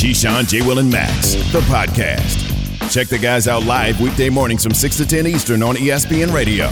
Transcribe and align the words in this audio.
Keyshawn, 0.00 0.48
J. 0.48 0.62
Will, 0.62 0.78
and 0.78 0.90
Max, 0.90 1.34
the 1.52 1.60
podcast. 1.68 2.90
Check 2.90 3.08
the 3.08 3.18
guys 3.18 3.46
out 3.46 3.64
live 3.64 4.00
weekday 4.00 4.30
mornings 4.30 4.62
from 4.64 4.72
6 4.72 4.96
to 4.96 5.06
10 5.06 5.26
Eastern 5.26 5.62
on 5.62 5.76
ESPN 5.76 6.32
Radio. 6.32 6.68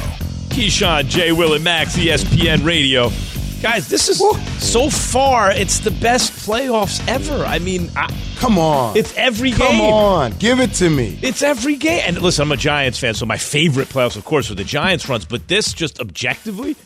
Keyshawn, 0.49 1.07
J. 1.09 1.33
Will, 1.33 1.53
and 1.53 1.63
Max, 1.63 1.95
ESPN 1.97 2.65
Radio. 2.65 3.11
Guys, 3.61 3.87
this 3.87 4.09
is 4.09 4.19
so 4.67 4.89
far, 4.89 5.51
it's 5.51 5.81
the 5.81 5.91
best 5.91 6.33
playoffs 6.49 7.07
ever. 7.07 7.45
I 7.45 7.59
mean, 7.59 7.91
I, 7.95 8.09
Come 8.37 8.57
on. 8.59 8.97
it's 8.97 9.15
every 9.15 9.51
Come 9.51 9.73
game. 9.73 9.81
Come 9.81 9.81
on. 9.83 10.33
Give 10.39 10.59
it 10.61 10.73
to 10.75 10.89
me. 10.89 11.19
It's 11.21 11.43
every 11.43 11.77
game. 11.77 12.01
And 12.07 12.23
listen, 12.23 12.45
I'm 12.45 12.53
a 12.53 12.57
Giants 12.57 12.99
fan, 12.99 13.13
so 13.13 13.27
my 13.27 13.37
favorite 13.37 13.89
playoffs, 13.89 14.17
of 14.17 14.25
course, 14.25 14.51
are 14.51 14.55
the 14.55 14.65
Giants 14.65 15.07
runs. 15.07 15.27
But 15.27 15.49
this, 15.49 15.75
just 15.75 16.01
objectively, 16.01 16.77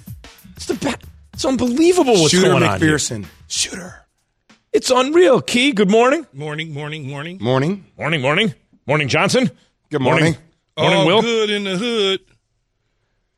it's 0.56 0.66
the 0.66 0.74
best. 0.74 1.04
It's 1.34 1.44
unbelievable 1.44 2.14
what's 2.14 2.30
Shooter 2.32 2.48
going 2.48 2.64
on. 2.64 2.80
here. 2.80 2.96
McPherson. 2.96 3.26
Shooter. 3.46 4.01
It's 4.72 4.90
unreal. 4.90 5.40
Key, 5.42 5.72
good 5.72 5.90
morning. 5.90 6.26
Morning, 6.32 6.72
morning, 6.72 7.06
morning. 7.08 7.38
Morning. 7.40 7.84
Morning, 7.98 8.20
morning. 8.22 8.54
Morning, 8.86 9.08
Johnson. 9.08 9.50
Good 9.90 10.00
morning. 10.00 10.36
Morning, 10.78 10.98
All 10.98 11.06
Will. 11.06 11.20
good 11.22 11.50
in 11.50 11.64
the 11.64 11.76
hood. 11.76 12.20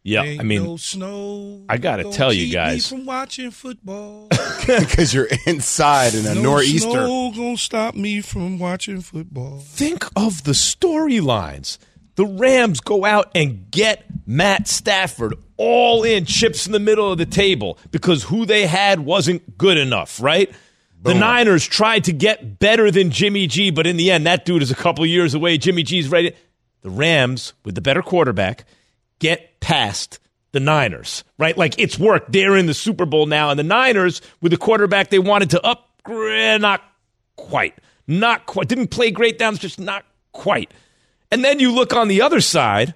Yeah, 0.05 0.23
Ain't 0.23 0.41
I 0.41 0.45
mean, 0.45 0.63
no 0.63 0.77
snow. 0.77 1.65
I 1.69 1.79
gotta 1.79 2.03
Don't 2.05 2.13
tell 2.13 2.31
you 2.33 2.45
keep 2.45 2.53
guys. 2.53 2.93
me 2.93 2.99
from 2.99 3.07
watching 3.07 3.51
football. 3.51 4.29
Because 4.67 5.13
you're 5.13 5.29
inside 5.45 6.15
in 6.15 6.25
a 6.25 6.35
no 6.35 6.41
nor'easter. 6.43 6.89
snow 6.91 7.33
gonna 7.37 7.57
stop 7.59 7.95
me 7.95 8.23
from 8.23 8.59
watching 8.59 9.03
football. 9.03 9.59
think 9.59 10.07
of 10.17 10.45
the 10.45 10.53
storylines. 10.53 11.77
The 12.15 12.25
Rams 12.25 12.81
go 12.81 13.05
out 13.05 13.31
and 13.35 13.71
get 13.71 14.05
Matt 14.27 14.67
Stafford 14.69 15.35
all 15.59 16.03
in 16.05 16.25
chips 16.25 16.65
in 16.67 16.73
the 16.73 16.79
middle 16.81 17.13
of 17.13 17.19
the 17.19 17.27
table 17.27 17.77
because 17.91 18.23
who 18.23 18.47
they 18.47 18.67
had 18.67 19.01
wasn't 19.01 19.59
good 19.59 19.77
enough, 19.77 20.19
right? 20.23 20.51
The 21.05 21.15
Niners 21.15 21.67
tried 21.67 22.05
to 22.05 22.13
get 22.13 22.59
better 22.59 22.91
than 22.91 23.11
Jimmy 23.11 23.47
G, 23.47 23.71
but 23.71 23.87
in 23.87 23.97
the 23.97 24.11
end, 24.11 24.27
that 24.27 24.45
dude 24.45 24.63
is 24.63 24.71
a 24.71 24.75
couple 24.75 25.05
years 25.05 25.35
away. 25.35 25.59
Jimmy 25.59 25.83
G's 25.83 26.09
ready. 26.09 26.35
The 26.81 26.91
Rams, 26.91 27.53
with 27.65 27.75
the 27.75 27.81
better 27.81 28.03
quarterback, 28.03 28.65
get 29.19 29.61
past 29.61 30.19
the 30.53 30.61
Niners, 30.61 31.25
right? 31.39 31.57
Like 31.57 31.79
it's 31.79 31.99
worked. 31.99 32.33
They're 32.33 32.57
in 32.57 32.67
the 32.67 32.75
Super 32.75 33.05
Bowl 33.07 33.27
now, 33.27 33.51
and 33.51 33.59
the 33.59 33.65
Niners, 33.65 34.23
with 34.41 34.53
the 34.53 34.59
quarterback 34.59 35.11
they 35.11 35.19
wanted 35.19 35.51
to 35.51 35.63
upgrade, 35.63 36.41
eh, 36.41 36.59
not 36.59 36.83
quite, 37.37 37.75
not 38.07 38.47
quite. 38.47 38.69
Didn't 38.69 38.89
play 38.89 39.11
great 39.11 39.39
down, 39.39 39.57
just 39.57 39.81
not 39.81 40.05
quite. 40.33 40.73
And 41.31 41.45
then 41.45 41.59
you 41.59 41.73
look 41.73 41.95
on 41.95 42.09
the 42.09 42.23
other 42.23 42.41
side. 42.41 42.95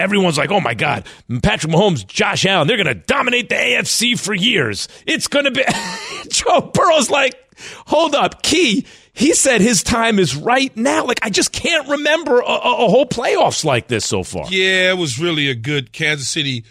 Everyone's 0.00 0.38
like, 0.38 0.50
oh 0.50 0.60
my 0.60 0.74
God, 0.74 1.06
Patrick 1.42 1.72
Mahomes, 1.72 2.06
Josh 2.06 2.46
Allen, 2.46 2.66
they're 2.66 2.76
going 2.76 2.86
to 2.86 2.94
dominate 2.94 3.48
the 3.48 3.54
AFC 3.54 4.18
for 4.18 4.34
years. 4.34 4.88
It's 5.06 5.28
going 5.28 5.44
to 5.44 5.50
be. 5.50 5.62
Joe 6.30 6.70
Burrow's 6.72 7.10
like, 7.10 7.34
hold 7.86 8.14
up, 8.14 8.42
Key. 8.42 8.86
He 9.12 9.34
said 9.34 9.60
his 9.60 9.82
time 9.82 10.18
is 10.18 10.34
right 10.34 10.74
now. 10.76 11.04
Like, 11.04 11.20
I 11.22 11.30
just 11.30 11.52
can't 11.52 11.88
remember 11.88 12.40
a, 12.40 12.44
a, 12.44 12.86
a 12.86 12.88
whole 12.88 13.06
playoffs 13.06 13.64
like 13.64 13.88
this 13.88 14.06
so 14.06 14.22
far. 14.22 14.46
Yeah, 14.48 14.90
it 14.90 14.98
was 14.98 15.18
really 15.20 15.50
a 15.50 15.54
good 15.54 15.92
Kansas 15.92 16.28
City 16.28 16.64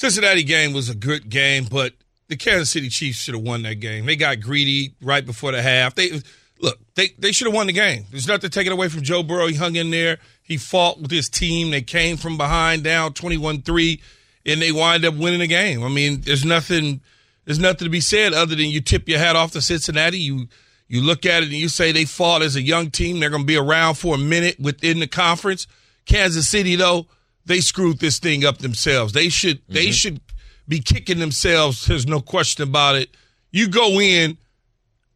Cincinnati 0.00 0.44
game 0.44 0.72
was 0.72 0.88
a 0.88 0.94
good 0.94 1.28
game, 1.28 1.66
but 1.70 1.92
the 2.28 2.36
Kansas 2.36 2.70
City 2.70 2.88
Chiefs 2.88 3.18
should 3.18 3.34
have 3.34 3.42
won 3.42 3.60
that 3.64 3.80
game. 3.80 4.06
They 4.06 4.16
got 4.16 4.40
greedy 4.40 4.94
right 5.02 5.26
before 5.26 5.52
the 5.52 5.60
half. 5.60 5.94
They 5.94 6.22
look, 6.58 6.78
they 6.94 7.08
they 7.18 7.32
should 7.32 7.48
have 7.48 7.54
won 7.54 7.66
the 7.66 7.74
game. 7.74 8.06
There's 8.10 8.26
nothing 8.26 8.48
taken 8.48 8.72
away 8.72 8.88
from 8.88 9.02
Joe 9.02 9.22
Burrow. 9.22 9.46
He 9.48 9.56
hung 9.56 9.76
in 9.76 9.90
there. 9.90 10.16
He 10.50 10.56
fought 10.56 11.00
with 11.00 11.12
his 11.12 11.28
team. 11.28 11.70
They 11.70 11.80
came 11.80 12.16
from 12.16 12.36
behind 12.36 12.82
down 12.82 13.12
21-3 13.12 14.00
and 14.44 14.60
they 14.60 14.72
wind 14.72 15.04
up 15.04 15.14
winning 15.14 15.38
the 15.38 15.46
game. 15.46 15.84
I 15.84 15.88
mean, 15.88 16.22
there's 16.22 16.44
nothing 16.44 17.02
there's 17.44 17.60
nothing 17.60 17.86
to 17.86 17.88
be 17.88 18.00
said 18.00 18.32
other 18.32 18.56
than 18.56 18.66
you 18.66 18.80
tip 18.80 19.08
your 19.08 19.20
hat 19.20 19.36
off 19.36 19.52
to 19.52 19.60
Cincinnati. 19.60 20.18
You 20.18 20.48
you 20.88 21.02
look 21.02 21.24
at 21.24 21.44
it 21.44 21.50
and 21.50 21.52
you 21.52 21.68
say 21.68 21.92
they 21.92 22.04
fought 22.04 22.42
as 22.42 22.56
a 22.56 22.62
young 22.62 22.90
team. 22.90 23.20
They're 23.20 23.30
going 23.30 23.44
to 23.44 23.46
be 23.46 23.56
around 23.56 23.94
for 23.94 24.16
a 24.16 24.18
minute 24.18 24.58
within 24.58 24.98
the 24.98 25.06
conference. 25.06 25.68
Kansas 26.04 26.48
City, 26.48 26.74
though, 26.74 27.06
they 27.46 27.60
screwed 27.60 28.00
this 28.00 28.18
thing 28.18 28.44
up 28.44 28.58
themselves. 28.58 29.12
They 29.12 29.28
should 29.28 29.62
they 29.68 29.84
mm-hmm. 29.84 29.92
should 29.92 30.20
be 30.66 30.80
kicking 30.80 31.20
themselves. 31.20 31.86
There's 31.86 32.08
no 32.08 32.20
question 32.20 32.64
about 32.64 32.96
it. 32.96 33.10
You 33.52 33.68
go 33.68 34.00
in 34.00 34.36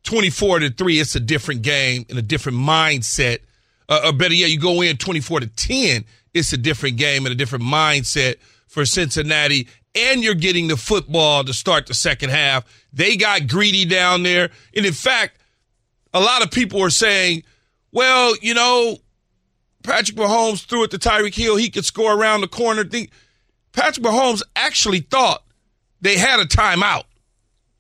24 0.05 0.61
to 0.61 0.71
three, 0.71 1.01
it's 1.01 1.17
a 1.17 1.21
different 1.21 1.63
game 1.63 2.07
and 2.09 2.21
a 2.21 2.23
different 2.23 2.59
mindset. 2.59 3.41
Uh, 3.89 4.01
or 4.07 4.13
better 4.13 4.35
yet, 4.35 4.51
you 4.51 4.59
go 4.59 4.81
in 4.81 4.97
24 4.97 5.41
to 5.41 5.47
10, 5.47 6.05
it's 6.33 6.53
a 6.53 6.57
different 6.57 6.97
game 6.97 7.27
and 7.27 7.33
a 7.33 7.37
different 7.37 7.65
mindset 7.65 8.37
for 8.67 8.85
Cincinnati. 8.85 9.69
And 9.95 10.23
you're 10.23 10.35
getting 10.35 10.69
the 10.69 10.77
football 10.77 11.45
to 11.45 11.53
start 11.53 11.87
the 11.87 11.95
second 11.95 12.31
half. 12.31 12.65
They 12.93 13.17
got 13.17 13.47
greedy 13.47 13.85
down 13.85 14.23
there. 14.23 14.51
And 14.75 14.85
in 14.85 14.93
fact, 14.93 15.39
a 16.13 16.21
lot 16.21 16.43
of 16.43 16.51
people 16.51 16.83
are 16.83 16.91
saying, 16.91 17.45
well, 17.93 18.35
you 18.43 18.55
know, 18.55 18.99
Patrick 19.85 20.17
Mahomes 20.17 20.65
threw 20.65 20.85
it 20.85 20.91
to 20.91 20.99
Tyreek 20.99 21.35
Hill. 21.35 21.57
He 21.57 21.71
could 21.71 21.85
score 21.85 22.13
around 22.13 22.41
the 22.41 22.49
corner. 22.49 22.85
Patrick 22.85 24.05
Mahomes 24.05 24.43
actually 24.57 25.01
thought 25.01 25.45
they 26.01 26.17
had 26.17 26.41
a 26.41 26.47
timeout. 26.47 27.05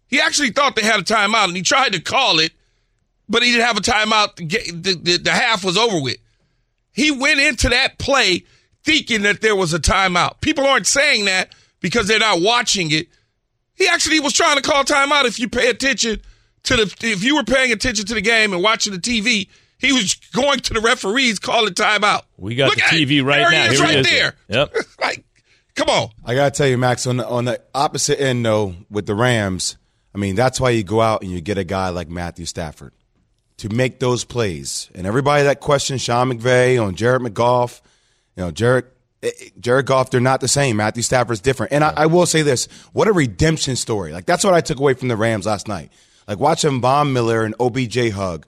He 0.06 0.20
actually 0.20 0.50
thought 0.50 0.76
they 0.76 0.84
had 0.84 1.00
a 1.00 1.02
timeout, 1.02 1.46
and 1.46 1.56
he 1.56 1.62
tried 1.62 1.94
to 1.94 2.00
call 2.00 2.38
it, 2.38 2.52
but 3.28 3.42
he 3.42 3.52
didn't 3.52 3.66
have 3.66 3.76
a 3.76 3.80
timeout. 3.80 4.36
The, 4.36 4.72
the, 4.72 4.94
the, 4.94 5.16
the 5.18 5.30
half 5.30 5.64
was 5.64 5.76
over 5.76 6.00
with. 6.00 6.18
He 6.92 7.10
went 7.10 7.40
into 7.40 7.68
that 7.70 7.98
play 7.98 8.44
thinking 8.84 9.22
that 9.22 9.40
there 9.40 9.56
was 9.56 9.72
a 9.74 9.78
timeout. 9.78 10.40
People 10.40 10.66
aren't 10.66 10.86
saying 10.86 11.24
that 11.24 11.54
because 11.80 12.06
they're 12.06 12.18
not 12.18 12.40
watching 12.40 12.90
it. 12.92 13.08
He 13.74 13.88
actually 13.88 14.20
was 14.20 14.32
trying 14.32 14.56
to 14.56 14.62
call 14.62 14.84
timeout. 14.84 15.24
If 15.24 15.38
you 15.38 15.48
pay 15.48 15.68
attention 15.68 16.20
to 16.64 16.76
the, 16.76 16.96
if 17.02 17.24
you 17.24 17.36
were 17.36 17.44
paying 17.44 17.72
attention 17.72 18.06
to 18.06 18.14
the 18.14 18.20
game 18.20 18.52
and 18.52 18.62
watching 18.62 18.92
the 18.92 18.98
TV, 19.00 19.48
he 19.78 19.92
was 19.92 20.14
going 20.32 20.60
to 20.60 20.74
the 20.74 20.80
referees 20.80 21.38
calling 21.38 21.74
timeout. 21.74 22.22
We 22.36 22.54
got 22.54 22.66
Look 22.68 22.76
the 22.76 22.84
at 22.84 22.92
it. 22.94 23.08
TV 23.08 23.24
right 23.24 23.38
there 23.38 23.50
now. 23.50 23.62
He 23.66 23.72
is 23.74 23.78
Here 23.80 23.88
he 23.88 23.94
right 23.96 24.06
is. 24.06 24.10
there. 24.10 24.34
Yep. 24.48 24.74
like, 25.00 25.24
come 25.74 25.88
on. 25.88 26.10
I 26.24 26.34
got 26.34 26.54
to 26.54 26.56
tell 26.58 26.68
you, 26.68 26.78
Max, 26.78 27.06
on 27.06 27.16
the, 27.16 27.26
on 27.28 27.44
the 27.46 27.60
opposite 27.74 28.20
end, 28.20 28.44
though, 28.46 28.74
with 28.88 29.06
the 29.06 29.14
Rams, 29.14 29.76
I 30.14 30.18
mean, 30.18 30.36
that's 30.36 30.60
why 30.60 30.70
you 30.70 30.84
go 30.84 31.00
out 31.00 31.22
and 31.22 31.30
you 31.32 31.40
get 31.40 31.58
a 31.58 31.64
guy 31.64 31.88
like 31.88 32.08
Matthew 32.08 32.46
Stafford 32.46 32.92
to 33.58 33.68
make 33.68 34.00
those 34.00 34.24
plays. 34.24 34.90
And 34.94 35.06
everybody 35.06 35.44
that 35.44 35.60
questions 35.60 36.02
Sean 36.02 36.32
McVay 36.32 36.82
on 36.82 36.94
Jared 36.94 37.22
McGoff, 37.22 37.80
you 38.36 38.44
know, 38.44 38.50
Jared. 38.50 38.84
eh, 39.22 39.30
eh, 39.40 39.48
Jared 39.60 39.86
Goff, 39.86 40.10
they're 40.10 40.20
not 40.20 40.40
the 40.40 40.48
same. 40.48 40.76
Matthew 40.76 41.02
Stafford's 41.02 41.40
different. 41.40 41.72
And 41.72 41.84
I, 41.84 41.92
I 41.96 42.06
will 42.06 42.26
say 42.26 42.42
this 42.42 42.66
what 42.92 43.08
a 43.08 43.12
redemption 43.12 43.76
story. 43.76 44.12
Like, 44.12 44.26
that's 44.26 44.44
what 44.44 44.54
I 44.54 44.60
took 44.60 44.78
away 44.78 44.94
from 44.94 45.08
the 45.08 45.16
Rams 45.16 45.46
last 45.46 45.68
night. 45.68 45.92
Like, 46.26 46.38
watching 46.40 46.80
Von 46.80 47.12
Miller 47.12 47.44
and 47.44 47.54
OBJ 47.60 48.10
hug. 48.10 48.46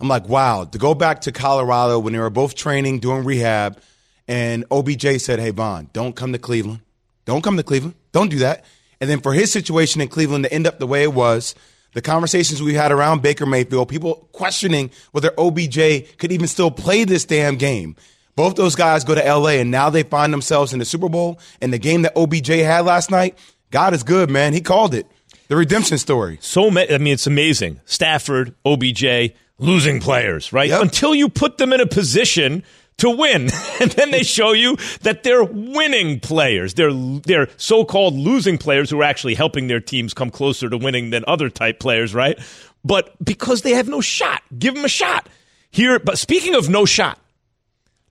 I'm 0.00 0.08
like, 0.08 0.28
wow, 0.28 0.64
to 0.64 0.78
go 0.78 0.94
back 0.94 1.22
to 1.22 1.32
Colorado 1.32 1.98
when 1.98 2.12
they 2.12 2.18
were 2.18 2.28
both 2.28 2.54
training, 2.54 2.98
doing 2.98 3.24
rehab, 3.24 3.78
and 4.26 4.64
OBJ 4.70 5.20
said, 5.20 5.38
hey, 5.38 5.50
Von, 5.50 5.88
don't 5.92 6.16
come 6.16 6.32
to 6.32 6.38
Cleveland. 6.38 6.80
Don't 7.24 7.42
come 7.42 7.56
to 7.56 7.62
Cleveland. 7.62 7.94
Don't 8.12 8.30
do 8.30 8.38
that. 8.40 8.64
And 9.00 9.08
then 9.08 9.20
for 9.20 9.32
his 9.32 9.52
situation 9.52 10.00
in 10.00 10.08
Cleveland 10.08 10.44
to 10.44 10.52
end 10.52 10.66
up 10.66 10.78
the 10.78 10.86
way 10.86 11.04
it 11.04 11.12
was, 11.14 11.54
the 11.94 12.02
conversations 12.02 12.62
we 12.62 12.74
had 12.74 12.92
around 12.92 13.22
Baker 13.22 13.46
Mayfield, 13.46 13.88
people 13.88 14.28
questioning 14.32 14.90
whether 15.12 15.32
OBJ 15.38 16.16
could 16.18 16.30
even 16.32 16.46
still 16.46 16.70
play 16.70 17.04
this 17.04 17.24
damn 17.24 17.56
game. 17.56 17.96
Both 18.36 18.56
those 18.56 18.74
guys 18.74 19.04
go 19.04 19.14
to 19.14 19.22
LA 19.22 19.60
and 19.60 19.70
now 19.70 19.90
they 19.90 20.02
find 20.02 20.32
themselves 20.32 20.72
in 20.72 20.80
the 20.80 20.84
Super 20.84 21.08
Bowl. 21.08 21.38
And 21.60 21.72
the 21.72 21.78
game 21.78 22.02
that 22.02 22.16
OBJ 22.16 22.48
had 22.48 22.84
last 22.84 23.10
night, 23.10 23.38
God 23.70 23.94
is 23.94 24.02
good, 24.02 24.28
man. 24.28 24.52
He 24.52 24.60
called 24.60 24.94
it. 24.94 25.06
The 25.48 25.56
redemption 25.56 25.98
story. 25.98 26.38
so 26.40 26.70
ma- 26.70 26.84
I 26.90 26.98
mean, 26.98 27.12
it's 27.14 27.26
amazing. 27.26 27.80
Stafford, 27.84 28.54
OBJ, 28.64 29.34
losing 29.58 30.00
players, 30.00 30.52
right? 30.52 30.70
Yep. 30.70 30.82
Until 30.82 31.14
you 31.14 31.28
put 31.28 31.58
them 31.58 31.72
in 31.72 31.80
a 31.80 31.86
position 31.86 32.64
to 32.98 33.10
win, 33.10 33.48
and 33.80 33.90
then 33.92 34.10
they 34.10 34.22
show 34.22 34.52
you 34.52 34.76
that 35.02 35.22
they're 35.22 35.44
winning 35.44 36.20
players. 36.20 36.74
They're 36.74 36.92
they're 36.92 37.48
so-called 37.56 38.14
losing 38.14 38.58
players 38.58 38.90
who 38.90 39.00
are 39.00 39.04
actually 39.04 39.34
helping 39.34 39.66
their 39.66 39.80
teams 39.80 40.14
come 40.14 40.30
closer 40.30 40.68
to 40.68 40.76
winning 40.76 41.10
than 41.10 41.24
other 41.26 41.48
type 41.50 41.80
players, 41.80 42.14
right? 42.14 42.38
But 42.84 43.14
because 43.24 43.62
they 43.62 43.72
have 43.72 43.88
no 43.88 44.00
shot, 44.00 44.42
give 44.58 44.74
them 44.74 44.84
a 44.84 44.88
shot. 44.88 45.28
Here, 45.70 45.98
but 45.98 46.18
speaking 46.18 46.54
of 46.54 46.68
no 46.68 46.84
shot, 46.84 47.18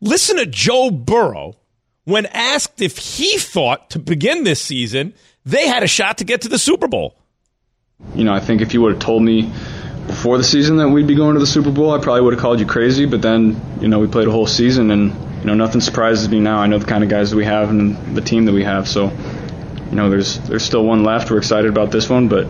listen 0.02 0.38
to 0.38 0.46
Joe 0.46 0.92
Burrow 0.92 1.56
when 2.04 2.26
asked 2.26 2.82
if 2.82 2.98
he 2.98 3.38
thought 3.38 3.90
to 3.92 4.00
begin 4.00 4.44
this 4.44 4.62
season 4.62 5.14
they 5.46 5.68
had 5.68 5.84
a 5.84 5.88
shot 5.88 6.18
to 6.20 6.24
get 6.24 6.42
to 6.42 6.50
the 6.50 6.58
Super 6.58 6.88
Bowl. 6.88 7.18
You 8.16 8.24
know, 8.24 8.34
I 8.34 8.40
think 8.40 8.62
if 8.62 8.74
you 8.74 8.82
would 8.82 8.94
have 8.94 9.02
told 9.02 9.24
me 9.24 9.52
before 10.24 10.38
the 10.38 10.44
season 10.46 10.78
that 10.78 10.88
we'd 10.88 11.06
be 11.06 11.16
going 11.16 11.34
to 11.34 11.40
the 11.42 11.46
Super 11.46 11.70
Bowl, 11.70 11.92
I 11.92 12.02
probably 12.02 12.22
would 12.22 12.34
have 12.34 12.42
called 12.42 12.58
you 12.62 12.66
crazy. 12.66 13.06
But 13.06 13.22
then, 13.22 13.60
you 13.82 13.90
know, 13.90 14.00
we 14.00 14.08
played 14.08 14.30
a 14.30 14.32
whole 14.32 14.48
season, 14.48 14.90
and 14.90 15.12
you 15.42 15.48
know, 15.48 15.54
nothing 15.54 15.82
surprises 15.82 16.30
me 16.30 16.40
now. 16.40 16.60
I 16.60 16.68
know 16.68 16.80
the 16.80 16.86
kind 16.86 17.04
of 17.04 17.10
guys 17.10 17.32
that 17.32 17.36
we 17.36 17.44
have 17.44 17.70
and 17.70 18.16
the 18.16 18.22
team 18.22 18.46
that 18.46 18.54
we 18.54 18.64
have. 18.64 18.88
So, 18.88 19.10
you 19.90 19.98
know, 19.98 20.10
there's 20.10 20.40
there's 20.48 20.64
still 20.64 20.86
one 20.86 21.04
left. 21.04 21.30
We're 21.30 21.40
excited 21.40 21.70
about 21.70 21.92
this 21.92 22.08
one, 22.08 22.30
but 22.30 22.46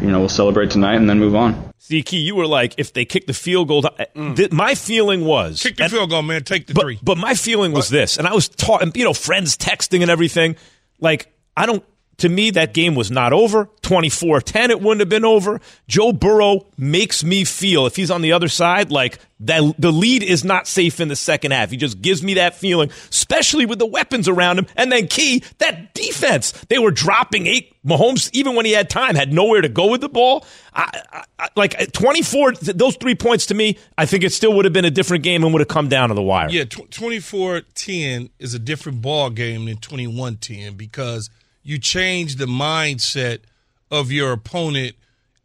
you 0.00 0.10
know, 0.10 0.20
we'll 0.20 0.30
celebrate 0.30 0.70
tonight 0.70 0.94
and 0.94 1.06
then 1.06 1.18
move 1.18 1.34
on. 1.34 1.74
Zeke, 1.82 2.14
you 2.14 2.34
were 2.34 2.46
like, 2.46 2.76
if 2.78 2.94
they 2.94 3.04
kick 3.04 3.26
the 3.26 3.34
field 3.34 3.68
goal, 3.68 3.82
mm. 3.82 4.34
th- 4.34 4.50
my 4.50 4.74
feeling 4.74 5.26
was 5.26 5.62
Kick 5.62 5.76
the 5.76 5.82
and- 5.82 5.92
field 5.92 6.08
goal, 6.08 6.22
man. 6.22 6.44
Take 6.44 6.66
the 6.66 6.72
but, 6.72 6.80
three. 6.80 6.98
But 7.02 7.18
my 7.18 7.34
feeling 7.34 7.72
was 7.72 7.90
this, 7.90 8.16
and 8.16 8.26
I 8.26 8.32
was 8.32 8.48
taught, 8.48 8.96
you 8.96 9.04
know, 9.04 9.12
friends 9.12 9.58
texting 9.58 10.00
and 10.00 10.10
everything. 10.10 10.56
Like, 10.98 11.30
I 11.58 11.66
don't. 11.66 11.84
To 12.22 12.28
me, 12.28 12.50
that 12.52 12.72
game 12.72 12.94
was 12.94 13.10
not 13.10 13.32
over. 13.32 13.68
24 13.82 14.40
10, 14.40 14.70
it 14.70 14.80
wouldn't 14.80 15.00
have 15.00 15.08
been 15.08 15.24
over. 15.24 15.60
Joe 15.88 16.12
Burrow 16.12 16.66
makes 16.78 17.24
me 17.24 17.42
feel, 17.44 17.84
if 17.84 17.96
he's 17.96 18.12
on 18.12 18.22
the 18.22 18.32
other 18.32 18.46
side, 18.46 18.92
like 18.92 19.18
that 19.40 19.74
the 19.76 19.90
lead 19.90 20.22
is 20.22 20.44
not 20.44 20.68
safe 20.68 21.00
in 21.00 21.08
the 21.08 21.16
second 21.16 21.50
half. 21.50 21.70
He 21.70 21.76
just 21.76 22.00
gives 22.00 22.22
me 22.22 22.34
that 22.34 22.54
feeling, 22.54 22.90
especially 23.10 23.66
with 23.66 23.80
the 23.80 23.86
weapons 23.86 24.28
around 24.28 24.60
him. 24.60 24.66
And 24.76 24.92
then, 24.92 25.08
key, 25.08 25.42
that 25.58 25.94
defense. 25.94 26.52
They 26.68 26.78
were 26.78 26.92
dropping 26.92 27.48
eight. 27.48 27.74
Mahomes, 27.84 28.30
even 28.32 28.54
when 28.54 28.66
he 28.66 28.70
had 28.70 28.88
time, 28.88 29.16
had 29.16 29.32
nowhere 29.32 29.60
to 29.60 29.68
go 29.68 29.90
with 29.90 30.00
the 30.00 30.08
ball. 30.08 30.46
I, 30.72 31.24
I, 31.40 31.48
like 31.56 31.74
uh, 31.80 31.86
24, 31.86 32.52
those 32.52 32.94
three 32.94 33.16
points 33.16 33.46
to 33.46 33.54
me, 33.54 33.78
I 33.98 34.06
think 34.06 34.22
it 34.22 34.32
still 34.32 34.54
would 34.54 34.64
have 34.64 34.72
been 34.72 34.84
a 34.84 34.92
different 34.92 35.24
game 35.24 35.42
and 35.42 35.52
would 35.52 35.60
have 35.60 35.66
come 35.66 35.88
down 35.88 36.10
to 36.10 36.14
the 36.14 36.22
wire. 36.22 36.48
Yeah, 36.48 36.66
24 36.66 37.62
10 37.74 38.30
is 38.38 38.54
a 38.54 38.60
different 38.60 39.02
ball 39.02 39.30
game 39.30 39.64
than 39.64 39.78
21 39.78 40.36
10 40.36 40.74
because 40.74 41.28
you 41.62 41.78
change 41.78 42.36
the 42.36 42.46
mindset 42.46 43.40
of 43.90 44.10
your 44.10 44.32
opponent 44.32 44.96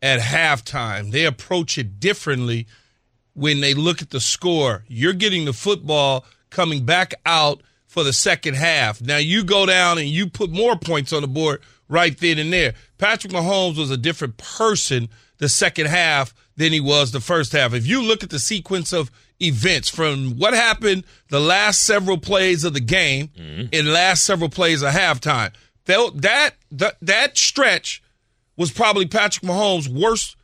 at 0.01 0.19
halftime. 0.19 1.11
They 1.11 1.25
approach 1.25 1.77
it 1.77 1.99
differently 1.99 2.67
when 3.33 3.61
they 3.61 3.73
look 3.73 4.01
at 4.01 4.09
the 4.09 4.19
score. 4.19 4.83
You're 4.87 5.13
getting 5.13 5.45
the 5.45 5.53
football 5.53 6.25
coming 6.49 6.85
back 6.85 7.13
out 7.25 7.61
for 7.87 8.03
the 8.03 8.13
second 8.13 8.55
half. 8.55 9.01
Now 9.01 9.17
you 9.17 9.43
go 9.43 9.65
down 9.65 9.97
and 9.97 10.07
you 10.07 10.29
put 10.29 10.49
more 10.49 10.77
points 10.77 11.13
on 11.13 11.21
the 11.21 11.27
board 11.27 11.61
right 11.87 12.17
then 12.17 12.37
and 12.37 12.51
there. 12.51 12.73
Patrick 12.97 13.33
Mahomes 13.33 13.77
was 13.77 13.91
a 13.91 13.97
different 13.97 14.37
person 14.37 15.09
the 15.37 15.49
second 15.49 15.87
half 15.87 16.33
than 16.57 16.71
he 16.71 16.79
was 16.79 17.11
the 17.11 17.19
first 17.19 17.51
half. 17.51 17.73
If 17.73 17.85
you 17.85 18.01
look 18.01 18.23
at 18.23 18.29
the 18.29 18.39
sequence 18.39 18.91
of 18.91 19.11
events 19.39 19.87
from 19.87 20.37
what 20.37 20.53
happened 20.53 21.03
the 21.29 21.39
last 21.39 21.83
several 21.83 22.17
plays 22.17 22.63
of 22.63 22.73
the 22.73 22.79
game 22.79 23.27
mm-hmm. 23.27 23.67
and 23.71 23.93
last 23.93 24.23
several 24.23 24.49
plays 24.49 24.81
of 24.81 24.91
halftime, 24.93 25.53
that 25.87 26.51
that 26.71 26.97
that 27.01 27.37
stretch 27.37 28.03
was 28.55 28.71
probably 28.71 29.05
Patrick 29.05 29.43
Mahomes' 29.43 29.87
worst 29.87 30.35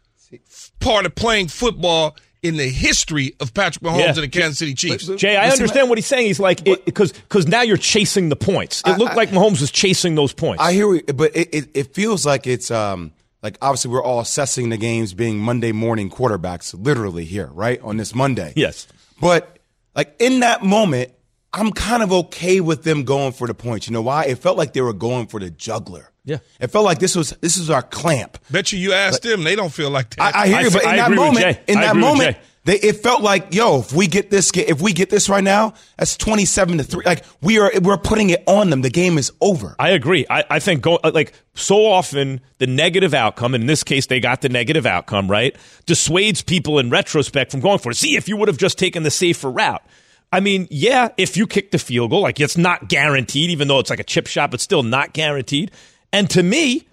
part 0.79 1.05
of 1.05 1.15
playing 1.15 1.47
football 1.47 2.15
in 2.41 2.57
the 2.57 2.67
history 2.67 3.35
of 3.39 3.53
Patrick 3.53 3.83
Mahomes 3.83 3.99
yeah. 3.99 4.07
and 4.07 4.17
the 4.17 4.27
Kansas 4.27 4.59
City 4.59 4.73
Chiefs. 4.73 5.05
But, 5.05 5.13
but, 5.13 5.19
Jay, 5.19 5.37
I 5.37 5.49
understand 5.49 5.89
what 5.89 5.97
he's 5.97 6.05
saying. 6.05 6.27
He's 6.27 6.39
like 6.39 6.63
because 6.63 7.13
because 7.13 7.47
now 7.47 7.61
you're 7.61 7.77
chasing 7.77 8.29
the 8.29 8.35
points. 8.35 8.81
It 8.81 8.89
I, 8.89 8.97
looked 8.97 9.13
I, 9.13 9.15
like 9.15 9.29
Mahomes 9.29 9.61
was 9.61 9.71
chasing 9.71 10.15
those 10.15 10.33
points. 10.33 10.61
I 10.61 10.73
hear, 10.73 10.93
you, 10.93 11.03
but 11.03 11.35
it, 11.35 11.53
it, 11.53 11.69
it 11.73 11.93
feels 11.93 12.25
like 12.25 12.45
it's 12.45 12.69
um 12.69 13.13
like 13.41 13.57
obviously 13.61 13.91
we're 13.91 14.03
all 14.03 14.19
assessing 14.19 14.69
the 14.69 14.77
games 14.77 15.13
being 15.13 15.39
Monday 15.39 15.71
morning 15.71 16.09
quarterbacks, 16.09 16.75
literally 16.77 17.25
here, 17.25 17.47
right 17.47 17.81
on 17.81 17.97
this 17.97 18.13
Monday. 18.13 18.53
Yes, 18.55 18.87
but 19.21 19.57
like 19.95 20.15
in 20.19 20.41
that 20.41 20.63
moment, 20.63 21.11
I'm 21.53 21.71
kind 21.71 22.01
of 22.01 22.11
okay 22.11 22.59
with 22.59 22.83
them 22.83 23.03
going 23.03 23.31
for 23.31 23.45
the 23.45 23.53
points. 23.53 23.87
You 23.87 23.93
know 23.93 24.01
why? 24.01 24.25
It 24.25 24.39
felt 24.39 24.57
like 24.57 24.73
they 24.73 24.81
were 24.81 24.91
going 24.91 25.27
for 25.27 25.39
the 25.39 25.51
juggler. 25.51 26.09
Yeah, 26.25 26.37
it 26.59 26.67
felt 26.67 26.85
like 26.85 26.99
this 26.99 27.15
was 27.15 27.31
this 27.41 27.57
is 27.57 27.69
our 27.69 27.81
clamp. 27.81 28.37
Bet 28.49 28.71
you 28.71 28.79
you 28.79 28.93
asked 28.93 29.23
them, 29.23 29.43
they 29.43 29.55
don't 29.55 29.73
feel 29.73 29.89
like 29.89 30.15
that. 30.15 30.35
I, 30.35 30.43
I 30.43 30.47
hear 30.47 30.61
you, 30.61 30.71
but 30.71 30.83
in 30.85 30.95
that 30.95 31.11
moment, 31.11 31.59
in 31.67 31.79
that 31.81 31.97
moment, 31.97 32.37
they, 32.63 32.79
it 32.79 33.03
felt 33.03 33.21
like, 33.21 33.53
yo, 33.53 33.81
if 33.81 33.91
we 33.91 34.07
get 34.07 34.31
this, 34.31 34.49
if 34.55 34.81
we 34.81 34.93
get 34.93 35.09
this 35.09 35.27
right 35.27 35.43
now, 35.43 35.73
that's 35.97 36.15
twenty-seven 36.15 36.77
to 36.77 36.85
three. 36.85 37.03
Like 37.03 37.25
we 37.41 37.59
are, 37.59 37.69
we're 37.81 37.97
putting 37.97 38.29
it 38.29 38.41
on 38.47 38.69
them. 38.69 38.83
The 38.83 38.89
game 38.89 39.17
is 39.17 39.33
over. 39.41 39.75
I 39.77 39.89
agree. 39.89 40.25
I, 40.29 40.45
I 40.49 40.59
think 40.59 40.81
go 40.81 40.97
like 41.03 41.33
so 41.55 41.85
often 41.85 42.39
the 42.57 42.67
negative 42.67 43.13
outcome, 43.13 43.53
and 43.53 43.63
in 43.63 43.67
this 43.67 43.83
case 43.83 44.05
they 44.05 44.21
got 44.21 44.39
the 44.39 44.47
negative 44.47 44.85
outcome 44.85 45.29
right, 45.29 45.53
dissuades 45.85 46.41
people 46.41 46.79
in 46.79 46.89
retrospect 46.89 47.51
from 47.51 47.59
going 47.59 47.79
for 47.79 47.91
it. 47.91 47.95
See, 47.95 48.15
if 48.15 48.29
you 48.29 48.37
would 48.37 48.47
have 48.47 48.57
just 48.57 48.79
taken 48.79 49.03
the 49.03 49.11
safer 49.11 49.51
route. 49.51 49.83
I 50.33 50.39
mean, 50.39 50.67
yeah, 50.71 51.09
if 51.17 51.37
you 51.37 51.45
kick 51.45 51.71
the 51.71 51.77
field 51.77 52.09
goal, 52.09 52.21
like 52.21 52.39
it's 52.39 52.57
not 52.57 52.89
guaranteed, 52.89 53.51
even 53.51 53.67
though 53.67 53.79
it's 53.79 53.89
like 53.89 53.99
a 53.99 54.03
chip 54.03 54.27
shot, 54.27 54.51
but 54.51 54.59
still 54.61 54.83
not 54.83 55.13
guaranteed. 55.13 55.71
And 56.11 56.29
to 56.31 56.41
me, 56.41 56.87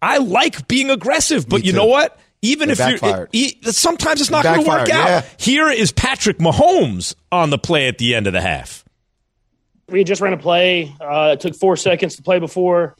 I 0.00 0.18
like 0.18 0.68
being 0.68 0.90
aggressive, 0.90 1.48
but 1.48 1.64
you 1.64 1.72
know 1.72 1.86
what? 1.86 2.18
Even 2.42 2.68
it 2.68 2.72
if 2.72 2.78
backfired. 2.78 3.30
you're, 3.32 3.46
it, 3.46 3.66
it, 3.68 3.74
sometimes 3.74 4.20
it's 4.20 4.30
not 4.30 4.44
going 4.44 4.64
to 4.64 4.68
work 4.68 4.90
out. 4.90 5.08
Yeah. 5.08 5.24
Here 5.38 5.70
is 5.70 5.92
Patrick 5.92 6.38
Mahomes 6.38 7.14
on 7.30 7.50
the 7.50 7.58
play 7.58 7.88
at 7.88 7.98
the 7.98 8.14
end 8.14 8.26
of 8.26 8.32
the 8.32 8.40
half. 8.40 8.84
We 9.88 10.04
just 10.04 10.20
ran 10.20 10.32
a 10.32 10.38
play. 10.38 10.94
Uh, 11.00 11.30
it 11.34 11.40
took 11.40 11.54
four 11.54 11.76
seconds 11.76 12.16
to 12.16 12.22
play 12.22 12.40
before 12.40 12.96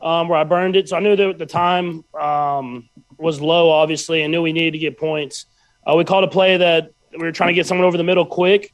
um, 0.00 0.28
where 0.28 0.38
I 0.38 0.44
burned 0.44 0.76
it. 0.76 0.88
So 0.88 0.96
I 0.96 1.00
knew 1.00 1.16
that 1.16 1.38
the 1.38 1.46
time 1.46 2.04
um, 2.14 2.88
was 3.18 3.40
low, 3.40 3.70
obviously, 3.70 4.22
and 4.22 4.30
knew 4.30 4.42
we 4.42 4.52
needed 4.52 4.72
to 4.72 4.78
get 4.78 4.98
points. 4.98 5.46
Uh, 5.84 5.96
we 5.96 6.04
called 6.04 6.24
a 6.24 6.28
play 6.28 6.56
that 6.56 6.92
we 7.12 7.18
were 7.18 7.32
trying 7.32 7.48
to 7.48 7.54
get 7.54 7.66
someone 7.66 7.86
over 7.86 7.96
the 7.96 8.04
middle 8.04 8.26
quick. 8.26 8.72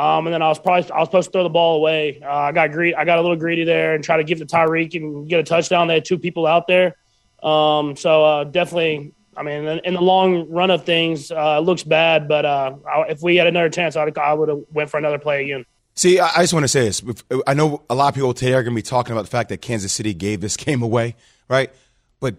Um, 0.00 0.26
and 0.26 0.32
then 0.32 0.40
I 0.40 0.48
was 0.48 0.58
probably 0.58 0.90
I 0.90 1.00
was 1.00 1.08
supposed 1.08 1.28
to 1.28 1.32
throw 1.32 1.42
the 1.42 1.50
ball 1.50 1.76
away. 1.76 2.22
Uh, 2.24 2.32
I 2.32 2.52
got 2.52 2.72
greedy. 2.72 2.94
I 2.94 3.04
got 3.04 3.18
a 3.18 3.20
little 3.20 3.36
greedy 3.36 3.64
there 3.64 3.94
and 3.94 4.02
try 4.02 4.16
to 4.16 4.24
give 4.24 4.38
to 4.38 4.46
Tyreek 4.46 4.94
and 4.94 5.28
get 5.28 5.40
a 5.40 5.42
touchdown. 5.42 5.88
They 5.88 5.94
had 5.94 6.06
two 6.06 6.18
people 6.18 6.46
out 6.46 6.66
there, 6.66 6.96
um, 7.42 7.96
so 7.96 8.24
uh, 8.24 8.44
definitely. 8.44 9.12
I 9.36 9.42
mean, 9.42 9.66
in 9.84 9.94
the 9.94 10.00
long 10.00 10.48
run 10.50 10.70
of 10.70 10.84
things, 10.84 11.30
uh, 11.30 11.58
it 11.58 11.64
looks 11.64 11.82
bad. 11.82 12.28
But 12.28 12.46
uh, 12.46 12.76
if 13.08 13.22
we 13.22 13.36
had 13.36 13.46
another 13.46 13.68
chance, 13.68 13.94
I'd, 13.94 14.16
I 14.16 14.32
would 14.32 14.48
have 14.48 14.60
went 14.72 14.90
for 14.90 14.96
another 14.96 15.18
play 15.18 15.44
again. 15.44 15.66
See, 15.94 16.18
I 16.18 16.40
just 16.40 16.54
want 16.54 16.64
to 16.64 16.68
say 16.68 16.84
this. 16.84 17.02
I 17.46 17.52
know 17.52 17.82
a 17.90 17.94
lot 17.94 18.08
of 18.08 18.14
people 18.14 18.32
today 18.32 18.54
are 18.54 18.62
going 18.62 18.74
to 18.74 18.78
be 18.78 18.82
talking 18.82 19.12
about 19.12 19.22
the 19.22 19.30
fact 19.30 19.50
that 19.50 19.60
Kansas 19.60 19.92
City 19.92 20.14
gave 20.14 20.40
this 20.40 20.56
game 20.56 20.82
away, 20.82 21.14
right? 21.48 21.70
But 22.20 22.36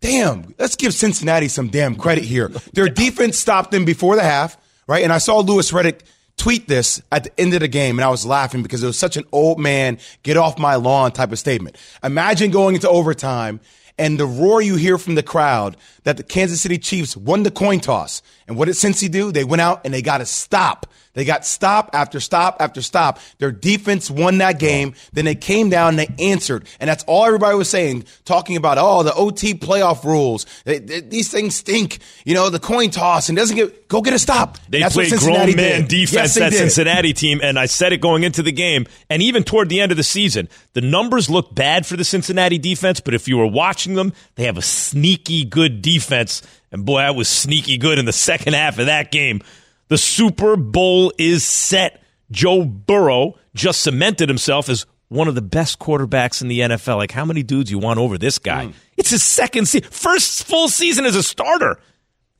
damn, 0.00 0.54
let's 0.58 0.74
give 0.74 0.94
Cincinnati 0.94 1.46
some 1.46 1.68
damn 1.68 1.94
credit 1.94 2.24
here. 2.24 2.48
Their 2.48 2.88
defense 3.04 3.38
stopped 3.38 3.70
them 3.70 3.84
before 3.84 4.16
the 4.16 4.22
half, 4.22 4.56
right? 4.88 5.04
And 5.04 5.12
I 5.12 5.18
saw 5.18 5.38
Louis 5.38 5.70
Riddick 5.70 6.00
tweet 6.36 6.68
this 6.68 7.02
at 7.12 7.24
the 7.24 7.40
end 7.40 7.54
of 7.54 7.60
the 7.60 7.68
game, 7.68 7.98
and 7.98 8.04
I 8.04 8.10
was 8.10 8.26
laughing 8.26 8.62
because 8.62 8.82
it 8.82 8.86
was 8.86 8.98
such 8.98 9.16
an 9.16 9.24
old 9.32 9.58
man, 9.58 9.98
get 10.22 10.36
off 10.36 10.58
my 10.58 10.74
lawn 10.76 11.12
type 11.12 11.32
of 11.32 11.38
statement. 11.38 11.76
Imagine 12.02 12.50
going 12.50 12.74
into 12.74 12.88
overtime 12.88 13.60
and 13.98 14.18
the 14.18 14.26
roar 14.26 14.60
you 14.60 14.76
hear 14.76 14.98
from 14.98 15.14
the 15.14 15.22
crowd 15.22 15.76
that 16.02 16.16
the 16.16 16.22
Kansas 16.22 16.60
City 16.60 16.78
Chiefs 16.78 17.16
won 17.16 17.44
the 17.44 17.50
coin 17.50 17.80
toss. 17.80 18.22
And 18.46 18.56
what 18.56 18.66
did 18.66 18.74
Cincy 18.74 19.10
do? 19.10 19.32
They 19.32 19.44
went 19.44 19.60
out 19.60 19.82
and 19.84 19.92
they 19.92 20.02
got 20.02 20.20
a 20.20 20.26
stop 20.26 20.86
they 21.14 21.24
got 21.24 21.46
stop 21.46 21.90
after 21.92 22.20
stop 22.20 22.56
after 22.60 22.82
stop. 22.82 23.20
Their 23.38 23.52
defense 23.52 24.10
won 24.10 24.38
that 24.38 24.58
game. 24.58 24.94
Then 25.12 25.24
they 25.24 25.36
came 25.36 25.70
down 25.70 25.96
and 25.96 25.98
they 25.98 26.24
answered. 26.24 26.66
And 26.80 26.90
that's 26.90 27.04
all 27.04 27.24
everybody 27.24 27.56
was 27.56 27.70
saying, 27.70 28.04
talking 28.24 28.56
about, 28.56 28.78
oh, 28.78 29.04
the 29.04 29.14
OT 29.14 29.54
playoff 29.54 30.04
rules. 30.04 30.44
They, 30.64 30.80
they, 30.80 31.00
these 31.00 31.30
things 31.30 31.54
stink. 31.54 32.00
You 32.24 32.34
know, 32.34 32.50
the 32.50 32.58
coin 32.58 32.90
toss 32.90 33.28
and 33.28 33.38
doesn't 33.38 33.56
get, 33.56 33.88
go 33.88 34.02
get 34.02 34.12
a 34.12 34.18
stop. 34.18 34.58
They 34.68 34.80
that's 34.80 34.94
played 34.94 35.12
grown 35.12 35.54
man 35.54 35.82
did. 35.82 35.88
defense, 35.88 36.12
yes, 36.12 36.34
that 36.34 36.50
did. 36.50 36.58
Cincinnati 36.58 37.12
team. 37.12 37.40
And 37.42 37.58
I 37.58 37.66
said 37.66 37.92
it 37.92 38.00
going 38.00 38.24
into 38.24 38.42
the 38.42 38.52
game. 38.52 38.86
And 39.08 39.22
even 39.22 39.44
toward 39.44 39.68
the 39.68 39.80
end 39.80 39.92
of 39.92 39.96
the 39.96 40.02
season, 40.02 40.48
the 40.72 40.80
numbers 40.80 41.30
look 41.30 41.54
bad 41.54 41.86
for 41.86 41.96
the 41.96 42.04
Cincinnati 42.04 42.58
defense. 42.58 42.98
But 42.98 43.14
if 43.14 43.28
you 43.28 43.38
were 43.38 43.46
watching 43.46 43.94
them, 43.94 44.12
they 44.34 44.44
have 44.44 44.58
a 44.58 44.62
sneaky 44.62 45.44
good 45.44 45.80
defense. 45.80 46.42
And 46.74 46.84
boy, 46.84 46.98
I 46.98 47.12
was 47.12 47.28
sneaky 47.28 47.78
good 47.78 48.00
in 48.00 48.04
the 48.04 48.12
second 48.12 48.54
half 48.54 48.80
of 48.80 48.86
that 48.86 49.12
game. 49.12 49.42
The 49.86 49.96
Super 49.96 50.56
Bowl 50.56 51.12
is 51.16 51.44
set. 51.44 52.02
Joe 52.32 52.64
Burrow 52.64 53.38
just 53.54 53.82
cemented 53.82 54.28
himself 54.28 54.68
as 54.68 54.84
one 55.06 55.28
of 55.28 55.36
the 55.36 55.40
best 55.40 55.78
quarterbacks 55.78 56.42
in 56.42 56.48
the 56.48 56.58
NFL. 56.58 56.96
Like, 56.96 57.12
how 57.12 57.24
many 57.24 57.44
dudes 57.44 57.70
you 57.70 57.78
want 57.78 58.00
over 58.00 58.18
this 58.18 58.40
guy? 58.40 58.66
Mm. 58.66 58.72
It's 58.96 59.10
his 59.10 59.22
second 59.22 59.68
season, 59.68 59.88
first 59.88 60.42
full 60.42 60.66
season 60.68 61.04
as 61.04 61.14
a 61.14 61.22
starter. 61.22 61.78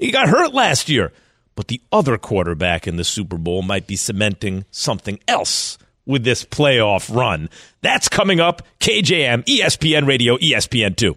He 0.01 0.11
got 0.11 0.29
hurt 0.29 0.53
last 0.53 0.89
year. 0.89 1.13
But 1.55 1.69
the 1.69 1.81
other 1.93 2.19
quarterback 2.19 2.89
in 2.89 2.97
the 2.97 3.05
Super 3.05 3.39
Bowl 3.39 3.63
might 3.63 3.87
be 3.87 3.95
cementing 3.95 4.65
something 4.73 5.21
else 5.29 5.79
with 6.07 6.25
this 6.25 6.45
playoff 6.45 7.15
run. 7.15 7.49
That's 7.83 8.09
coming 8.09 8.41
up. 8.41 8.63
KJM, 8.81 9.45
ESPN 9.45 10.09
Radio, 10.09 10.37
ESPN2. 10.39 11.17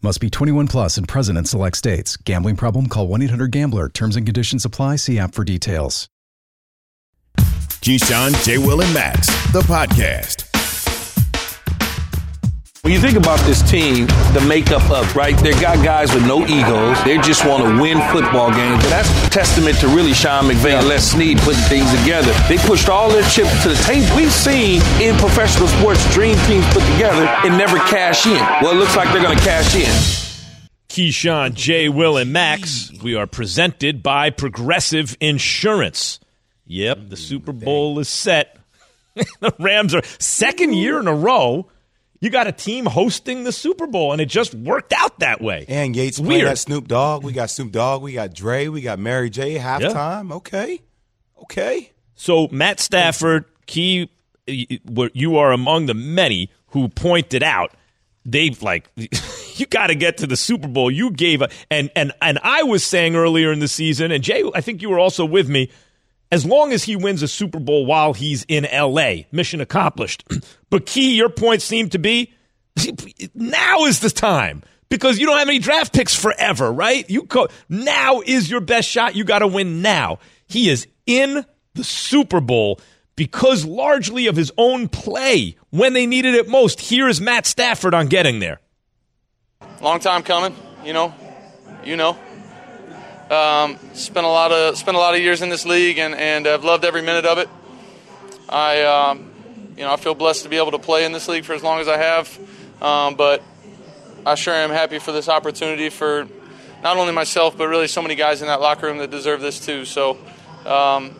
Must 0.00 0.20
be 0.20 0.30
21 0.30 0.68
plus 0.68 0.96
and 0.96 1.08
present 1.08 1.36
in 1.36 1.44
select 1.44 1.76
states. 1.76 2.16
Gambling 2.16 2.54
problem? 2.54 2.88
Call 2.88 3.08
1 3.08 3.22
800 3.22 3.50
GAMBLER. 3.50 3.88
Terms 3.88 4.14
and 4.14 4.24
conditions 4.24 4.64
apply. 4.64 4.96
See 4.96 5.18
app 5.18 5.34
for 5.34 5.42
details. 5.42 6.08
Keyshawn, 7.80 8.44
J. 8.44 8.58
Will, 8.58 8.80
and 8.80 8.92
Max, 8.92 9.26
the 9.52 9.60
podcast. 9.60 10.47
When 12.88 12.94
you 12.94 13.02
think 13.02 13.18
about 13.18 13.38
this 13.40 13.60
team, 13.60 14.06
the 14.32 14.42
makeup 14.48 14.90
of, 14.90 15.14
right, 15.14 15.36
they 15.36 15.50
got 15.60 15.84
guys 15.84 16.14
with 16.14 16.26
no 16.26 16.46
egos. 16.46 16.96
They 17.04 17.18
just 17.18 17.44
want 17.44 17.62
to 17.62 17.82
win 17.82 18.00
football 18.10 18.50
games. 18.50 18.82
And 18.82 18.90
that's 18.90 19.28
testament 19.28 19.76
to 19.80 19.88
really 19.88 20.14
Sean 20.14 20.44
McVay 20.44 20.78
and 20.78 20.88
Les 20.88 21.12
Snead 21.12 21.36
putting 21.40 21.60
things 21.64 21.90
together. 22.00 22.32
They 22.48 22.56
pushed 22.56 22.88
all 22.88 23.10
their 23.10 23.28
chips 23.28 23.62
to 23.64 23.68
the 23.68 23.82
table. 23.84 24.16
We've 24.16 24.32
seen 24.32 24.80
in 25.02 25.14
professional 25.16 25.68
sports 25.68 26.02
dream 26.14 26.38
teams 26.46 26.64
put 26.72 26.82
together 26.94 27.26
and 27.44 27.58
never 27.58 27.76
cash 27.76 28.24
in. 28.24 28.40
Well, 28.62 28.70
it 28.70 28.76
looks 28.76 28.96
like 28.96 29.12
they're 29.12 29.22
going 29.22 29.36
to 29.36 29.44
cash 29.44 29.74
in. 29.74 29.92
Keyshawn, 30.88 31.52
Jay, 31.52 31.90
Will, 31.90 32.16
and 32.16 32.32
Max. 32.32 32.90
We 33.02 33.14
are 33.16 33.26
presented 33.26 34.02
by 34.02 34.30
Progressive 34.30 35.14
Insurance. 35.20 36.20
Yep, 36.64 37.10
the 37.10 37.18
Super 37.18 37.52
Bowl 37.52 37.98
is 37.98 38.08
set. 38.08 38.56
the 39.40 39.54
Rams 39.58 39.94
are 39.94 40.02
second 40.18 40.72
year 40.72 40.98
in 40.98 41.06
a 41.06 41.14
row. 41.14 41.68
You 42.20 42.30
got 42.30 42.46
a 42.48 42.52
team 42.52 42.86
hosting 42.86 43.44
the 43.44 43.52
Super 43.52 43.86
Bowl, 43.86 44.12
and 44.12 44.20
it 44.20 44.26
just 44.26 44.52
worked 44.54 44.92
out 44.92 45.20
that 45.20 45.40
way. 45.40 45.64
And 45.68 45.94
Yates 45.94 46.18
weird. 46.18 46.46
that 46.48 46.58
Snoop 46.58 46.88
Dogg. 46.88 47.22
We 47.22 47.32
got 47.32 47.48
Snoop 47.50 47.70
Dogg. 47.70 48.02
We 48.02 48.12
got 48.12 48.34
Dre. 48.34 48.68
We 48.68 48.80
got 48.80 48.98
Mary 48.98 49.30
J. 49.30 49.56
Halftime. 49.56 50.32
Okay. 50.32 50.80
Okay. 51.42 51.92
So 52.14 52.48
Matt 52.48 52.80
Stafford, 52.80 53.44
key, 53.66 54.10
you 54.46 54.78
you 55.12 55.36
are 55.36 55.52
among 55.52 55.86
the 55.86 55.94
many 55.94 56.50
who 56.68 56.88
pointed 56.88 57.42
out 57.42 57.72
they've 58.24 58.60
like 58.62 58.90
you 59.54 59.66
got 59.66 59.88
to 59.88 59.94
get 59.94 60.18
to 60.18 60.26
the 60.26 60.36
Super 60.36 60.68
Bowl. 60.68 60.90
You 60.90 61.10
gave 61.10 61.42
a, 61.42 61.48
and 61.70 61.90
and 61.96 62.12
and 62.20 62.38
I 62.42 62.62
was 62.62 62.84
saying 62.84 63.16
earlier 63.16 63.52
in 63.52 63.60
the 63.60 63.68
season, 63.68 64.10
and 64.10 64.22
Jay, 64.22 64.44
I 64.54 64.60
think 64.60 64.82
you 64.82 64.90
were 64.90 64.98
also 64.98 65.24
with 65.24 65.48
me. 65.48 65.70
As 66.30 66.44
long 66.44 66.72
as 66.72 66.84
he 66.84 66.94
wins 66.94 67.22
a 67.22 67.28
Super 67.28 67.58
Bowl 67.58 67.86
while 67.86 68.12
he's 68.12 68.44
in 68.48 68.66
L.A., 68.66 69.26
mission 69.32 69.60
accomplished. 69.60 70.24
but 70.70 70.84
key, 70.84 71.16
your 71.16 71.30
point 71.30 71.62
seemed 71.62 71.92
to 71.92 71.98
be 71.98 72.32
now 73.34 73.84
is 73.84 74.00
the 74.00 74.10
time 74.10 74.62
because 74.88 75.18
you 75.18 75.26
don't 75.26 75.38
have 75.38 75.48
any 75.48 75.58
draft 75.58 75.92
picks 75.92 76.14
forever, 76.14 76.72
right? 76.72 77.08
You 77.08 77.22
co- 77.22 77.48
now 77.68 78.20
is 78.20 78.50
your 78.50 78.60
best 78.60 78.88
shot. 78.88 79.16
You 79.16 79.24
got 79.24 79.40
to 79.40 79.46
win 79.46 79.82
now. 79.82 80.18
He 80.46 80.68
is 80.68 80.86
in 81.06 81.44
the 81.74 81.84
Super 81.84 82.40
Bowl 82.40 82.80
because 83.16 83.64
largely 83.64 84.26
of 84.26 84.36
his 84.36 84.52
own 84.56 84.88
play 84.88 85.56
when 85.70 85.92
they 85.92 86.06
needed 86.06 86.34
it 86.34 86.48
most. 86.48 86.80
Here 86.80 87.08
is 87.08 87.20
Matt 87.20 87.46
Stafford 87.46 87.94
on 87.94 88.06
getting 88.06 88.38
there. 88.38 88.60
long 89.80 90.00
time 90.00 90.22
coming. 90.22 90.54
You 90.84 90.92
know, 90.92 91.14
you 91.84 91.96
know. 91.96 92.16
Um, 93.30 93.78
spent 93.92 94.24
a 94.24 94.30
lot 94.30 94.52
of 94.52 94.78
spent 94.78 94.96
a 94.96 95.00
lot 95.00 95.14
of 95.14 95.20
years 95.20 95.42
in 95.42 95.50
this 95.50 95.66
league, 95.66 95.98
and 95.98 96.14
and 96.14 96.46
I've 96.46 96.64
loved 96.64 96.84
every 96.84 97.02
minute 97.02 97.26
of 97.26 97.38
it. 97.38 97.48
I, 98.48 98.82
um, 98.82 99.30
you 99.76 99.82
know, 99.82 99.92
I 99.92 99.96
feel 99.96 100.14
blessed 100.14 100.44
to 100.44 100.48
be 100.48 100.56
able 100.56 100.70
to 100.70 100.78
play 100.78 101.04
in 101.04 101.12
this 101.12 101.28
league 101.28 101.44
for 101.44 101.52
as 101.52 101.62
long 101.62 101.80
as 101.80 101.88
I 101.88 101.98
have. 101.98 102.38
Um, 102.80 103.16
but 103.16 103.42
I 104.24 104.34
sure 104.34 104.54
am 104.54 104.70
happy 104.70 104.98
for 104.98 105.12
this 105.12 105.28
opportunity 105.28 105.90
for 105.90 106.26
not 106.82 106.96
only 106.96 107.12
myself, 107.12 107.58
but 107.58 107.68
really 107.68 107.88
so 107.88 108.00
many 108.00 108.14
guys 108.14 108.40
in 108.40 108.48
that 108.48 108.60
locker 108.60 108.86
room 108.86 108.98
that 108.98 109.10
deserve 109.10 109.40
this 109.40 109.64
too. 109.64 109.84
So, 109.84 110.16
um, 110.64 111.14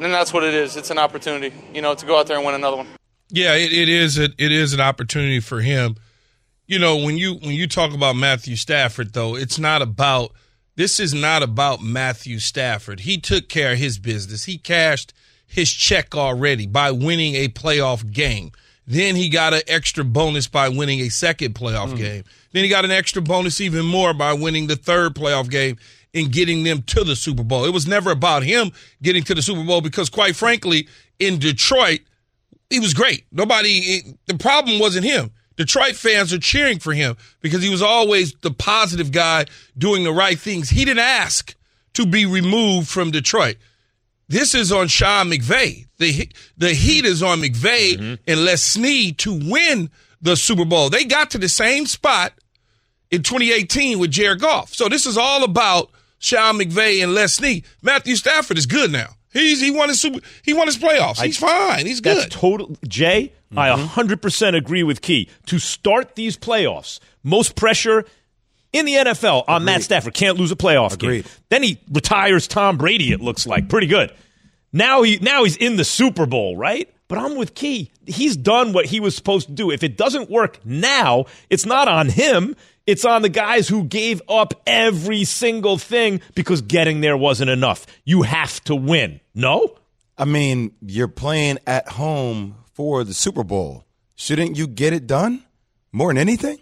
and 0.00 0.12
that's 0.12 0.32
what 0.32 0.44
it 0.44 0.54
is. 0.54 0.76
It's 0.76 0.90
an 0.90 0.98
opportunity, 0.98 1.52
you 1.72 1.82
know, 1.82 1.94
to 1.94 2.06
go 2.06 2.18
out 2.18 2.28
there 2.28 2.36
and 2.36 2.46
win 2.46 2.54
another 2.54 2.76
one. 2.76 2.86
Yeah, 3.28 3.54
it, 3.54 3.72
it 3.72 3.88
is. 3.88 4.18
A, 4.18 4.24
it 4.24 4.52
is 4.52 4.72
an 4.72 4.80
opportunity 4.80 5.40
for 5.40 5.60
him. 5.60 5.96
You 6.66 6.78
know, 6.78 6.96
when 6.96 7.18
you 7.18 7.34
when 7.34 7.50
you 7.54 7.66
talk 7.66 7.92
about 7.92 8.14
Matthew 8.14 8.54
Stafford, 8.54 9.14
though, 9.14 9.34
it's 9.34 9.58
not 9.58 9.82
about. 9.82 10.32
This 10.76 10.98
is 10.98 11.14
not 11.14 11.42
about 11.42 11.82
Matthew 11.82 12.38
Stafford. 12.40 13.00
He 13.00 13.18
took 13.18 13.48
care 13.48 13.72
of 13.72 13.78
his 13.78 13.98
business. 13.98 14.44
He 14.44 14.58
cashed 14.58 15.12
his 15.46 15.72
check 15.72 16.16
already 16.16 16.66
by 16.66 16.90
winning 16.90 17.36
a 17.36 17.48
playoff 17.48 18.10
game. 18.10 18.50
Then 18.86 19.14
he 19.16 19.28
got 19.28 19.54
an 19.54 19.62
extra 19.66 20.04
bonus 20.04 20.46
by 20.48 20.68
winning 20.68 21.00
a 21.00 21.08
second 21.08 21.54
playoff 21.54 21.90
hmm. 21.90 21.96
game. 21.96 22.24
Then 22.52 22.64
he 22.64 22.68
got 22.68 22.84
an 22.84 22.90
extra 22.90 23.22
bonus 23.22 23.60
even 23.60 23.86
more 23.86 24.12
by 24.12 24.32
winning 24.32 24.66
the 24.66 24.76
third 24.76 25.14
playoff 25.14 25.48
game 25.48 25.78
and 26.12 26.30
getting 26.30 26.64
them 26.64 26.82
to 26.82 27.04
the 27.04 27.16
Super 27.16 27.42
Bowl. 27.42 27.64
It 27.64 27.72
was 27.72 27.86
never 27.86 28.10
about 28.10 28.42
him 28.42 28.72
getting 29.02 29.22
to 29.24 29.34
the 29.34 29.42
Super 29.42 29.64
Bowl 29.64 29.80
because, 29.80 30.10
quite 30.10 30.36
frankly, 30.36 30.88
in 31.18 31.38
Detroit, 31.38 32.00
he 32.68 32.80
was 32.80 32.94
great. 32.94 33.26
Nobody, 33.32 34.16
the 34.26 34.36
problem 34.36 34.78
wasn't 34.78 35.06
him. 35.06 35.30
Detroit 35.56 35.94
fans 35.94 36.32
are 36.32 36.38
cheering 36.38 36.78
for 36.78 36.92
him 36.92 37.16
because 37.40 37.62
he 37.62 37.70
was 37.70 37.82
always 37.82 38.34
the 38.34 38.50
positive 38.50 39.12
guy 39.12 39.46
doing 39.78 40.04
the 40.04 40.12
right 40.12 40.38
things. 40.38 40.70
He 40.70 40.84
didn't 40.84 41.00
ask 41.00 41.54
to 41.94 42.06
be 42.06 42.26
removed 42.26 42.88
from 42.88 43.10
Detroit. 43.10 43.56
This 44.28 44.54
is 44.54 44.72
on 44.72 44.88
Sean 44.88 45.30
McVay. 45.30 45.86
The 45.98 46.28
the 46.56 46.70
heat 46.70 47.04
is 47.04 47.22
on 47.22 47.40
McVay 47.40 47.96
mm-hmm. 47.96 48.14
and 48.26 48.44
Les 48.44 48.62
Snead 48.62 49.18
to 49.18 49.32
win 49.32 49.90
the 50.20 50.36
Super 50.36 50.64
Bowl. 50.64 50.90
They 50.90 51.04
got 51.04 51.30
to 51.32 51.38
the 51.38 51.48
same 51.48 51.86
spot 51.86 52.32
in 53.10 53.22
2018 53.22 53.98
with 53.98 54.10
Jared 54.10 54.40
Goff. 54.40 54.74
So 54.74 54.88
this 54.88 55.06
is 55.06 55.18
all 55.18 55.44
about 55.44 55.90
Sean 56.18 56.58
McVay 56.58 57.02
and 57.02 57.14
Les 57.14 57.34
Snead. 57.34 57.64
Matthew 57.82 58.16
Stafford 58.16 58.58
is 58.58 58.66
good 58.66 58.90
now. 58.90 59.10
He's 59.34 59.60
he 59.60 59.70
won 59.70 59.88
his 59.88 60.00
super 60.00 60.20
he 60.42 60.54
won 60.54 60.66
his 60.66 60.78
playoffs. 60.78 61.20
He's 61.20 61.36
fine. 61.36 61.86
He's 61.86 62.00
good. 62.00 62.16
That's 62.16 62.34
total. 62.34 62.76
Jay, 62.86 63.32
I 63.54 63.68
mm-hmm. 63.68 64.00
100% 64.00 64.56
agree 64.56 64.82
with 64.84 65.02
Key. 65.02 65.28
To 65.46 65.58
start 65.58 66.14
these 66.14 66.36
playoffs, 66.36 67.00
most 67.22 67.56
pressure 67.56 68.04
in 68.72 68.86
the 68.86 68.94
NFL 68.94 69.44
on 69.48 69.64
Matt 69.64 69.82
Stafford. 69.82 70.14
Can't 70.14 70.38
lose 70.38 70.52
a 70.52 70.56
playoff 70.56 70.94
Agreed. 70.94 71.24
game. 71.24 71.32
Then 71.48 71.62
he 71.64 71.80
retires 71.92 72.48
Tom 72.48 72.78
Brady, 72.78 73.12
it 73.12 73.20
looks 73.20 73.46
like. 73.46 73.68
Pretty 73.68 73.88
good. 73.88 74.12
Now 74.72 75.02
he 75.02 75.18
now 75.18 75.44
he's 75.44 75.56
in 75.56 75.76
the 75.76 75.84
Super 75.84 76.26
Bowl, 76.26 76.56
right? 76.56 76.88
But 77.08 77.18
I'm 77.18 77.36
with 77.36 77.54
Key. 77.54 77.90
He's 78.06 78.36
done 78.36 78.72
what 78.72 78.86
he 78.86 78.98
was 78.98 79.14
supposed 79.14 79.48
to 79.48 79.52
do. 79.52 79.70
If 79.70 79.82
it 79.82 79.96
doesn't 79.96 80.30
work 80.30 80.64
now, 80.64 81.26
it's 81.50 81.66
not 81.66 81.86
on 81.86 82.08
him. 82.08 82.56
It's 82.86 83.04
on 83.04 83.22
the 83.22 83.30
guys 83.30 83.66
who 83.66 83.84
gave 83.84 84.20
up 84.28 84.62
every 84.66 85.24
single 85.24 85.78
thing 85.78 86.20
because 86.34 86.60
getting 86.60 87.00
there 87.00 87.16
wasn't 87.16 87.50
enough. 87.50 87.86
You 88.04 88.22
have 88.22 88.62
to 88.64 88.74
win. 88.74 89.20
No? 89.34 89.76
I 90.18 90.26
mean, 90.26 90.72
you're 90.82 91.08
playing 91.08 91.58
at 91.66 91.88
home 91.88 92.56
for 92.74 93.02
the 93.02 93.14
Super 93.14 93.42
Bowl. 93.42 93.84
Shouldn't 94.16 94.56
you 94.56 94.66
get 94.66 94.92
it 94.92 95.06
done 95.06 95.44
more 95.92 96.10
than 96.10 96.18
anything? 96.18 96.58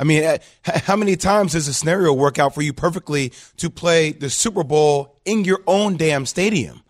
I 0.00 0.04
mean, 0.04 0.22
eh, 0.22 0.38
how 0.64 0.96
many 0.96 1.16
times 1.16 1.52
does 1.52 1.68
a 1.68 1.74
scenario 1.74 2.12
work 2.12 2.38
out 2.38 2.54
for 2.54 2.62
you 2.62 2.72
perfectly 2.72 3.32
to 3.58 3.68
play 3.68 4.12
the 4.12 4.30
Super 4.30 4.64
Bowl 4.64 5.20
in 5.24 5.44
your 5.44 5.60
own 5.66 5.96
damn 5.96 6.24
stadium? 6.24 6.82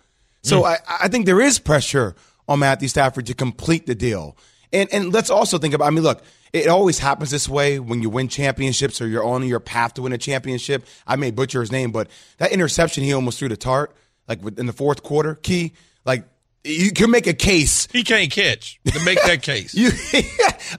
So 0.43 0.65
I, 0.65 0.79
I 0.89 1.09
think 1.09 1.27
there 1.27 1.41
is 1.41 1.59
pressure 1.59 2.15
on 2.49 2.61
Matthew 2.61 2.89
Stafford 2.89 3.27
to 3.27 3.35
complete 3.35 3.87
the 3.87 3.95
deal. 3.95 4.37
And 4.73 4.89
and 4.93 5.13
let's 5.13 5.31
also 5.31 5.59
think 5.59 5.75
about. 5.75 5.87
I 5.87 5.91
mean, 5.91 6.05
look, 6.05 6.23
it 6.52 6.69
always 6.69 6.99
happens 6.99 7.31
this 7.31 7.49
way 7.49 7.78
when 7.78 8.02
you 8.02 8.11
win 8.11 8.28
championships 8.28 9.00
or 9.00 9.09
you're 9.09 9.25
on 9.25 9.47
your 9.47 9.61
path 9.61 9.95
to 9.95 10.02
win 10.02 10.12
a 10.12 10.19
championship. 10.19 10.87
I 11.07 11.17
may 11.17 11.31
butcher 11.31 11.61
his 11.61 11.73
name, 11.73 11.93
but 11.93 12.09
that 12.38 12.52
interception 12.52 13.05
he 13.05 13.12
almost 13.12 13.38
threw 13.38 13.49
to 13.49 13.57
Tartt, 13.57 13.88
like 14.26 14.40
in 14.59 14.67
the 14.67 14.73
fourth 14.73 15.02
quarter, 15.02 15.35
key, 15.35 15.73
like 16.05 16.25
you 16.64 16.93
can 16.93 17.11
make 17.11 17.26
a 17.26 17.35
case. 17.35 17.88
He 17.93 18.02
can't 18.02 18.31
catch 18.31 18.81
to 18.87 19.05
make 19.05 19.23
that 19.23 19.43
case. 19.43 19.75
You, 19.78 19.90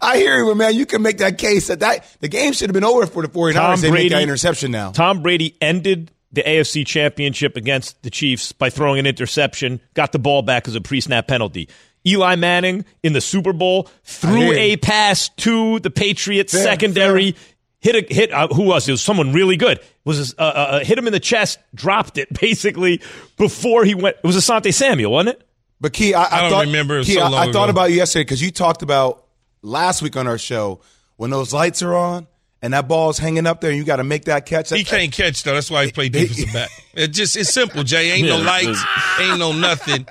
I 0.02 0.18
hear 0.18 0.38
you, 0.38 0.54
man. 0.56 0.76
You 0.76 0.86
can 0.86 1.02
make 1.02 1.20
that 1.20 1.38
case 1.38 1.68
that, 1.68 1.80
that 1.80 2.06
the 2.20 2.28
game 2.28 2.54
should 2.54 2.70
have 2.70 2.74
been 2.74 2.84
over 2.84 3.06
for 3.06 3.22
the 3.22 3.30
49ers. 3.30 3.54
Tom 3.54 3.82
they 3.82 3.92
make 3.92 4.10
that 4.12 4.22
interception 4.22 4.72
now. 4.72 4.92
Tom 4.92 5.22
Brady 5.22 5.56
ended 5.62 6.12
the 6.32 6.44
AFC 6.44 6.86
championship 6.86 7.56
against 7.56 8.02
the 8.04 8.10
Chiefs 8.10 8.52
by 8.52 8.70
throwing 8.70 9.00
an 9.00 9.08
interception, 9.08 9.80
got 9.94 10.12
the 10.12 10.20
ball 10.20 10.42
back 10.42 10.68
as 10.68 10.76
a 10.76 10.82
pre 10.82 11.02
snap 11.02 11.28
penalty. 11.28 11.70
Eli 12.06 12.36
Manning 12.36 12.86
in 13.04 13.14
the 13.14 13.22
Super 13.22 13.54
Bowl 13.54 13.90
threw 14.04 14.52
hear 14.52 14.54
a 14.54 14.78
pass 14.78 15.30
to 15.38 15.80
the 15.80 15.90
Patriots 15.90 16.54
Fair, 16.54 16.64
secondary. 16.64 17.36
Hit 17.82 17.96
a 17.96 18.14
hit. 18.14 18.32
Uh, 18.32 18.48
who 18.50 18.64
was 18.64 18.88
it? 18.88 18.92
it? 18.92 18.94
Was 18.94 19.02
someone 19.02 19.32
really 19.32 19.56
good? 19.56 19.80
Was 20.04 20.34
uh, 20.38 20.42
uh, 20.42 20.80
hit 20.84 20.98
him 20.98 21.08
in 21.08 21.14
the 21.14 21.20
chest, 21.20 21.60
dropped 21.74 22.18
it 22.18 22.28
basically 22.40 23.02
before 23.38 23.86
he 23.86 23.96
went. 23.96 24.18
It 24.18 24.28
was 24.28 24.36
Asante 24.36 24.74
Samuel, 24.74 25.12
wasn't 25.12 25.38
it? 25.38 25.48
But 25.82 25.94
Key, 25.94 26.14
I, 26.14 26.24
I, 26.24 26.26
I 26.26 26.42
don't 26.42 26.50
thought, 26.52 26.66
remember. 26.66 27.04
Key, 27.04 27.14
so 27.14 27.22
I, 27.22 27.30
long 27.30 27.50
I 27.50 27.52
thought 27.54 27.70
ago. 27.70 27.72
about 27.72 27.92
you 27.92 27.98
yesterday 27.98 28.24
because 28.24 28.42
you 28.42 28.52
talked 28.52 28.82
about 28.82 29.26
last 29.62 30.02
week 30.02 30.18
on 30.18 30.28
our 30.28 30.38
show 30.38 30.82
when 31.16 31.30
those 31.30 31.54
lights 31.54 31.82
are 31.82 31.96
on 31.96 32.28
and 32.62 32.74
that 32.74 32.88
ball's 32.88 33.18
hanging 33.18 33.48
up 33.48 33.62
there, 33.62 33.70
and 33.70 33.80
you 33.80 33.86
got 33.86 33.98
to 33.98 34.04
make 34.04 34.26
that 34.26 34.46
catch. 34.46 34.70
He 34.70 34.84
can't 34.84 35.12
catch 35.14 35.44
though. 35.44 35.54
That's 35.54 35.72
why 35.72 35.86
he 35.86 35.92
played 35.92 36.12
defensive 36.12 36.52
back. 36.54 36.70
It 36.94 37.10
just 37.10 37.36
it's 37.38 37.54
simple, 37.54 37.84
Jay. 37.84 38.12
Ain't 38.12 38.28
no 38.28 38.38
Yeah. 38.40 38.46
lights, 38.46 38.84
ain't 39.20 39.40
no 39.40 39.52
nothing. 39.54 40.06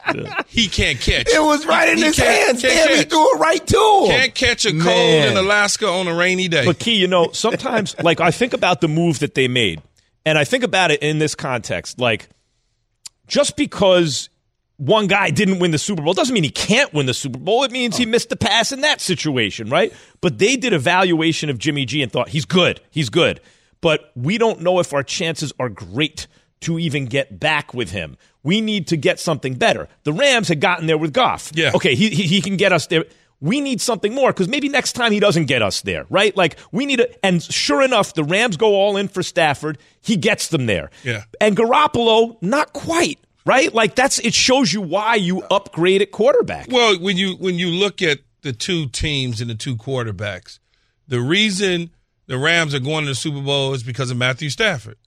He 0.47 0.69
can't 0.69 0.99
catch. 0.99 1.29
It 1.29 1.43
was 1.43 1.67
right 1.67 1.91
in 1.91 1.99
he 1.99 2.05
his 2.05 2.17
can't- 2.17 2.47
hands. 2.47 2.63
can't 2.63 2.89
Damn, 2.89 2.99
he 2.99 3.05
threw 3.05 3.35
it 3.35 3.39
right 3.39 3.67
to 3.67 4.03
him. 4.07 4.11
Can't 4.11 4.35
catch 4.35 4.65
a 4.65 4.71
cold 4.71 4.85
Man. 4.85 5.33
in 5.33 5.37
Alaska 5.37 5.87
on 5.87 6.09
a 6.09 6.15
rainy 6.15 6.49
day. 6.49 6.65
But 6.65 6.79
Key, 6.79 6.97
you 6.97 7.07
know, 7.09 7.31
sometimes 7.33 7.95
like 8.03 8.21
I 8.21 8.31
think 8.31 8.55
about 8.55 8.81
the 8.81 8.89
move 8.89 9.19
that 9.19 9.35
they 9.35 9.49
made, 9.49 9.83
and 10.25 10.39
I 10.39 10.45
think 10.45 10.65
about 10.65 10.91
it 10.91 11.03
in 11.03 11.19
this 11.19 11.35
context. 11.35 11.99
Like, 12.01 12.29
just 13.27 13.57
because 13.57 14.31
one 14.79 15.09
guy 15.09 15.31
didn't 15.31 15.59
win 15.59 15.73
the 15.73 15.79
Super 15.79 16.03
Bowl 16.03 16.15
doesn't 16.15 16.33
mean 16.33 16.45
he 16.45 16.51
can't 16.51 16.95
win 16.95 17.07
the 17.07 17.15
Super 17.15 17.39
Bowl. 17.39 17.65
It 17.65 17.73
means 17.73 17.97
he 17.97 18.07
oh. 18.07 18.09
missed 18.09 18.31
the 18.31 18.37
pass 18.37 18.73
in 18.73 18.81
that 18.81 19.01
situation, 19.01 19.69
right? 19.69 19.93
But 20.21 20.39
they 20.39 20.57
did 20.57 20.73
evaluation 20.73 21.51
of 21.51 21.59
Jimmy 21.59 21.85
G 21.85 22.01
and 22.01 22.11
thought 22.11 22.31
he's 22.31 22.45
good, 22.45 22.81
he's 22.91 23.11
good. 23.11 23.41
But 23.81 24.11
we 24.17 24.39
don't 24.39 24.61
know 24.61 24.79
if 24.81 24.93
our 24.93 25.03
chances 25.03 25.53
are 25.59 25.69
great 25.69 26.27
to 26.61 26.79
even 26.79 27.07
get 27.07 27.39
back 27.39 27.75
with 27.75 27.91
him. 27.91 28.17
We 28.43 28.61
need 28.61 28.89
to 28.89 28.97
get 28.97 29.21
something 29.21 29.55
better. 29.55 29.89
The 30.05 30.13
Rams 30.13 30.49
had 30.49 30.61
gotten 30.61 30.87
there 30.87 30.99
with 30.99 31.13
Goff. 31.13 31.53
Yeah. 31.55 31.73
Okay, 31.75 31.95
he, 31.95 32.11
he, 32.11 32.25
he 32.25 32.41
can 32.41 32.57
get 32.57 32.73
us 32.73 32.87
there. 32.87 33.05
We 33.41 33.61
need 33.61 33.81
something 33.81 34.13
more 34.13 34.33
because 34.33 34.49
maybe 34.49 34.69
next 34.69 34.95
time 34.95 35.13
he 35.13 35.21
doesn't 35.21 35.47
get 35.47 35.63
us 35.63 35.83
there, 35.83 36.07
right? 36.11 36.37
Like 36.37 36.57
we 36.73 36.87
need 36.87 37.01
a, 37.01 37.25
and 37.25 37.41
sure 37.41 37.83
enough, 37.83 38.15
the 38.15 38.25
Rams 38.25 38.57
go 38.57 38.75
all 38.75 38.97
in 38.97 39.07
for 39.07 39.23
Stafford. 39.23 39.79
He 40.01 40.17
gets 40.17 40.49
them 40.49 40.67
there. 40.67 40.91
Yeah. 41.05 41.25
And 41.41 41.57
Garoppolo, 41.57 42.41
not 42.43 42.73
quite, 42.73 43.21
right? 43.49 43.73
Like 43.73 43.95
that's 43.95 44.19
it 44.19 44.35
shows 44.35 44.73
you 44.73 44.83
why 44.83 45.15
you 45.15 45.43
upgrade 45.51 46.03
at 46.03 46.13
quarterback. 46.13 46.69
Well, 46.71 46.99
when 46.99 47.17
you 47.17 47.35
when 47.37 47.55
you 47.55 47.71
look 47.71 48.03
at 48.03 48.19
the 48.43 48.53
two 48.53 48.87
teams 48.89 49.41
and 49.41 49.49
the 49.49 49.55
two 49.55 49.75
quarterbacks, 49.75 50.59
the 51.09 51.21
reason 51.21 51.91
the 52.27 52.37
Rams 52.37 52.75
are 52.75 52.81
going 52.81 53.05
to 53.05 53.11
the 53.11 53.15
Super 53.15 53.41
Bowl 53.41 53.73
is 53.73 53.83
because 53.83 54.11
of 54.11 54.19
Matthew 54.19 54.51
Stafford. 54.51 54.99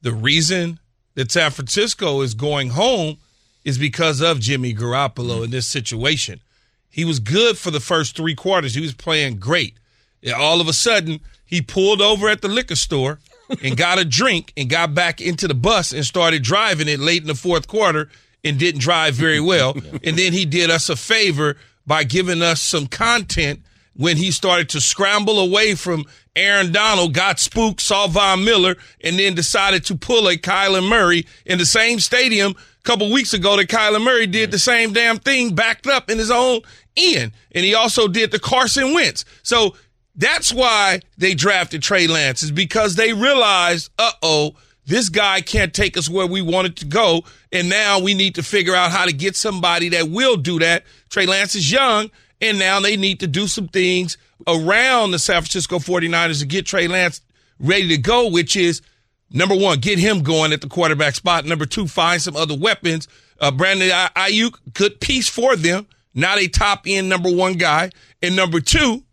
The 0.00 0.12
reason 0.12 0.80
that 1.14 1.30
San 1.30 1.50
Francisco 1.50 2.22
is 2.22 2.32
going 2.32 2.70
home 2.70 3.18
is 3.62 3.76
because 3.76 4.22
of 4.22 4.40
Jimmy 4.40 4.74
Garoppolo 4.74 5.44
in 5.44 5.50
this 5.50 5.66
situation. 5.66 6.40
He 6.88 7.04
was 7.04 7.20
good 7.20 7.58
for 7.58 7.70
the 7.70 7.78
first 7.78 8.16
three 8.16 8.34
quarters. 8.34 8.74
He 8.74 8.80
was 8.80 8.94
playing 8.94 9.36
great. 9.36 9.76
And 10.22 10.32
all 10.32 10.60
of 10.60 10.68
a 10.68 10.72
sudden, 10.72 11.20
he 11.44 11.60
pulled 11.60 12.00
over 12.00 12.28
at 12.28 12.40
the 12.40 12.48
liquor 12.48 12.74
store 12.74 13.18
and 13.62 13.76
got 13.76 13.98
a 13.98 14.04
drink 14.04 14.52
and 14.56 14.68
got 14.68 14.94
back 14.94 15.20
into 15.20 15.48
the 15.48 15.54
bus 15.54 15.92
and 15.92 16.04
started 16.04 16.42
driving 16.42 16.88
it 16.88 17.00
late 17.00 17.22
in 17.22 17.28
the 17.28 17.34
fourth 17.34 17.68
quarter 17.68 18.08
and 18.44 18.58
didn't 18.58 18.80
drive 18.80 19.14
very 19.14 19.40
well. 19.40 19.76
And 20.04 20.16
then 20.16 20.32
he 20.32 20.44
did 20.44 20.70
us 20.70 20.88
a 20.88 20.96
favor 20.96 21.56
by 21.86 22.04
giving 22.04 22.42
us 22.42 22.60
some 22.60 22.86
content 22.86 23.60
when 23.94 24.16
he 24.16 24.30
started 24.30 24.68
to 24.70 24.80
scramble 24.80 25.38
away 25.38 25.74
from 25.74 26.04
Aaron 26.34 26.72
Donald, 26.72 27.12
got 27.12 27.38
spooked, 27.38 27.80
saw 27.80 28.06
Von 28.06 28.44
Miller, 28.44 28.76
and 29.02 29.18
then 29.18 29.34
decided 29.34 29.84
to 29.86 29.96
pull 29.96 30.28
a 30.28 30.36
Kyler 30.36 30.86
Murray 30.86 31.26
in 31.44 31.58
the 31.58 31.66
same 31.66 32.00
stadium 32.00 32.52
a 32.52 32.82
couple 32.84 33.12
weeks 33.12 33.34
ago 33.34 33.56
that 33.56 33.68
Kyler 33.68 34.02
Murray 34.02 34.26
did 34.26 34.50
the 34.50 34.58
same 34.58 34.92
damn 34.92 35.18
thing 35.18 35.54
backed 35.54 35.86
up 35.86 36.10
in 36.10 36.18
his 36.18 36.30
own 36.30 36.62
end. 36.96 37.32
And 37.52 37.64
he 37.64 37.74
also 37.74 38.08
did 38.08 38.30
the 38.30 38.38
Carson 38.38 38.94
Wentz. 38.94 39.24
So 39.42 39.76
that's 40.14 40.52
why 40.52 41.00
they 41.16 41.34
drafted 41.34 41.82
Trey 41.82 42.06
Lance 42.06 42.42
is 42.42 42.50
because 42.50 42.96
they 42.96 43.12
realized, 43.12 43.90
uh 43.98 44.12
oh, 44.22 44.54
this 44.84 45.08
guy 45.08 45.40
can't 45.40 45.72
take 45.72 45.96
us 45.96 46.08
where 46.08 46.26
we 46.26 46.42
wanted 46.42 46.76
to 46.78 46.86
go. 46.86 47.22
And 47.50 47.68
now 47.68 48.00
we 48.00 48.14
need 48.14 48.34
to 48.34 48.42
figure 48.42 48.74
out 48.74 48.90
how 48.90 49.06
to 49.06 49.12
get 49.12 49.36
somebody 49.36 49.90
that 49.90 50.10
will 50.10 50.36
do 50.36 50.58
that. 50.58 50.84
Trey 51.08 51.26
Lance 51.26 51.54
is 51.54 51.70
young, 51.70 52.10
and 52.40 52.58
now 52.58 52.80
they 52.80 52.96
need 52.96 53.20
to 53.20 53.26
do 53.26 53.46
some 53.46 53.68
things 53.68 54.16
around 54.46 55.12
the 55.12 55.18
San 55.18 55.36
Francisco 55.36 55.78
49ers 55.78 56.40
to 56.40 56.46
get 56.46 56.66
Trey 56.66 56.88
Lance 56.88 57.20
ready 57.60 57.88
to 57.88 57.98
go, 57.98 58.28
which 58.28 58.56
is 58.56 58.82
number 59.30 59.54
one, 59.54 59.78
get 59.78 59.98
him 59.98 60.22
going 60.22 60.52
at 60.52 60.60
the 60.60 60.68
quarterback 60.68 61.14
spot. 61.14 61.44
Number 61.44 61.66
two, 61.66 61.86
find 61.86 62.20
some 62.20 62.36
other 62.36 62.56
weapons. 62.56 63.08
Uh, 63.40 63.50
Brandon 63.50 63.88
Aiyuk, 63.88 64.58
good 64.74 65.00
piece 65.00 65.28
for 65.28 65.56
them, 65.56 65.86
not 66.14 66.38
a 66.38 66.48
top 66.48 66.82
end 66.86 67.08
number 67.08 67.32
one 67.32 67.54
guy. 67.54 67.90
And 68.20 68.36
number 68.36 68.60
two, 68.60 69.04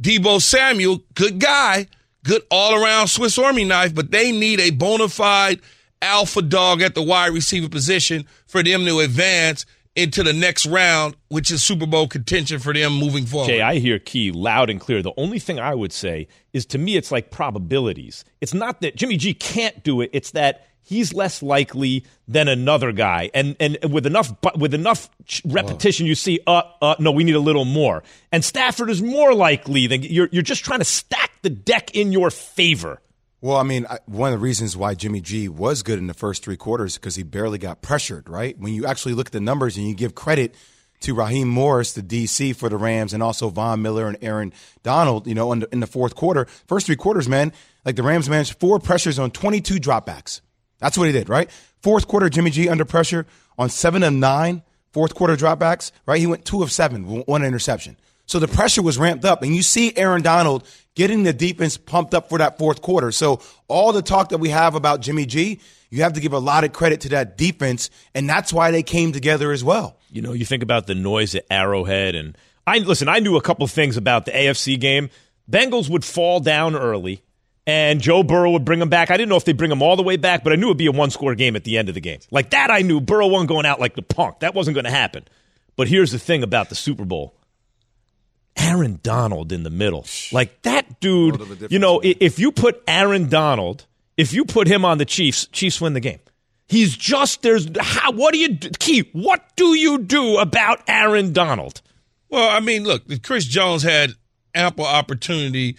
Deebo 0.00 0.40
Samuel, 0.40 1.02
good 1.14 1.40
guy, 1.40 1.86
good 2.24 2.42
all 2.50 2.82
around 2.82 3.08
Swiss 3.08 3.38
Army 3.38 3.64
knife, 3.64 3.94
but 3.94 4.10
they 4.10 4.32
need 4.32 4.60
a 4.60 4.70
bona 4.70 5.08
fide 5.08 5.60
alpha 6.00 6.42
dog 6.42 6.82
at 6.82 6.94
the 6.94 7.02
wide 7.02 7.32
receiver 7.32 7.68
position 7.68 8.24
for 8.46 8.62
them 8.62 8.84
to 8.84 9.00
advance 9.00 9.66
into 9.96 10.22
the 10.22 10.32
next 10.32 10.64
round, 10.66 11.16
which 11.28 11.50
is 11.50 11.62
Super 11.62 11.86
Bowl 11.86 12.06
contention 12.06 12.60
for 12.60 12.72
them 12.72 12.92
moving 12.92 13.26
forward. 13.26 13.48
Jay, 13.48 13.60
I 13.60 13.80
hear 13.80 13.98
Key 13.98 14.30
loud 14.30 14.70
and 14.70 14.80
clear. 14.80 15.02
The 15.02 15.12
only 15.16 15.40
thing 15.40 15.58
I 15.58 15.74
would 15.74 15.92
say 15.92 16.28
is 16.52 16.64
to 16.66 16.78
me, 16.78 16.96
it's 16.96 17.10
like 17.10 17.32
probabilities. 17.32 18.24
It's 18.40 18.54
not 18.54 18.80
that 18.82 18.94
Jimmy 18.94 19.16
G 19.16 19.34
can't 19.34 19.82
do 19.82 20.00
it, 20.00 20.10
it's 20.12 20.30
that 20.32 20.68
he's 20.88 21.12
less 21.12 21.42
likely 21.42 22.04
than 22.26 22.48
another 22.48 22.92
guy. 22.92 23.30
And 23.34 23.56
and 23.60 23.78
with 23.90 24.06
enough 24.06 24.32
with 24.56 24.74
enough 24.74 25.10
repetition, 25.44 26.06
you 26.06 26.14
see, 26.14 26.40
uh, 26.46 26.62
uh, 26.80 26.96
no, 26.98 27.12
we 27.12 27.24
need 27.24 27.34
a 27.34 27.40
little 27.40 27.66
more. 27.66 28.02
And 28.32 28.44
Stafford 28.44 28.90
is 28.90 29.02
more 29.02 29.34
likely 29.34 29.86
than 29.86 30.02
you're, 30.02 30.28
you're 30.32 30.42
just 30.42 30.64
trying 30.64 30.80
to 30.80 30.84
stack 30.84 31.30
the 31.42 31.50
deck 31.50 31.94
in 31.94 32.12
your 32.12 32.30
favor. 32.30 33.00
Well, 33.40 33.56
I 33.56 33.62
mean, 33.62 33.86
I, 33.88 33.98
one 34.06 34.32
of 34.32 34.40
the 34.40 34.42
reasons 34.42 34.76
why 34.76 34.94
Jimmy 34.94 35.20
G 35.20 35.48
was 35.48 35.82
good 35.82 35.98
in 35.98 36.08
the 36.08 36.14
first 36.14 36.42
three 36.42 36.56
quarters 36.56 36.96
because 36.96 37.14
he 37.14 37.22
barely 37.22 37.58
got 37.58 37.82
pressured, 37.82 38.28
right? 38.28 38.58
When 38.58 38.72
you 38.72 38.86
actually 38.86 39.14
look 39.14 39.26
at 39.28 39.32
the 39.32 39.40
numbers 39.40 39.76
and 39.76 39.86
you 39.86 39.94
give 39.94 40.14
credit 40.16 40.54
to 41.00 41.14
Raheem 41.14 41.46
Morris, 41.46 41.92
the 41.92 42.02
DC 42.02 42.56
for 42.56 42.68
the 42.68 42.76
Rams, 42.76 43.14
and 43.14 43.22
also 43.22 43.48
Von 43.50 43.80
Miller 43.80 44.08
and 44.08 44.18
Aaron 44.20 44.52
Donald, 44.82 45.28
you 45.28 45.34
know, 45.34 45.52
in 45.52 45.60
the, 45.60 45.68
in 45.70 45.78
the 45.78 45.86
fourth 45.86 46.16
quarter, 46.16 46.46
first 46.66 46.86
three 46.86 46.96
quarters, 46.96 47.28
man, 47.28 47.52
like 47.84 47.94
the 47.94 48.02
Rams 48.02 48.28
managed 48.28 48.58
four 48.58 48.80
pressures 48.80 49.20
on 49.20 49.30
22 49.30 49.76
dropbacks. 49.76 50.40
That's 50.78 50.96
what 50.96 51.06
he 51.06 51.12
did, 51.12 51.28
right? 51.28 51.50
Fourth 51.82 52.06
quarter, 52.08 52.28
Jimmy 52.28 52.50
G 52.50 52.68
under 52.68 52.84
pressure 52.84 53.26
on 53.58 53.68
seven 53.68 54.02
of 54.02 54.12
nine 54.12 54.62
fourth 54.92 55.14
quarter 55.14 55.36
dropbacks, 55.36 55.92
right? 56.06 56.20
He 56.20 56.26
went 56.26 56.44
two 56.44 56.62
of 56.62 56.72
seven, 56.72 57.04
one 57.04 57.44
interception. 57.44 57.96
So 58.26 58.38
the 58.38 58.48
pressure 58.48 58.82
was 58.82 58.98
ramped 58.98 59.24
up, 59.24 59.42
and 59.42 59.56
you 59.56 59.62
see 59.62 59.96
Aaron 59.96 60.22
Donald 60.22 60.68
getting 60.94 61.22
the 61.22 61.32
defense 61.32 61.78
pumped 61.78 62.12
up 62.12 62.28
for 62.28 62.38
that 62.38 62.58
fourth 62.58 62.82
quarter. 62.82 63.10
So 63.10 63.40
all 63.68 63.92
the 63.92 64.02
talk 64.02 64.30
that 64.30 64.38
we 64.38 64.50
have 64.50 64.74
about 64.74 65.00
Jimmy 65.00 65.24
G, 65.24 65.60
you 65.88 66.02
have 66.02 66.12
to 66.12 66.20
give 66.20 66.34
a 66.34 66.38
lot 66.38 66.64
of 66.64 66.72
credit 66.72 67.00
to 67.02 67.08
that 67.10 67.38
defense, 67.38 67.88
and 68.14 68.28
that's 68.28 68.52
why 68.52 68.70
they 68.70 68.82
came 68.82 69.12
together 69.12 69.50
as 69.52 69.64
well. 69.64 69.96
You 70.10 70.20
know, 70.20 70.32
you 70.32 70.44
think 70.44 70.62
about 70.62 70.86
the 70.86 70.94
noise 70.94 71.34
at 71.34 71.46
Arrowhead, 71.50 72.14
and 72.14 72.36
I 72.66 72.78
listen. 72.78 73.08
I 73.08 73.20
knew 73.20 73.36
a 73.36 73.42
couple 73.42 73.66
things 73.66 73.96
about 73.96 74.26
the 74.26 74.32
AFC 74.32 74.78
game. 74.78 75.08
Bengals 75.50 75.88
would 75.88 76.04
fall 76.04 76.40
down 76.40 76.76
early, 76.76 77.22
and 77.68 78.00
Joe 78.00 78.22
Burrow 78.24 78.50
would 78.52 78.64
bring 78.64 78.80
them 78.80 78.88
back. 78.88 79.10
I 79.10 79.16
didn't 79.16 79.28
know 79.28 79.36
if 79.36 79.44
they'd 79.44 79.56
bring 79.56 79.68
them 79.70 79.82
all 79.82 79.94
the 79.94 80.02
way 80.02 80.16
back, 80.16 80.42
but 80.42 80.52
I 80.52 80.56
knew 80.56 80.66
it'd 80.68 80.76
be 80.78 80.86
a 80.86 80.92
one-score 80.92 81.34
game 81.36 81.54
at 81.54 81.62
the 81.64 81.76
end 81.78 81.88
of 81.88 81.94
the 81.94 82.00
game. 82.00 82.18
Like 82.30 82.50
that, 82.50 82.70
I 82.70 82.80
knew 82.80 83.00
Burrow 83.00 83.26
wasn't 83.28 83.50
going 83.50 83.66
out 83.66 83.78
like 83.78 83.94
the 83.94 84.02
punk. 84.02 84.40
That 84.40 84.54
wasn't 84.54 84.74
going 84.74 84.86
to 84.86 84.90
happen. 84.90 85.24
But 85.76 85.86
here's 85.86 86.10
the 86.10 86.18
thing 86.18 86.42
about 86.42 86.70
the 86.70 86.74
Super 86.74 87.04
Bowl. 87.04 87.34
Aaron 88.56 88.98
Donald 89.02 89.52
in 89.52 89.62
the 89.62 89.70
middle. 89.70 90.04
Like 90.32 90.62
that 90.62 90.98
dude, 91.00 91.70
you 91.70 91.78
know, 91.78 92.00
i- 92.02 92.16
if 92.18 92.38
you 92.38 92.50
put 92.50 92.82
Aaron 92.88 93.28
Donald, 93.28 93.86
if 94.16 94.32
you 94.32 94.44
put 94.44 94.66
him 94.66 94.84
on 94.84 94.98
the 94.98 95.04
Chiefs, 95.04 95.46
Chiefs 95.48 95.80
win 95.80 95.92
the 95.92 96.00
game. 96.00 96.18
He's 96.66 96.96
just 96.96 97.42
there's 97.42 97.68
how 97.80 98.12
what 98.12 98.32
do 98.32 98.38
you 98.38 98.48
do, 98.48 98.70
Key, 98.78 99.08
what 99.12 99.44
do 99.56 99.74
you 99.74 99.98
do 99.98 100.38
about 100.38 100.80
Aaron 100.88 101.32
Donald? 101.32 101.80
Well, 102.28 102.48
I 102.48 102.60
mean, 102.60 102.84
look, 102.84 103.04
Chris 103.22 103.44
Jones 103.44 103.82
had 103.84 104.12
ample 104.54 104.84
opportunity 104.84 105.76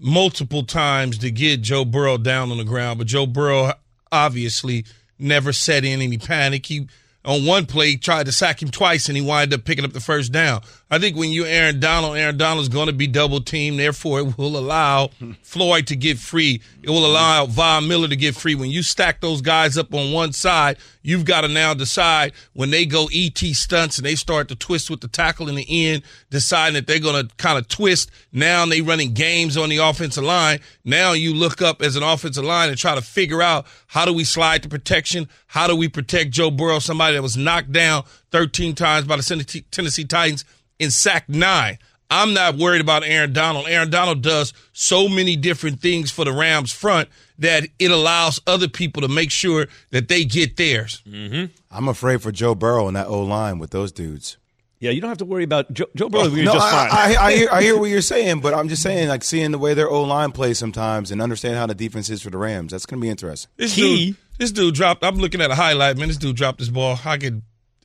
multiple 0.00 0.64
times 0.64 1.18
to 1.18 1.30
get 1.30 1.60
Joe 1.60 1.84
Burrow 1.84 2.18
down 2.18 2.50
on 2.50 2.58
the 2.58 2.64
ground, 2.64 2.98
but 2.98 3.06
Joe 3.06 3.26
Burrow 3.26 3.72
obviously 4.10 4.84
never 5.18 5.52
set 5.52 5.84
in 5.84 6.00
any 6.00 6.18
panic. 6.18 6.66
He 6.66 6.88
on 7.24 7.44
one 7.44 7.66
play 7.66 7.96
tried 7.96 8.26
to 8.26 8.32
sack 8.32 8.62
him 8.62 8.70
twice 8.70 9.08
and 9.08 9.16
he 9.16 9.22
wound 9.22 9.52
up 9.52 9.64
picking 9.64 9.84
up 9.84 9.92
the 9.92 10.00
first 10.00 10.32
down. 10.32 10.62
I 10.92 10.98
think 10.98 11.16
when 11.16 11.30
you 11.30 11.46
Aaron 11.46 11.78
Donald, 11.78 12.16
Aaron 12.16 12.36
Donald 12.36 12.62
is 12.62 12.68
going 12.68 12.88
to 12.88 12.92
be 12.92 13.06
double 13.06 13.40
teamed. 13.40 13.78
Therefore, 13.78 14.18
it 14.18 14.36
will 14.36 14.56
allow 14.58 15.10
Floyd 15.42 15.86
to 15.86 15.94
get 15.96 16.18
free. 16.18 16.60
It 16.82 16.90
will 16.90 17.06
allow 17.06 17.46
Von 17.46 17.86
Miller 17.86 18.08
to 18.08 18.16
get 18.16 18.34
free. 18.34 18.56
When 18.56 18.70
you 18.70 18.82
stack 18.82 19.20
those 19.20 19.40
guys 19.40 19.78
up 19.78 19.94
on 19.94 20.12
one 20.12 20.32
side, 20.32 20.78
you've 21.02 21.24
got 21.24 21.42
to 21.42 21.48
now 21.48 21.74
decide 21.74 22.32
when 22.54 22.70
they 22.70 22.86
go 22.86 23.08
ET 23.12 23.38
stunts 23.38 23.98
and 23.98 24.04
they 24.04 24.16
start 24.16 24.48
to 24.48 24.56
twist 24.56 24.90
with 24.90 25.00
the 25.00 25.06
tackle 25.06 25.48
in 25.48 25.54
the 25.54 25.86
end, 25.86 26.02
deciding 26.30 26.74
that 26.74 26.88
they're 26.88 26.98
going 26.98 27.28
to 27.28 27.34
kind 27.36 27.56
of 27.56 27.68
twist. 27.68 28.10
Now 28.32 28.66
they 28.66 28.80
running 28.80 29.12
games 29.14 29.56
on 29.56 29.68
the 29.68 29.76
offensive 29.76 30.24
line. 30.24 30.58
Now 30.84 31.12
you 31.12 31.34
look 31.34 31.62
up 31.62 31.82
as 31.82 31.94
an 31.94 32.02
offensive 32.02 32.44
line 32.44 32.68
and 32.68 32.76
try 32.76 32.96
to 32.96 33.02
figure 33.02 33.42
out 33.42 33.64
how 33.86 34.04
do 34.06 34.12
we 34.12 34.24
slide 34.24 34.64
to 34.64 34.68
protection? 34.68 35.28
How 35.46 35.68
do 35.68 35.76
we 35.76 35.88
protect 35.88 36.30
Joe 36.30 36.50
Burrow, 36.50 36.80
somebody 36.80 37.14
that 37.14 37.22
was 37.22 37.36
knocked 37.36 37.70
down 37.70 38.02
13 38.32 38.74
times 38.74 39.06
by 39.06 39.16
the 39.16 39.22
Tennessee- 39.22 39.64
Tennessee 39.70 40.04
Titans 40.04 40.44
in 40.80 40.90
sack 40.90 41.28
nine? 41.28 41.78
I'm 42.10 42.34
not 42.34 42.56
worried 42.56 42.80
about 42.80 43.04
Aaron 43.04 43.32
Donald. 43.32 43.66
Aaron 43.68 43.88
Donald 43.88 44.20
does 44.20 44.52
so 44.72 45.08
many 45.08 45.36
different 45.36 45.80
things 45.80 46.10
for 46.10 46.24
the 46.24 46.32
Rams 46.32 46.72
front 46.72 47.08
that 47.38 47.68
it 47.78 47.90
allows 47.92 48.40
other 48.46 48.66
people 48.66 49.02
to 49.02 49.08
make 49.08 49.30
sure 49.30 49.68
that 49.90 50.08
they 50.08 50.24
get 50.24 50.56
theirs. 50.56 51.02
Mm-hmm. 51.06 51.52
I'm 51.70 51.88
afraid 51.88 52.20
for 52.20 52.32
Joe 52.32 52.56
Burrow 52.56 52.88
and 52.88 52.96
that 52.96 53.06
O 53.06 53.22
line 53.22 53.60
with 53.60 53.70
those 53.70 53.92
dudes. 53.92 54.38
Yeah, 54.80 54.92
you 54.92 55.02
don't 55.02 55.10
have 55.10 55.18
to 55.18 55.26
worry 55.26 55.44
about 55.44 55.72
Joe, 55.72 55.84
Joe 55.94 56.08
Burrow. 56.08 56.24
Oh, 56.24 56.28
no, 56.28 56.54
just 56.54 56.66
I, 56.66 56.88
fine. 56.88 56.90
I, 56.90 57.22
I, 57.22 57.32
hear, 57.34 57.48
I 57.52 57.62
hear 57.62 57.78
what 57.78 57.90
you're 57.90 58.00
saying, 58.00 58.40
but 58.40 58.54
I'm 58.54 58.68
just 58.68 58.82
saying, 58.82 59.08
like 59.08 59.22
seeing 59.22 59.52
the 59.52 59.58
way 59.58 59.74
their 59.74 59.90
O 59.90 60.02
line 60.02 60.32
plays 60.32 60.58
sometimes 60.58 61.10
and 61.10 61.20
understand 61.20 61.56
how 61.56 61.66
the 61.66 61.74
defense 61.74 62.08
is 62.08 62.22
for 62.22 62.30
the 62.30 62.38
Rams. 62.38 62.72
That's 62.72 62.86
going 62.86 62.98
to 62.98 63.02
be 63.02 63.10
interesting. 63.10 63.50
This 63.56 63.74
Key. 63.74 64.06
dude, 64.06 64.16
this 64.38 64.50
dude 64.52 64.74
dropped. 64.74 65.04
I'm 65.04 65.16
looking 65.16 65.42
at 65.42 65.50
a 65.50 65.54
highlight. 65.54 65.98
Man, 65.98 66.08
this 66.08 66.16
dude 66.16 66.34
dropped 66.34 66.58
this 66.58 66.70
ball. 66.70 66.98
I 67.04 67.18
could. 67.18 67.42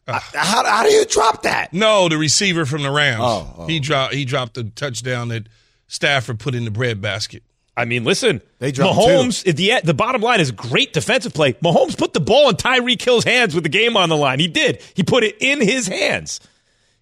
Uh, 0.08 0.20
how, 0.34 0.64
how 0.66 0.84
do 0.84 0.90
you 0.92 1.06
drop 1.06 1.44
that? 1.44 1.74
No, 1.74 2.10
the 2.10 2.18
receiver 2.18 2.66
from 2.66 2.84
the 2.84 2.92
Rams. 2.92 3.22
Oh, 3.24 3.54
oh. 3.58 3.68
He 3.68 3.80
dropped. 3.80 4.14
He 4.14 4.26
dropped 4.26 4.54
the 4.54 4.66
touchdown 4.66 5.30
that 5.30 5.48
Stafford 5.88 6.40
put 6.40 6.54
in 6.56 6.64
the 6.66 6.72
bread 6.72 7.02
basket. 7.02 7.44
I 7.78 7.86
mean, 7.86 8.06
listen, 8.06 8.42
They 8.60 8.72
dropped 8.72 8.98
Mahomes. 8.98 9.44
The 9.44 9.82
the 9.84 9.94
bottom 9.94 10.22
line 10.22 10.40
is 10.40 10.52
great 10.52 10.94
defensive 10.94 11.34
play. 11.34 11.54
Mahomes 11.54 11.98
put 11.98 12.14
the 12.14 12.22
ball 12.22 12.50
in 12.50 12.56
Tyreek 12.56 13.02
Hill's 13.02 13.26
hands 13.26 13.54
with 13.54 13.64
the 13.64 13.70
game 13.70 13.98
on 13.98 14.10
the 14.10 14.16
line. 14.16 14.40
He 14.40 14.48
did. 14.48 14.82
He 14.94 15.04
put 15.04 15.24
it 15.24 15.36
in 15.42 15.60
his 15.60 15.88
hands. 15.88 16.40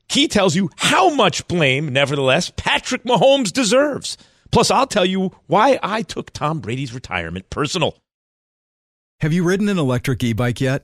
Key 0.07 0.27
tells 0.27 0.55
you 0.55 0.69
how 0.77 1.13
much 1.13 1.47
blame, 1.47 1.93
nevertheless, 1.93 2.51
Patrick 2.55 3.03
Mahomes 3.03 3.51
deserves. 3.53 4.17
Plus, 4.51 4.69
I'll 4.71 4.87
tell 4.87 5.05
you 5.05 5.31
why 5.47 5.79
I 5.83 6.01
took 6.01 6.31
Tom 6.31 6.59
Brady's 6.59 6.93
retirement 6.93 7.49
personal. 7.49 7.97
Have 9.21 9.33
you 9.33 9.43
ridden 9.43 9.69
an 9.69 9.77
electric 9.79 10.23
e 10.23 10.33
bike 10.33 10.59
yet? 10.59 10.83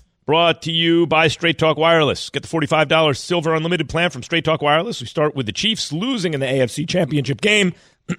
Brought 0.25 0.61
to 0.63 0.71
you 0.71 1.07
by 1.07 1.27
Straight 1.27 1.57
Talk 1.57 1.77
Wireless. 1.77 2.29
Get 2.29 2.43
the 2.43 2.47
$45 2.47 3.17
silver 3.17 3.55
unlimited 3.55 3.89
plan 3.89 4.11
from 4.11 4.21
Straight 4.21 4.45
Talk 4.45 4.61
Wireless. 4.61 5.01
We 5.01 5.07
start 5.07 5.35
with 5.35 5.47
the 5.47 5.51
Chiefs 5.51 5.91
losing 5.91 6.33
in 6.33 6.39
the 6.39 6.45
AFC 6.45 6.87
Championship 6.87 7.41
game 7.41 7.73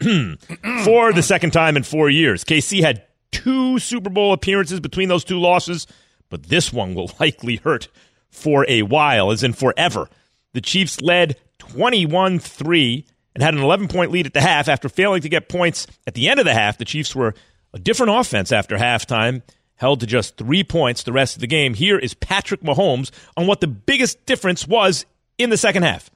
for 0.85 1.13
the 1.13 1.23
second 1.23 1.53
time 1.53 1.77
in 1.77 1.85
four 1.85 2.11
years. 2.11 2.43
KC 2.43 2.83
had 2.83 3.05
two 3.31 3.79
Super 3.79 4.11
Bowl 4.11 4.33
appearances 4.33 4.81
between 4.81 5.09
those 5.09 5.25
two 5.25 5.39
losses, 5.39 5.87
but 6.29 6.45
this 6.45 6.73
one 6.73 6.95
will 6.95 7.11
likely 7.21 7.57
hurt 7.57 7.89
for 8.31 8.67
a 8.69 8.83
while, 8.83 9.31
as 9.31 9.45
in 9.45 9.53
forever. 9.53 10.09
The 10.55 10.61
Chiefs 10.61 11.01
led 11.01 11.37
21 11.59 12.41
3 12.41 13.07
and 13.35 13.43
had 13.43 13.55
an 13.55 13.61
11 13.61 13.89
point 13.89 14.11
lead 14.11 14.27
at 14.27 14.35
the 14.35 14.41
half 14.41 14.69
after 14.69 14.89
failing 14.89 15.23
to 15.23 15.29
get 15.29 15.49
points 15.49 15.87
at 16.07 16.15
the 16.15 16.29
end 16.29 16.41
of 16.41 16.47
the 16.47 16.55
half. 16.55 16.79
The 16.79 16.85
Chiefs 16.85 17.15
were 17.15 17.35
a 17.73 17.79
different 17.79 18.19
offense 18.19 18.53
after 18.53 18.77
halftime, 18.77 19.43
held 19.83 19.99
to 20.01 20.07
just 20.07 20.37
three 20.37 20.63
points 20.63 21.03
the 21.03 21.13
rest 21.13 21.35
of 21.35 21.41
the 21.41 21.47
game. 21.49 21.75
Here 21.75 21.99
is 21.99 22.15
Patrick 22.15 22.63
Mahomes 22.63 23.11
on 23.37 23.49
what 23.49 23.61
the 23.61 23.67
biggest 23.67 24.25
difference 24.27 24.67
was 24.67 25.05
in 25.39 25.51
the 25.51 25.57
second 25.57 25.83
half. 25.83 26.09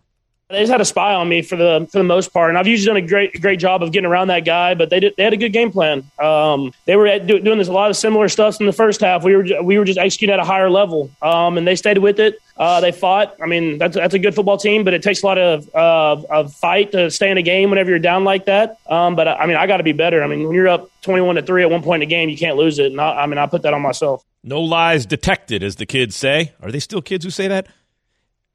They 0.49 0.61
just 0.61 0.71
had 0.71 0.81
a 0.81 0.85
spy 0.85 1.13
on 1.13 1.29
me 1.29 1.43
for 1.43 1.57
the 1.57 1.89
for 1.91 1.99
the 1.99 2.05
most 2.05 2.33
part, 2.33 2.51
and 2.51 2.59
I've 2.59 2.69
usually 2.69 2.87
done 2.87 3.05
a 3.05 3.09
great 3.09 3.41
great 3.43 3.59
job 3.59 3.83
of 3.83 3.91
getting 3.91 4.07
around 4.09 4.29
that 4.29 4.45
guy. 4.45 4.75
But 4.75 4.91
they 4.91 5.01
did, 5.01 5.15
they 5.17 5.25
had 5.25 5.33
a 5.33 5.37
good 5.37 5.53
game 5.53 5.73
plan. 5.73 6.09
Um, 6.21 6.73
they 6.85 6.95
were 6.95 7.19
do, 7.19 7.41
doing 7.41 7.59
this 7.59 7.67
a 7.67 7.73
lot 7.73 7.91
of 7.91 7.97
similar 7.97 8.29
stuff 8.29 8.61
in 8.61 8.67
the 8.67 8.73
first 8.73 9.01
half. 9.01 9.25
We 9.25 9.35
were 9.35 9.63
we 9.65 9.77
were 9.77 9.85
just 9.85 9.99
executing 9.99 10.35
at 10.35 10.39
a 10.39 10.45
higher 10.45 10.71
level, 10.71 11.11
um, 11.21 11.59
and 11.59 11.67
they 11.67 11.75
stayed 11.75 11.99
with 11.99 12.21
it. 12.21 12.39
Uh, 12.57 12.81
they 12.81 12.93
fought. 12.93 13.35
I 13.43 13.47
mean, 13.47 13.79
that's 13.79 13.97
that's 13.97 14.15
a 14.15 14.21
good 14.21 14.37
football 14.37 14.57
team, 14.57 14.85
but 14.85 14.95
it 14.95 15.03
takes 15.03 15.25
a 15.25 15.27
lot 15.27 15.37
of 15.37 15.69
of 15.75 16.53
fight 16.55 16.93
to 16.93 17.11
stay 17.11 17.29
in 17.29 17.39
a 17.39 17.43
game 17.43 17.71
whenever 17.71 17.91
you're 17.91 17.99
down 17.99 18.23
like 18.23 18.45
that. 18.45 18.79
Um, 18.89 19.17
but 19.17 19.27
I 19.27 19.47
mean, 19.47 19.57
I 19.57 19.67
got 19.67 19.79
to 19.79 19.83
be 19.83 19.93
better. 19.93 20.23
I 20.23 20.29
mean, 20.29 20.45
when 20.47 20.55
you're 20.55 20.69
up 20.69 20.89
twenty 21.03 21.23
one 21.23 21.35
to 21.35 21.43
three 21.43 21.65
at 21.65 21.71
one 21.71 21.83
point 21.83 22.05
in 22.05 22.07
a 22.07 22.11
game, 22.11 22.29
you 22.29 22.39
can't 22.39 22.57
lose 22.57 22.79
it. 22.79 22.93
And 22.93 23.01
I, 23.01 23.23
I 23.23 23.27
mean, 23.27 23.39
I 23.39 23.47
put 23.47 23.63
that 23.63 23.75
on 23.75 23.83
myself. 23.83 24.25
No 24.45 24.61
lies 24.61 25.07
detected, 25.07 25.65
as 25.65 25.75
the 25.75 25.87
kids 25.87 26.15
say. 26.15 26.53
Are 26.63 26.71
they 26.71 26.79
still 26.79 27.03
kids 27.03 27.25
who 27.25 27.33
say 27.33 27.49
that? 27.49 27.67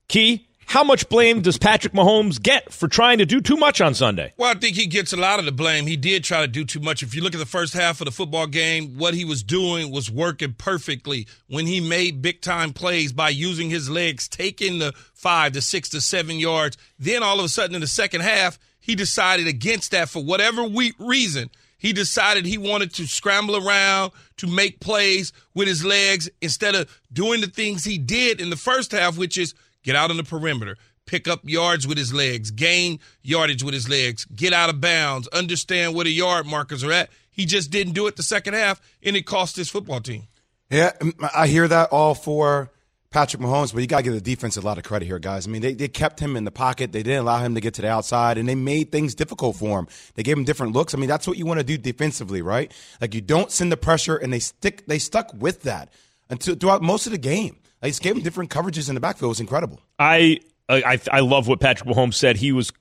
Key, 0.08 0.48
how 0.66 0.84
much 0.86 1.10
blame 1.10 1.42
does 1.42 1.58
Patrick 1.58 1.94
Mahomes 1.94 2.42
get 2.42 2.72
for 2.72 2.88
trying 2.88 3.18
to 3.18 3.26
do 3.26 3.42
too 3.42 3.58
much 3.58 3.82
on 3.82 3.94
Sunday? 3.94 4.32
Well, 4.38 4.52
I 4.52 4.54
think 4.58 4.78
he 4.78 4.86
gets 4.88 5.12
a 5.12 5.18
lot 5.18 5.38
of 5.40 5.46
the 5.46 5.52
blame. 5.52 5.86
He 5.86 5.98
did 5.98 6.24
try 6.24 6.42
to 6.42 6.48
do 6.48 6.64
too 6.64 6.80
much. 6.80 7.04
If 7.04 7.14
you 7.14 7.22
look 7.22 7.34
at 7.34 7.40
the 7.40 7.46
first 7.46 7.74
half 7.74 8.00
of 8.00 8.06
the 8.06 8.12
football 8.12 8.48
game, 8.48 8.98
what 8.98 9.14
he 9.14 9.26
was 9.26 9.44
doing 9.44 9.92
was 9.92 10.10
working 10.10 10.54
perfectly 10.54 11.28
when 11.48 11.66
he 11.66 11.82
made 11.82 12.22
big 12.22 12.40
time 12.42 12.72
plays 12.72 13.12
by 13.12 13.30
using 13.30 13.70
his 13.70 13.90
legs, 13.90 14.30
taking 14.30 14.80
the 14.80 14.94
five 15.14 15.52
to 15.54 15.62
six 15.62 15.90
to 15.90 16.00
seven 16.00 16.40
yards. 16.40 16.78
Then 16.98 17.22
all 17.22 17.40
of 17.40 17.46
a 17.46 17.50
sudden 17.50 17.76
in 17.76 17.82
the 17.82 17.88
second 17.88 18.22
half, 18.22 18.58
he 18.80 18.96
decided 18.96 19.48
against 19.48 19.92
that 19.92 20.08
for 20.10 20.24
whatever 20.24 20.64
we- 20.64 20.94
reason. 20.98 21.50
He 21.78 21.94
decided 21.94 22.46
he 22.46 22.60
wanted 22.60 22.94
to 22.94 23.08
scramble 23.08 23.58
around 23.58 24.12
to 24.38 24.48
make 24.48 24.80
plays 24.80 25.34
with 25.56 25.68
his 25.68 25.84
legs 25.84 26.30
instead 26.40 26.76
of 26.76 26.88
doing 27.12 27.42
the 27.42 27.48
things 27.48 27.84
he 27.84 27.98
did 27.98 28.40
in 28.40 28.52
the 28.52 28.56
first 28.56 28.92
half, 28.92 29.18
which 29.18 29.36
is 29.38 29.54
get 29.84 29.96
out 29.96 30.12
on 30.12 30.18
the 30.18 30.24
perimeter, 30.24 30.78
pick 31.06 31.28
up 31.28 31.42
yards 31.44 31.88
with 31.88 31.98
his 31.98 32.14
legs, 32.14 32.52
gain 32.52 33.00
yardage 33.22 33.64
with 33.64 33.74
his 33.74 33.90
legs, 33.90 34.26
get 34.26 34.54
out 34.54 34.70
of 34.70 34.82
bounds, 34.82 35.28
understand 35.30 35.96
where 35.96 36.06
the 36.06 36.12
yard 36.12 36.46
markers 36.46 36.84
are 36.84 36.92
at. 36.92 37.10
He 37.30 37.46
just 37.46 37.72
didn't 37.72 37.94
do 37.94 38.08
it 38.08 38.16
the 38.16 38.24
second 38.24 38.54
half, 38.54 38.82
and 39.04 39.16
it 39.16 39.26
cost 39.26 39.56
his 39.56 39.70
football 39.70 40.02
team. 40.02 40.28
Yeah, 40.70 40.92
I 41.36 41.48
hear 41.48 41.68
that 41.68 41.90
all 41.92 42.16
for 42.16 42.72
Patrick 43.12 43.42
Mahomes, 43.42 43.74
but 43.74 43.82
you 43.82 43.88
got 43.88 43.98
to 43.98 44.04
give 44.04 44.14
the 44.14 44.22
defense 44.22 44.56
a 44.56 44.62
lot 44.62 44.78
of 44.78 44.86
credit 44.86 45.06
here, 45.06 45.20
guys. 45.20 45.46
I 45.46 45.50
mean, 45.50 45.62
they, 45.62 45.74
they 45.74 45.90
kept 45.90 46.22
him 46.22 46.38
in 46.38 46.46
the 46.46 46.52
pocket. 46.52 46.94
They 46.94 47.04
didn't 47.04 47.20
allow 47.20 47.40
him 47.40 47.56
to 47.56 47.62
get 47.62 47.74
to 47.74 47.82
the 47.82 47.90
outside, 47.90 48.38
and 48.38 48.48
they 48.48 48.56
made 48.56 48.90
things 48.90 49.16
difficult 49.16 49.58
for 49.58 49.80
him. 49.80 49.88
They 50.16 50.24
gave 50.24 50.38
him 50.38 50.46
different 50.46 50.72
looks. 50.72 50.94
I 50.94 50.98
mean, 50.98 51.10
that's 51.10 51.28
what 51.28 51.38
you 51.38 51.46
want 51.46 51.60
to 51.60 51.66
do 51.66 51.78
defensively, 51.78 52.42
right? 52.42 52.74
Like 53.02 53.14
you 53.14 53.20
don't 53.20 53.52
send 53.52 53.70
the 53.70 53.78
pressure, 53.78 54.16
and 54.16 54.32
they 54.32 54.40
stick. 54.40 54.86
They 54.88 54.98
stuck 54.98 55.34
with 55.34 55.64
that 55.64 55.92
until 56.30 56.56
throughout 56.56 56.82
most 56.82 57.06
of 57.06 57.12
the 57.12 57.18
game. 57.18 57.58
They 57.82 57.90
just 57.90 58.02
gave 58.02 58.16
him 58.16 58.22
different 58.22 58.50
coverages 58.50 58.90
in 58.90 58.96
the 58.96 59.02
backfield. 59.02 59.30
It 59.30 59.30
was 59.30 59.40
incredible. 59.40 59.80
I 60.00 60.40
I 60.70 61.00
I 61.12 61.20
love 61.20 61.48
what 61.48 61.60
Patrick 61.60 61.90
Mahomes 61.90 62.14
said. 62.14 62.38
He 62.38 62.52
was 62.52 62.72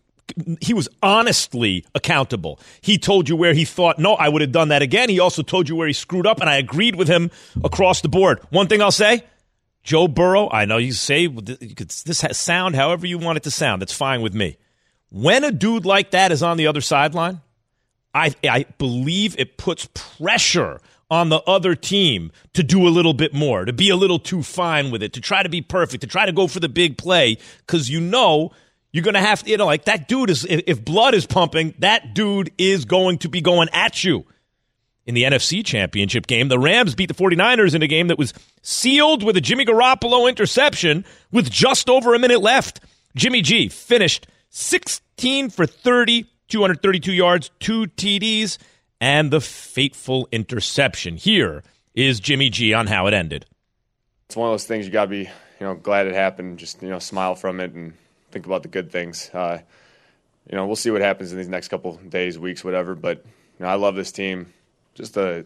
he 0.60 0.74
was 0.74 0.88
honestly 1.02 1.84
accountable. 1.94 2.60
He 2.80 2.98
told 2.98 3.28
you 3.28 3.34
where 3.34 3.52
he 3.52 3.64
thought, 3.64 3.98
no, 3.98 4.14
I 4.14 4.28
would 4.28 4.42
have 4.42 4.52
done 4.52 4.68
that 4.68 4.82
again. 4.82 5.08
He 5.08 5.18
also 5.18 5.42
told 5.42 5.68
you 5.68 5.74
where 5.74 5.88
he 5.88 5.92
screwed 5.92 6.26
up, 6.26 6.40
and 6.40 6.48
I 6.48 6.56
agreed 6.56 6.94
with 6.94 7.08
him 7.08 7.30
across 7.64 8.00
the 8.00 8.08
board. 8.08 8.40
One 8.50 8.68
thing 8.68 8.80
I'll 8.80 8.92
say. 8.92 9.24
Joe 9.82 10.08
Burrow, 10.08 10.50
I 10.50 10.66
know 10.66 10.76
you 10.76 10.92
say 10.92 11.22
you 11.22 11.74
could, 11.74 11.88
this 11.88 12.20
has 12.20 12.36
sound 12.36 12.76
however 12.76 13.06
you 13.06 13.16
want 13.16 13.38
it 13.38 13.44
to 13.44 13.50
sound. 13.50 13.80
That's 13.80 13.94
fine 13.94 14.20
with 14.20 14.34
me. 14.34 14.58
When 15.08 15.42
a 15.42 15.50
dude 15.50 15.86
like 15.86 16.10
that 16.10 16.32
is 16.32 16.42
on 16.42 16.58
the 16.58 16.66
other 16.66 16.82
sideline, 16.82 17.40
I, 18.14 18.34
I 18.44 18.66
believe 18.76 19.38
it 19.38 19.56
puts 19.56 19.88
pressure 19.94 20.82
on 21.10 21.28
the 21.28 21.40
other 21.42 21.74
team 21.74 22.30
to 22.54 22.62
do 22.62 22.86
a 22.86 22.90
little 22.90 23.14
bit 23.14 23.34
more, 23.34 23.64
to 23.64 23.72
be 23.72 23.90
a 23.90 23.96
little 23.96 24.18
too 24.18 24.42
fine 24.42 24.90
with 24.90 25.02
it, 25.02 25.12
to 25.14 25.20
try 25.20 25.42
to 25.42 25.48
be 25.48 25.60
perfect, 25.60 26.02
to 26.02 26.06
try 26.06 26.26
to 26.26 26.32
go 26.32 26.46
for 26.46 26.60
the 26.60 26.68
big 26.68 26.96
play, 26.96 27.36
because 27.66 27.90
you 27.90 28.00
know 28.00 28.52
you're 28.92 29.04
going 29.04 29.14
to 29.14 29.20
have 29.20 29.42
to, 29.42 29.50
you 29.50 29.56
know, 29.56 29.66
like 29.66 29.84
that 29.84 30.08
dude 30.08 30.30
is, 30.30 30.46
if, 30.48 30.84
blood 30.84 31.14
is 31.14 31.26
pumping, 31.26 31.74
that 31.78 32.14
dude 32.14 32.52
is 32.58 32.84
going 32.84 33.18
to 33.18 33.28
be 33.28 33.40
going 33.40 33.68
at 33.72 34.02
you. 34.04 34.24
In 35.06 35.14
the 35.14 35.22
NFC 35.24 35.64
Championship 35.64 36.26
game, 36.26 36.48
the 36.48 36.58
Rams 36.58 36.94
beat 36.94 37.06
the 37.06 37.14
49ers 37.14 37.74
in 37.74 37.82
a 37.82 37.88
game 37.88 38.08
that 38.08 38.18
was 38.18 38.32
sealed 38.62 39.24
with 39.24 39.36
a 39.36 39.40
Jimmy 39.40 39.64
Garoppolo 39.64 40.28
interception 40.28 41.04
with 41.32 41.50
just 41.50 41.88
over 41.88 42.14
a 42.14 42.18
minute 42.18 42.40
left. 42.40 42.80
Jimmy 43.16 43.40
G 43.42 43.68
finished 43.68 44.28
16 44.50 45.50
for 45.50 45.66
30, 45.66 46.26
232 46.48 47.12
yards, 47.12 47.50
two 47.58 47.86
TDs, 47.86 48.58
and 49.00 49.30
the 49.30 49.40
fateful 49.40 50.28
interception. 50.32 51.16
Here 51.16 51.62
is 51.94 52.20
Jimmy 52.20 52.50
G 52.50 52.74
on 52.74 52.86
how 52.86 53.06
it 53.06 53.14
ended. 53.14 53.46
It's 54.26 54.36
one 54.36 54.48
of 54.48 54.52
those 54.52 54.66
things 54.66 54.86
you 54.86 54.92
got 54.92 55.06
to 55.06 55.10
be 55.10 55.28
you 55.60 55.66
know, 55.66 55.74
glad 55.74 56.06
it 56.06 56.14
happened. 56.14 56.58
Just 56.58 56.82
you 56.82 56.88
know, 56.88 56.98
smile 56.98 57.34
from 57.34 57.60
it 57.60 57.72
and 57.72 57.92
think 58.32 58.46
about 58.46 58.62
the 58.62 58.68
good 58.68 58.90
things. 58.90 59.30
Uh, 59.32 59.60
you 60.50 60.56
know, 60.56 60.66
we'll 60.66 60.76
see 60.76 60.90
what 60.90 61.02
happens 61.02 61.30
in 61.30 61.38
these 61.38 61.48
next 61.48 61.68
couple 61.68 61.96
days, 61.96 62.38
weeks, 62.38 62.64
whatever. 62.64 62.94
But 62.94 63.18
you 63.58 63.64
know, 63.64 63.68
I 63.68 63.74
love 63.74 63.94
this 63.94 64.10
team. 64.10 64.52
Just 64.94 65.14
the 65.14 65.44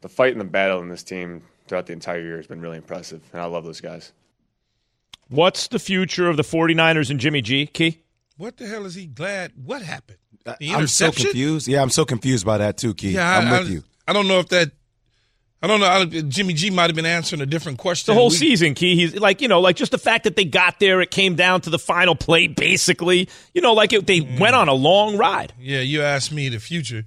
the 0.00 0.08
fight 0.08 0.32
and 0.32 0.40
the 0.40 0.46
battle 0.46 0.80
in 0.80 0.88
this 0.88 1.02
team 1.02 1.42
throughout 1.66 1.86
the 1.86 1.92
entire 1.92 2.20
year 2.20 2.36
has 2.36 2.46
been 2.46 2.60
really 2.60 2.76
impressive, 2.76 3.22
and 3.32 3.42
I 3.42 3.46
love 3.46 3.64
those 3.64 3.80
guys. 3.80 4.12
What's 5.28 5.66
the 5.66 5.80
future 5.80 6.28
of 6.28 6.36
the 6.36 6.44
49ers 6.44 7.10
and 7.10 7.18
Jimmy 7.18 7.42
G, 7.42 7.66
Key? 7.66 7.98
What 8.36 8.58
the 8.58 8.68
hell 8.68 8.86
is 8.86 8.94
he 8.94 9.06
glad? 9.06 9.52
What 9.56 9.82
happened? 9.82 10.18
The 10.60 10.72
I'm 10.72 10.86
so 10.86 11.10
confused. 11.12 11.68
Yeah, 11.68 11.82
I'm 11.82 11.90
so 11.90 12.04
confused 12.04 12.46
by 12.46 12.58
that 12.58 12.76
too, 12.78 12.94
Keith. 12.94 13.14
Yeah, 13.14 13.38
I'm 13.38 13.50
with 13.50 13.68
I- 13.68 13.72
you. 13.72 13.84
I 14.08 14.12
don't 14.12 14.28
know 14.28 14.38
if 14.38 14.48
that. 14.50 14.70
I 15.62 15.66
don't 15.68 15.80
know. 15.80 15.86
I, 15.86 16.04
Jimmy 16.04 16.52
G 16.54 16.70
might 16.70 16.84
have 16.90 16.94
been 16.94 17.06
answering 17.06 17.40
a 17.42 17.46
different 17.46 17.78
question. 17.78 18.12
The 18.14 18.18
whole 18.20 18.28
We- 18.28 18.36
season, 18.36 18.74
Key. 18.74 18.94
He's 18.94 19.16
like, 19.16 19.40
you 19.40 19.48
know, 19.48 19.60
like 19.60 19.74
just 19.76 19.90
the 19.90 19.98
fact 19.98 20.24
that 20.24 20.36
they 20.36 20.44
got 20.44 20.78
there, 20.78 21.00
it 21.00 21.10
came 21.10 21.34
down 21.34 21.62
to 21.62 21.70
the 21.70 21.78
final 21.78 22.14
play, 22.14 22.46
basically. 22.46 23.28
You 23.54 23.62
know, 23.62 23.72
like 23.72 23.92
it, 23.92 24.06
they 24.06 24.20
Mm. 24.20 24.38
went 24.38 24.54
on 24.54 24.68
a 24.68 24.74
long 24.74 25.16
ride. 25.16 25.54
Yeah, 25.58 25.80
you 25.80 26.02
asked 26.02 26.30
me 26.30 26.48
the 26.50 26.60
future. 26.60 27.04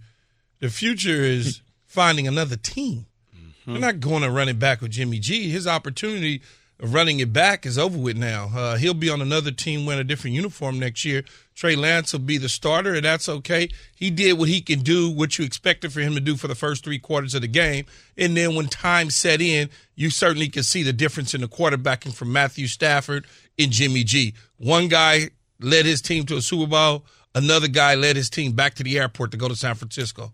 The 0.60 0.70
future 0.70 1.22
is 1.22 1.62
finding 1.86 2.28
another 2.28 2.56
team. 2.58 3.06
Mm-hmm. 3.38 3.72
They're 3.74 3.82
not 3.82 4.00
going 4.00 4.24
to 4.24 4.32
run 4.32 4.50
it 4.50 4.58
back 4.60 4.82
with 4.82 4.92
Jimmy 4.92 5.20
G. 5.20 5.50
His 5.52 5.68
opportunity 5.68 6.38
of 6.38 6.42
running 6.82 7.20
it 7.20 7.34
back 7.34 7.66
is 7.66 7.78
over 7.78 7.98
with 7.98 8.18
now. 8.18 8.50
Uh, 8.56 8.78
he'll 8.78 8.94
be 8.94 9.10
on 9.10 9.22
another 9.22 9.52
team 9.52 9.86
wearing 9.86 10.00
a 10.00 10.04
different 10.04 10.36
uniform 10.36 10.80
next 10.80 11.04
year. 11.04 11.24
Trey 11.54 11.76
Lance 11.76 12.14
will 12.14 12.20
be 12.22 12.38
the 12.38 12.48
starter, 12.48 12.94
and 12.94 13.04
that's 13.04 13.28
okay. 13.28 13.70
He 13.94 14.10
did 14.10 14.38
what 14.38 14.48
he 14.48 14.62
can 14.62 14.80
do, 14.80 15.10
what 15.10 15.38
you 15.38 15.44
expected 15.44 15.92
for 15.92 16.00
him 16.00 16.14
to 16.16 16.22
do 16.22 16.38
for 16.38 16.48
the 16.48 16.56
first 16.56 16.84
three 16.84 17.00
quarters 17.00 17.36
of 17.36 17.42
the 17.42 17.48
game. 17.48 17.86
And 18.18 18.36
then 18.36 18.56
when 18.56 18.68
time 18.68 19.10
set 19.10 19.42
in, 19.42 19.70
you 19.96 20.10
certainly 20.10 20.48
can 20.48 20.64
see 20.64 20.84
the 20.84 20.94
difference 20.94 21.34
in 21.34 21.42
the 21.42 21.48
quarterbacking 21.48 22.14
from 22.14 22.32
Matthew 22.32 22.68
Stafford 22.68 23.28
and 23.58 23.72
Jimmy 23.72 24.06
G. 24.06 24.34
One 24.58 24.88
guy 24.88 25.32
led 25.60 25.86
his 25.86 26.02
team 26.02 26.26
to 26.28 26.38
a 26.38 26.42
Super 26.42 26.68
Bowl. 26.68 27.06
Another 27.36 27.68
guy 27.68 27.96
led 27.96 28.16
his 28.16 28.30
team 28.30 28.54
back 28.54 28.76
to 28.76 28.84
the 28.84 28.98
airport 28.98 29.32
to 29.32 29.38
go 29.38 29.50
to 29.50 29.56
San 29.56 29.76
Francisco. 29.76 30.32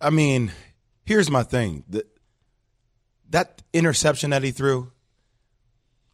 I 0.00 0.10
mean, 0.10 0.52
here's 1.04 1.30
my 1.30 1.42
thing. 1.42 1.84
The, 1.88 2.04
that 3.30 3.62
interception 3.72 4.30
that 4.30 4.42
he 4.42 4.50
threw 4.50 4.92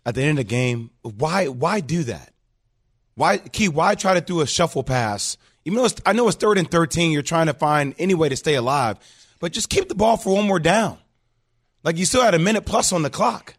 at 0.06 0.14
the 0.14 0.22
end 0.22 0.38
of 0.38 0.46
the 0.46 0.48
game, 0.48 0.90
why 1.02 1.48
why 1.48 1.80
do 1.80 2.04
that? 2.04 2.32
Why 3.16 3.36
Key, 3.38 3.68
why 3.68 3.94
try 3.94 4.14
to 4.14 4.20
do 4.22 4.40
a 4.40 4.46
shuffle 4.46 4.82
pass? 4.82 5.36
Even 5.66 5.78
though 5.78 5.84
it's, 5.86 6.00
I 6.06 6.12
know 6.12 6.28
it's 6.28 6.36
third 6.36 6.58
and 6.58 6.70
13, 6.70 7.10
you're 7.10 7.22
trying 7.22 7.46
to 7.46 7.54
find 7.54 7.94
any 7.98 8.14
way 8.14 8.28
to 8.28 8.36
stay 8.36 8.54
alive, 8.54 8.98
but 9.40 9.52
just 9.52 9.68
keep 9.68 9.88
the 9.88 9.94
ball 9.96 10.16
for 10.16 10.34
one 10.36 10.46
more 10.46 10.60
down. 10.60 10.96
Like 11.82 11.98
you 11.98 12.04
still 12.06 12.22
had 12.22 12.34
a 12.34 12.38
minute 12.38 12.64
plus 12.64 12.92
on 12.92 13.02
the 13.02 13.10
clock. 13.10 13.54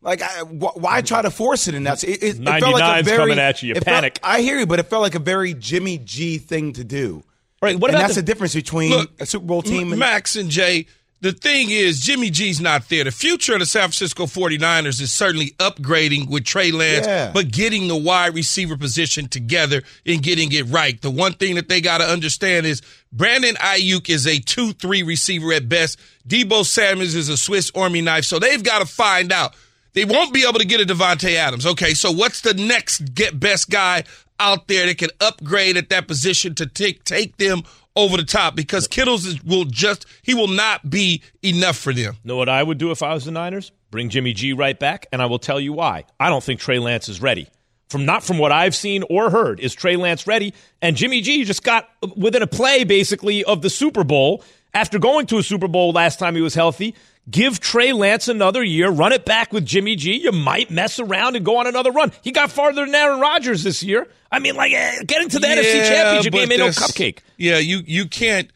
Like, 0.00 0.20
I, 0.20 0.40
wh- 0.44 0.76
why 0.76 1.00
try 1.02 1.22
to 1.22 1.30
force 1.30 1.68
it 1.68 1.74
in 1.76 1.84
that? 1.84 2.02
It, 2.02 2.22
it, 2.22 2.40
it 2.40 2.44
felt 2.60 2.74
like 2.74 3.00
a 3.00 3.04
very, 3.04 3.16
coming 3.18 3.38
at 3.38 3.62
you. 3.62 3.68
You 3.68 3.74
it 3.76 3.84
felt- 3.84 3.94
panic. 3.94 4.18
I 4.22 4.40
hear 4.40 4.58
you, 4.58 4.66
but 4.66 4.78
it 4.80 4.84
felt 4.84 5.02
like 5.02 5.14
a 5.14 5.20
very 5.20 5.54
Jimmy 5.54 5.98
G 5.98 6.38
thing 6.38 6.72
to 6.72 6.82
do. 6.84 7.22
Right. 7.60 7.78
What 7.78 7.90
and 7.90 7.96
about 7.98 8.06
that's 8.08 8.16
the- 8.16 8.22
the 8.22 8.26
difference 8.26 8.54
between 8.54 8.90
Look, 8.90 9.10
a 9.20 9.26
Super 9.26 9.46
Bowl 9.46 9.62
team 9.62 9.86
M- 9.88 9.92
and 9.92 9.98
Max 10.00 10.34
and 10.34 10.50
Jay, 10.50 10.86
the 11.22 11.32
thing 11.32 11.70
is, 11.70 12.00
Jimmy 12.00 12.28
G's 12.30 12.60
not 12.60 12.88
there. 12.88 13.04
The 13.04 13.10
future 13.12 13.54
of 13.54 13.60
the 13.60 13.66
San 13.66 13.82
Francisco 13.82 14.26
49ers 14.26 15.00
is 15.00 15.10
certainly 15.12 15.52
upgrading 15.58 16.28
with 16.28 16.44
Trey 16.44 16.70
Lance, 16.72 17.06
Yeah. 17.06 17.30
but 17.32 17.50
getting 17.50 17.88
the 17.88 17.96
wide 17.96 18.34
receiver 18.34 18.76
position 18.76 19.28
together 19.28 19.82
and 20.04 20.22
getting 20.22 20.52
it 20.52 20.64
right. 20.64 21.00
The 21.00 21.10
one 21.10 21.32
thing 21.34 21.54
that 21.54 21.68
they 21.68 21.80
got 21.80 21.98
to 21.98 22.04
understand 22.04 22.66
is 22.66 22.82
Brandon 23.12 23.54
Aiyuk 23.54 24.10
is 24.10 24.26
a 24.26 24.38
2 24.40 24.72
3 24.74 25.02
receiver 25.04 25.52
at 25.52 25.68
best. 25.68 25.98
Deebo 26.28 26.66
Samuels 26.66 27.14
is 27.14 27.28
a 27.28 27.36
Swiss 27.36 27.70
Army 27.74 28.02
knife. 28.02 28.24
So 28.24 28.38
they've 28.38 28.62
got 28.62 28.80
to 28.80 28.86
find 28.86 29.32
out. 29.32 29.54
They 29.94 30.04
won't 30.04 30.32
be 30.32 30.44
able 30.48 30.58
to 30.58 30.64
get 30.66 30.80
a 30.80 30.86
Davante 30.86 31.34
Adams. 31.34 31.66
Okay, 31.66 31.94
so 31.94 32.10
what's 32.12 32.40
the 32.40 32.54
next 32.54 33.14
get 33.14 33.38
best 33.38 33.68
guy 33.70 34.04
out 34.40 34.66
there 34.66 34.86
that 34.86 34.98
can 34.98 35.10
upgrade 35.20 35.76
at 35.76 35.90
that 35.90 36.08
position 36.08 36.54
to 36.56 36.66
take 36.66 37.04
take 37.04 37.36
them 37.36 37.62
over 37.96 38.16
the 38.16 38.24
top? 38.24 38.54
Because 38.54 38.86
Kittles 38.88 39.26
is, 39.26 39.42
will 39.44 39.64
just 39.64 40.06
he 40.22 40.34
will 40.34 40.48
not 40.48 40.88
be 40.88 41.22
enough 41.42 41.76
for 41.76 41.92
them. 41.92 42.16
Know 42.24 42.36
what 42.36 42.48
I 42.48 42.62
would 42.62 42.78
do 42.78 42.90
if 42.90 43.02
I 43.02 43.14
was 43.14 43.24
the 43.24 43.30
Niners? 43.30 43.72
Bring 43.90 44.08
Jimmy 44.08 44.32
G 44.32 44.52
right 44.52 44.78
back, 44.78 45.06
and 45.12 45.20
I 45.20 45.26
will 45.26 45.38
tell 45.38 45.60
you 45.60 45.72
why. 45.72 46.04
I 46.18 46.28
don't 46.28 46.42
think 46.42 46.60
Trey 46.60 46.78
Lance 46.78 47.08
is 47.08 47.20
ready. 47.20 47.48
From 47.90 48.06
not 48.06 48.24
from 48.24 48.38
what 48.38 48.52
I've 48.52 48.74
seen 48.74 49.04
or 49.10 49.28
heard, 49.28 49.60
is 49.60 49.74
Trey 49.74 49.96
Lance 49.96 50.26
ready? 50.26 50.54
And 50.80 50.96
Jimmy 50.96 51.20
G 51.20 51.44
just 51.44 51.62
got 51.62 51.88
within 52.16 52.40
a 52.40 52.46
play 52.46 52.84
basically 52.84 53.44
of 53.44 53.60
the 53.60 53.68
Super 53.68 54.02
Bowl 54.02 54.42
after 54.72 54.98
going 54.98 55.26
to 55.26 55.38
a 55.38 55.42
Super 55.42 55.68
Bowl 55.68 55.92
last 55.92 56.18
time 56.18 56.34
he 56.34 56.40
was 56.40 56.54
healthy. 56.54 56.94
Give 57.30 57.60
Trey 57.60 57.92
Lance 57.92 58.26
another 58.26 58.64
year, 58.64 58.90
run 58.90 59.12
it 59.12 59.24
back 59.24 59.52
with 59.52 59.64
Jimmy 59.64 59.94
G. 59.94 60.16
You 60.16 60.32
might 60.32 60.70
mess 60.72 60.98
around 60.98 61.36
and 61.36 61.44
go 61.44 61.58
on 61.58 61.68
another 61.68 61.92
run. 61.92 62.10
He 62.22 62.32
got 62.32 62.50
farther 62.50 62.84
than 62.84 62.94
Aaron 62.94 63.20
Rodgers 63.20 63.62
this 63.62 63.82
year. 63.82 64.08
I 64.30 64.40
mean, 64.40 64.56
like 64.56 64.72
eh, 64.72 65.02
getting 65.06 65.28
to 65.28 65.38
the 65.38 65.46
NFC 65.46 65.86
Championship 65.88 66.32
game 66.32 66.50
ain't 66.50 66.58
no 66.58 66.68
cupcake. 66.68 67.18
Yeah, 67.36 67.58
you 67.58 67.82
you 67.86 68.06
can't 68.08 68.50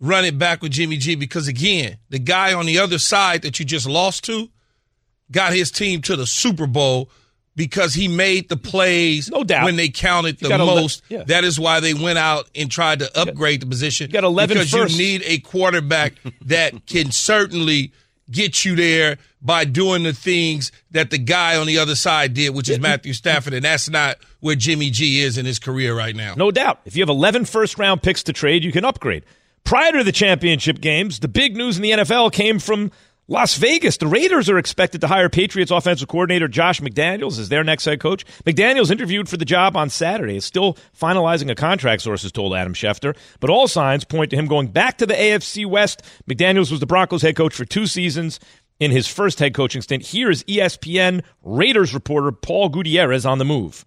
run 0.00 0.24
it 0.26 0.38
back 0.38 0.60
with 0.60 0.72
Jimmy 0.72 0.98
G 0.98 1.14
because 1.14 1.48
again, 1.48 1.96
the 2.10 2.18
guy 2.18 2.52
on 2.52 2.66
the 2.66 2.78
other 2.78 2.98
side 2.98 3.42
that 3.42 3.58
you 3.58 3.64
just 3.64 3.86
lost 3.88 4.24
to 4.24 4.48
got 5.30 5.52
his 5.54 5.70
team 5.70 6.02
to 6.02 6.16
the 6.16 6.26
Super 6.26 6.66
Bowl 6.66 7.10
because 7.56 7.94
he 7.94 8.06
made 8.08 8.48
the 8.48 8.56
plays 8.56 9.30
No 9.30 9.44
doubt. 9.44 9.64
when 9.64 9.76
they 9.76 9.88
counted 9.88 10.38
the 10.40 10.48
got 10.48 10.60
ele- 10.60 10.66
most. 10.76 11.02
yeah. 11.08 11.24
That 11.24 11.44
is 11.44 11.58
why 11.58 11.80
they 11.80 11.94
went 11.94 12.18
out 12.18 12.48
and 12.54 12.70
tried 12.70 12.98
to 13.00 13.18
upgrade 13.18 13.60
the 13.62 13.66
position. 13.66 14.10
got 14.10 14.24
11 14.24 14.54
because 14.56 14.70
firsts. 14.70 14.98
you 14.98 15.04
need 15.04 15.22
a 15.24 15.38
quarterback 15.38 16.14
that 16.46 16.86
can 16.86 17.10
certainly 17.12 17.92
get 18.30 18.64
you 18.64 18.76
there 18.76 19.18
by 19.42 19.64
doing 19.64 20.02
the 20.02 20.12
things 20.12 20.70
that 20.90 21.10
the 21.10 21.18
guy 21.18 21.56
on 21.56 21.66
the 21.66 21.78
other 21.78 21.94
side 21.94 22.34
did, 22.34 22.54
which 22.54 22.68
is 22.68 22.78
Matthew 22.78 23.12
Stafford, 23.12 23.54
and 23.54 23.64
that's 23.64 23.88
not 23.88 24.18
where 24.40 24.54
Jimmy 24.54 24.90
G 24.90 25.20
is 25.20 25.38
in 25.38 25.46
his 25.46 25.58
career 25.58 25.96
right 25.96 26.14
now. 26.14 26.34
No 26.36 26.50
doubt. 26.50 26.80
If 26.84 26.96
you 26.96 27.02
have 27.02 27.08
11 27.08 27.46
first 27.46 27.78
round 27.78 28.02
picks 28.02 28.22
to 28.24 28.32
trade, 28.32 28.64
you 28.64 28.72
can 28.72 28.84
upgrade. 28.84 29.24
Prior 29.64 29.92
to 29.92 30.04
the 30.04 30.12
championship 30.12 30.80
games, 30.80 31.20
the 31.20 31.28
big 31.28 31.56
news 31.56 31.76
in 31.76 31.82
the 31.82 31.90
NFL 31.90 32.32
came 32.32 32.58
from 32.58 32.90
Las 33.30 33.56
Vegas. 33.58 33.96
The 33.96 34.08
Raiders 34.08 34.50
are 34.50 34.58
expected 34.58 35.02
to 35.02 35.06
hire 35.06 35.28
Patriots 35.28 35.70
offensive 35.70 36.08
coordinator 36.08 36.48
Josh 36.48 36.80
McDaniels 36.80 37.38
as 37.38 37.48
their 37.48 37.62
next 37.62 37.84
head 37.84 38.00
coach. 38.00 38.24
McDaniels 38.44 38.90
interviewed 38.90 39.28
for 39.28 39.36
the 39.36 39.44
job 39.44 39.76
on 39.76 39.88
Saturday. 39.88 40.36
Is 40.36 40.44
still 40.44 40.76
finalizing 41.00 41.48
a 41.48 41.54
contract, 41.54 42.02
sources 42.02 42.32
told 42.32 42.56
Adam 42.56 42.74
Schefter. 42.74 43.16
But 43.38 43.48
all 43.48 43.68
signs 43.68 44.02
point 44.02 44.30
to 44.30 44.36
him 44.36 44.46
going 44.46 44.66
back 44.72 44.98
to 44.98 45.06
the 45.06 45.14
AFC 45.14 45.64
West. 45.64 46.02
McDaniels 46.28 46.72
was 46.72 46.80
the 46.80 46.86
Broncos 46.86 47.22
head 47.22 47.36
coach 47.36 47.54
for 47.54 47.64
two 47.64 47.86
seasons. 47.86 48.40
In 48.80 48.90
his 48.90 49.06
first 49.06 49.38
head 49.38 49.54
coaching 49.54 49.82
stint, 49.82 50.02
here 50.02 50.28
is 50.28 50.42
ESPN 50.44 51.22
Raiders 51.44 51.94
reporter 51.94 52.32
Paul 52.32 52.68
Gutierrez 52.68 53.24
on 53.24 53.38
the 53.38 53.44
move. 53.44 53.86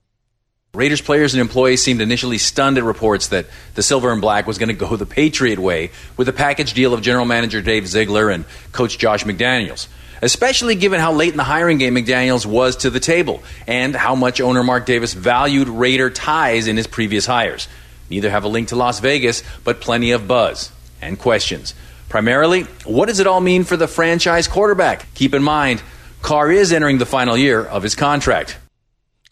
Raiders 0.75 1.01
players 1.01 1.35
and 1.35 1.41
employees 1.41 1.83
seemed 1.83 2.01
initially 2.01 2.39
stunned 2.39 2.79
at 2.79 2.83
reports 2.83 3.27
that 3.27 3.45
the 3.75 3.83
Silver 3.83 4.11
and 4.11 4.19
Black 4.19 4.47
was 4.47 4.57
going 4.57 4.69
to 4.69 4.73
go 4.73 4.95
the 4.95 5.05
Patriot 5.05 5.59
way 5.59 5.91
with 6.17 6.27
a 6.27 6.33
package 6.33 6.73
deal 6.73 6.95
of 6.95 7.03
general 7.03 7.25
manager 7.25 7.61
Dave 7.61 7.87
Ziegler 7.87 8.31
and 8.31 8.43
coach 8.71 8.97
Josh 8.97 9.23
McDaniels. 9.23 9.87
Especially 10.23 10.73
given 10.73 10.99
how 10.99 11.13
late 11.13 11.29
in 11.29 11.37
the 11.37 11.43
hiring 11.43 11.77
game 11.77 11.93
McDaniels 11.93 12.43
was 12.43 12.77
to 12.77 12.89
the 12.89 12.99
table 12.99 13.43
and 13.67 13.95
how 13.95 14.15
much 14.15 14.41
owner 14.41 14.63
Mark 14.63 14.87
Davis 14.87 15.13
valued 15.13 15.67
Raider 15.67 16.09
ties 16.09 16.65
in 16.65 16.75
his 16.75 16.87
previous 16.87 17.27
hires. 17.27 17.67
Neither 18.09 18.31
have 18.31 18.43
a 18.43 18.47
link 18.47 18.69
to 18.69 18.75
Las 18.75 18.99
Vegas, 18.99 19.43
but 19.63 19.79
plenty 19.79 20.09
of 20.09 20.27
buzz 20.27 20.71
and 21.03 21.19
questions. 21.19 21.75
Primarily, 22.09 22.63
what 22.83 23.09
does 23.09 23.19
it 23.19 23.27
all 23.27 23.41
mean 23.41 23.63
for 23.63 23.77
the 23.77 23.87
franchise 23.87 24.47
quarterback? 24.47 25.05
Keep 25.13 25.35
in 25.35 25.43
mind, 25.43 25.83
Carr 26.23 26.51
is 26.51 26.73
entering 26.73 26.97
the 26.97 27.05
final 27.05 27.37
year 27.37 27.63
of 27.63 27.83
his 27.83 27.93
contract. 27.93 28.57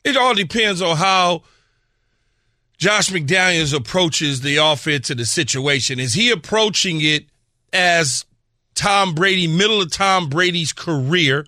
It 0.03 0.17
all 0.17 0.33
depends 0.33 0.81
on 0.81 0.97
how 0.97 1.43
Josh 2.77 3.09
McDaniels 3.09 3.75
approaches 3.75 4.41
the 4.41 4.57
offense 4.57 5.09
and 5.09 5.19
the 5.19 5.25
situation. 5.25 5.99
Is 5.99 6.13
he 6.13 6.31
approaching 6.31 6.99
it 7.01 7.25
as 7.71 8.25
Tom 8.73 9.13
Brady, 9.13 9.47
middle 9.47 9.81
of 9.81 9.91
Tom 9.91 10.29
Brady's 10.29 10.73
career 10.73 11.45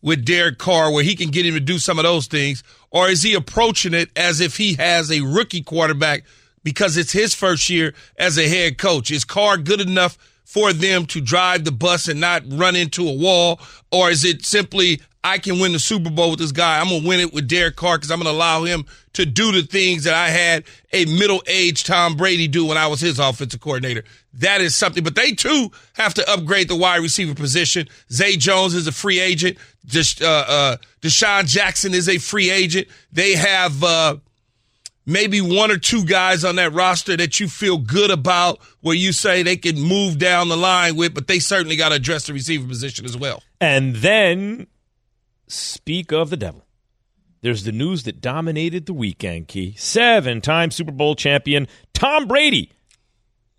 with 0.00 0.24
Derek 0.24 0.58
Carr, 0.58 0.90
where 0.90 1.04
he 1.04 1.14
can 1.14 1.30
get 1.30 1.44
him 1.44 1.54
to 1.54 1.60
do 1.60 1.78
some 1.78 1.98
of 1.98 2.04
those 2.04 2.26
things? 2.26 2.62
Or 2.90 3.08
is 3.08 3.22
he 3.22 3.34
approaching 3.34 3.94
it 3.94 4.10
as 4.16 4.40
if 4.40 4.56
he 4.56 4.74
has 4.74 5.10
a 5.10 5.20
rookie 5.20 5.62
quarterback 5.62 6.24
because 6.64 6.96
it's 6.96 7.12
his 7.12 7.34
first 7.34 7.68
year 7.68 7.92
as 8.16 8.38
a 8.38 8.48
head 8.48 8.78
coach? 8.78 9.10
Is 9.10 9.24
Carr 9.24 9.58
good 9.58 9.80
enough 9.80 10.16
for 10.44 10.72
them 10.72 11.06
to 11.06 11.20
drive 11.20 11.64
the 11.64 11.72
bus 11.72 12.08
and 12.08 12.20
not 12.20 12.42
run 12.46 12.76
into 12.76 13.08
a 13.08 13.12
wall? 13.12 13.60
Or 13.90 14.10
is 14.10 14.24
it 14.24 14.44
simply, 14.44 15.00
I 15.24 15.38
can 15.38 15.60
win 15.60 15.72
the 15.72 15.78
Super 15.78 16.10
Bowl 16.10 16.30
with 16.30 16.40
this 16.40 16.50
guy. 16.50 16.80
I'm 16.80 16.88
going 16.88 17.02
to 17.02 17.08
win 17.08 17.20
it 17.20 17.32
with 17.32 17.46
Derek 17.46 17.76
Carr 17.76 17.96
because 17.96 18.10
I'm 18.10 18.18
going 18.18 18.32
to 18.32 18.36
allow 18.36 18.64
him 18.64 18.86
to 19.12 19.24
do 19.24 19.52
the 19.52 19.62
things 19.62 20.04
that 20.04 20.14
I 20.14 20.28
had 20.28 20.64
a 20.92 21.04
middle 21.04 21.42
aged 21.46 21.86
Tom 21.86 22.16
Brady 22.16 22.48
do 22.48 22.66
when 22.66 22.76
I 22.76 22.88
was 22.88 23.00
his 23.00 23.18
offensive 23.20 23.60
coordinator. 23.60 24.02
That 24.34 24.60
is 24.60 24.74
something. 24.74 25.04
But 25.04 25.14
they 25.14 25.32
too 25.32 25.70
have 25.94 26.14
to 26.14 26.28
upgrade 26.28 26.68
the 26.68 26.76
wide 26.76 27.02
receiver 27.02 27.34
position. 27.34 27.88
Zay 28.10 28.36
Jones 28.36 28.74
is 28.74 28.86
a 28.88 28.92
free 28.92 29.20
agent. 29.20 29.58
Just, 29.86 30.22
uh, 30.22 30.44
uh, 30.48 30.76
DeSean 31.02 31.46
Jackson 31.46 31.94
is 31.94 32.08
a 32.08 32.18
free 32.18 32.50
agent. 32.50 32.88
They 33.12 33.34
have, 33.34 33.82
uh, 33.84 34.16
maybe 35.04 35.40
one 35.40 35.70
or 35.70 35.78
two 35.78 36.04
guys 36.04 36.44
on 36.44 36.56
that 36.56 36.72
roster 36.72 37.16
that 37.16 37.40
you 37.40 37.48
feel 37.48 37.76
good 37.76 38.10
about 38.10 38.60
where 38.80 38.94
you 38.94 39.12
say 39.12 39.42
they 39.42 39.56
can 39.56 39.80
move 39.80 40.18
down 40.18 40.48
the 40.48 40.56
line 40.56 40.96
with, 40.96 41.14
but 41.14 41.26
they 41.26 41.38
certainly 41.38 41.76
got 41.76 41.90
to 41.90 41.96
address 41.96 42.26
the 42.26 42.32
receiver 42.32 42.66
position 42.66 43.04
as 43.04 43.16
well. 43.16 43.42
And 43.60 43.96
then 43.96 44.68
speak 45.52 46.12
of 46.12 46.30
the 46.30 46.36
devil. 46.36 46.64
there's 47.42 47.64
the 47.64 47.72
news 47.72 48.04
that 48.04 48.20
dominated 48.20 48.86
the 48.86 48.92
weekend, 48.94 49.48
Key. 49.48 49.74
Seven 49.76 50.40
time 50.40 50.70
Super 50.70 50.92
Bowl 50.92 51.14
champion 51.14 51.66
Tom 51.92 52.26
Brady 52.26 52.70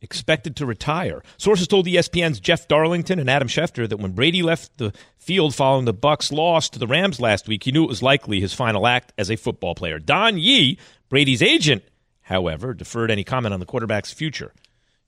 expected 0.01 0.55
to 0.57 0.65
retire. 0.65 1.23
Sources 1.37 1.67
told 1.67 1.85
ESPN's 1.85 2.39
Jeff 2.39 2.67
Darlington 2.67 3.19
and 3.19 3.29
Adam 3.29 3.47
Schefter 3.47 3.87
that 3.87 3.97
when 3.97 4.11
Brady 4.11 4.43
left 4.43 4.77
the 4.77 4.93
field 5.17 5.55
following 5.55 5.85
the 5.85 5.93
Bucs 5.93 6.31
loss 6.31 6.69
to 6.69 6.79
the 6.79 6.87
Rams 6.87 7.21
last 7.21 7.47
week, 7.47 7.63
he 7.63 7.71
knew 7.71 7.83
it 7.83 7.89
was 7.89 8.03
likely 8.03 8.41
his 8.41 8.53
final 8.53 8.85
act 8.85 9.13
as 9.17 9.31
a 9.31 9.37
football 9.37 9.75
player. 9.75 9.99
Don 9.99 10.37
Yee, 10.37 10.77
Brady's 11.09 11.41
agent, 11.41 11.83
however, 12.21 12.73
deferred 12.73 13.11
any 13.11 13.23
comment 13.23 13.53
on 13.53 13.61
the 13.61 13.65
quarterback's 13.65 14.11
future. 14.11 14.51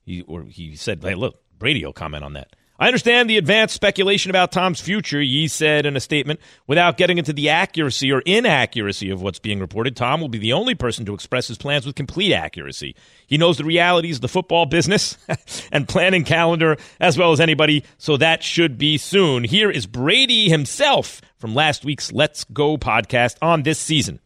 He 0.02 0.22
or 0.22 0.44
he 0.44 0.76
said, 0.76 1.02
"Hey, 1.02 1.14
look, 1.14 1.42
Brady 1.58 1.84
will 1.84 1.92
comment 1.92 2.24
on 2.24 2.32
that." 2.34 2.56
I 2.78 2.86
understand 2.88 3.30
the 3.30 3.38
advanced 3.38 3.74
speculation 3.74 4.30
about 4.30 4.52
Tom's 4.52 4.80
future, 4.80 5.20
Yee 5.20 5.48
said 5.48 5.86
in 5.86 5.96
a 5.96 6.00
statement. 6.00 6.40
Without 6.66 6.98
getting 6.98 7.16
into 7.16 7.32
the 7.32 7.48
accuracy 7.48 8.12
or 8.12 8.20
inaccuracy 8.20 9.08
of 9.08 9.22
what's 9.22 9.38
being 9.38 9.60
reported, 9.60 9.96
Tom 9.96 10.20
will 10.20 10.28
be 10.28 10.38
the 10.38 10.52
only 10.52 10.74
person 10.74 11.06
to 11.06 11.14
express 11.14 11.48
his 11.48 11.56
plans 11.56 11.86
with 11.86 11.94
complete 11.94 12.34
accuracy. 12.34 12.94
He 13.26 13.38
knows 13.38 13.56
the 13.56 13.64
realities 13.64 14.16
of 14.16 14.22
the 14.22 14.28
football 14.28 14.66
business 14.66 15.16
and 15.72 15.88
planning 15.88 16.24
calendar 16.24 16.76
as 17.00 17.16
well 17.16 17.32
as 17.32 17.40
anybody, 17.40 17.82
so 17.96 18.18
that 18.18 18.42
should 18.42 18.76
be 18.76 18.98
soon. 18.98 19.44
Here 19.44 19.70
is 19.70 19.86
Brady 19.86 20.50
himself 20.50 21.22
from 21.38 21.54
last 21.54 21.84
week's 21.84 22.12
Let's 22.12 22.44
Go 22.44 22.76
podcast 22.76 23.36
on 23.40 23.62
this 23.62 23.78
season. 23.78 24.20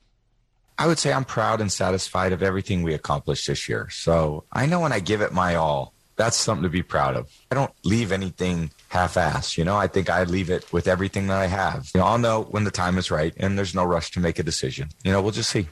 I 0.77 0.87
would 0.87 0.99
say 0.99 1.13
I'm 1.13 1.27
proud 1.27 1.61
and 1.61 1.71
satisfied 1.71 2.33
of 2.33 2.43
everything 2.43 2.83
we 2.83 2.95
accomplished 2.95 3.47
this 3.47 3.69
year. 3.69 3.89
So 3.91 4.45
I 4.51 4.67
know 4.67 4.81
when 4.81 4.93
I 4.93 4.99
give 4.99 5.21
it 5.21 5.31
my 5.31 5.55
all, 5.55 5.93
that's 6.21 6.37
something 6.37 6.65
to 6.65 6.69
be 6.69 6.83
proud 6.83 7.17
of. 7.17 7.31
I 7.51 7.55
don't 7.55 7.73
leave 7.83 8.13
anything 8.13 8.71
half-assed. 8.89 9.57
You 9.57 9.65
know, 9.65 9.77
I 9.77 9.87
think 9.87 10.11
I 10.11 10.25
leave 10.25 10.51
it 10.51 10.71
with 10.71 10.87
everything 10.87 11.29
that 11.29 11.39
I 11.39 11.47
have. 11.47 11.91
You 11.95 12.01
know, 12.01 12.07
I'll 12.07 12.19
know 12.19 12.43
when 12.43 12.65
the 12.65 12.71
time 12.71 12.99
is 12.99 13.11
right, 13.11 13.33
and 13.39 13.57
there's 13.57 13.75
no 13.75 13.85
rush 13.85 14.11
to 14.13 14.21
make 14.21 14.39
a 14.39 14.43
decision. 14.43 14.91
You 15.03 15.13
know, 15.13 15.23
we'll 15.23 15.33
just 15.33 15.49
see. 15.49 15.69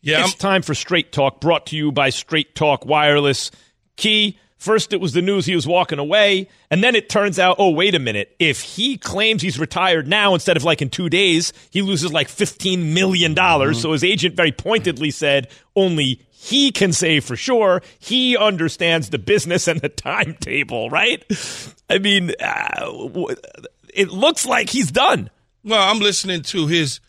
Yeah, 0.00 0.24
it's 0.24 0.34
time 0.34 0.62
for 0.62 0.74
Straight 0.74 1.12
Talk, 1.12 1.40
brought 1.40 1.66
to 1.66 1.76
you 1.76 1.92
by 1.92 2.10
Straight 2.10 2.54
Talk 2.54 2.86
Wireless. 2.86 3.50
Key. 3.96 4.38
First, 4.56 4.94
it 4.94 5.00
was 5.00 5.12
the 5.12 5.20
news 5.20 5.44
he 5.44 5.54
was 5.54 5.66
walking 5.66 5.98
away, 5.98 6.48
and 6.70 6.82
then 6.82 6.94
it 6.94 7.10
turns 7.10 7.38
out, 7.38 7.56
oh, 7.58 7.70
wait 7.70 7.94
a 7.94 7.98
minute. 7.98 8.34
If 8.38 8.62
he 8.62 8.96
claims 8.96 9.42
he's 9.42 9.58
retired 9.58 10.08
now 10.08 10.32
instead 10.32 10.56
of 10.56 10.64
like 10.64 10.80
in 10.80 10.88
two 10.88 11.10
days, 11.10 11.52
he 11.70 11.82
loses 11.82 12.14
like 12.14 12.28
$15 12.28 12.94
million. 12.94 13.34
Mm-hmm. 13.34 13.78
So 13.78 13.92
his 13.92 14.02
agent 14.02 14.36
very 14.36 14.52
pointedly 14.52 15.10
said 15.10 15.48
only 15.76 16.22
he 16.44 16.70
can 16.72 16.92
say 16.92 17.20
for 17.20 17.36
sure 17.36 17.80
he 17.98 18.36
understands 18.36 19.08
the 19.08 19.18
business 19.18 19.66
and 19.66 19.80
the 19.80 19.88
timetable, 19.88 20.90
right? 20.90 21.24
I 21.88 21.98
mean, 21.98 22.32
uh, 22.38 23.34
it 23.94 24.10
looks 24.10 24.44
like 24.44 24.68
he's 24.68 24.92
done. 24.92 25.30
Well, 25.64 25.90
I'm 25.90 26.00
listening 26.00 26.42
to 26.42 26.66
his 26.66 27.00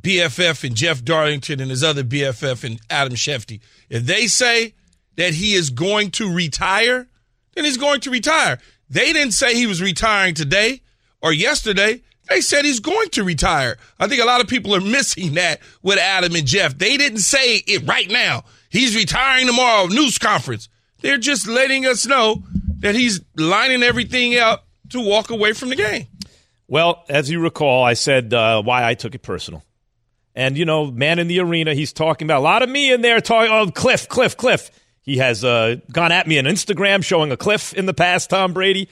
BFF 0.00 0.62
and 0.62 0.76
Jeff 0.76 1.04
Darlington 1.04 1.60
and 1.60 1.68
his 1.68 1.82
other 1.82 2.04
BFF 2.04 2.62
and 2.62 2.80
Adam 2.88 3.14
Schefter. 3.14 3.60
If 3.88 4.04
they 4.04 4.28
say 4.28 4.74
that 5.16 5.34
he 5.34 5.54
is 5.54 5.70
going 5.70 6.12
to 6.12 6.32
retire, 6.32 7.08
then 7.56 7.64
he's 7.64 7.76
going 7.76 8.00
to 8.02 8.10
retire. 8.10 8.60
They 8.88 9.12
didn't 9.12 9.32
say 9.32 9.56
he 9.56 9.66
was 9.66 9.82
retiring 9.82 10.34
today 10.34 10.82
or 11.20 11.32
yesterday. 11.32 12.02
They 12.28 12.40
said 12.40 12.64
he's 12.64 12.78
going 12.78 13.08
to 13.10 13.24
retire. 13.24 13.78
I 13.98 14.06
think 14.06 14.22
a 14.22 14.26
lot 14.26 14.40
of 14.40 14.46
people 14.46 14.76
are 14.76 14.80
missing 14.96 15.34
that 15.34 15.58
with 15.82 15.98
Adam 15.98 16.36
and 16.36 16.46
Jeff. 16.46 16.78
They 16.78 16.96
didn't 16.96 17.18
say 17.18 17.56
it 17.56 17.88
right 17.88 18.08
now. 18.08 18.44
He's 18.70 18.96
retiring 18.96 19.46
tomorrow, 19.46 19.86
news 19.86 20.16
conference. 20.16 20.68
They're 21.00 21.18
just 21.18 21.46
letting 21.46 21.86
us 21.86 22.06
know 22.06 22.44
that 22.78 22.94
he's 22.94 23.20
lining 23.36 23.82
everything 23.82 24.38
up 24.38 24.66
to 24.90 25.00
walk 25.00 25.30
away 25.30 25.52
from 25.52 25.68
the 25.68 25.76
game. 25.76 26.06
Well, 26.68 27.04
as 27.08 27.28
you 27.30 27.40
recall, 27.40 27.82
I 27.82 27.94
said 27.94 28.32
uh, 28.32 28.62
why 28.62 28.88
I 28.88 28.94
took 28.94 29.14
it 29.14 29.22
personal. 29.22 29.64
And, 30.36 30.56
you 30.56 30.64
know, 30.64 30.90
man 30.90 31.18
in 31.18 31.26
the 31.26 31.40
arena, 31.40 31.74
he's 31.74 31.92
talking 31.92 32.26
about 32.26 32.38
a 32.38 32.44
lot 32.44 32.62
of 32.62 32.68
me 32.68 32.92
in 32.92 33.00
there 33.00 33.20
talking, 33.20 33.52
oh, 33.52 33.70
Cliff, 33.70 34.08
Cliff, 34.08 34.36
Cliff. 34.36 34.70
He 35.02 35.16
has 35.16 35.42
uh, 35.42 35.76
gone 35.90 36.12
at 36.12 36.28
me 36.28 36.38
on 36.38 36.44
Instagram 36.44 37.04
showing 37.04 37.32
a 37.32 37.36
Cliff 37.36 37.74
in 37.74 37.86
the 37.86 37.94
past, 37.94 38.30
Tom 38.30 38.52
Brady. 38.52 38.88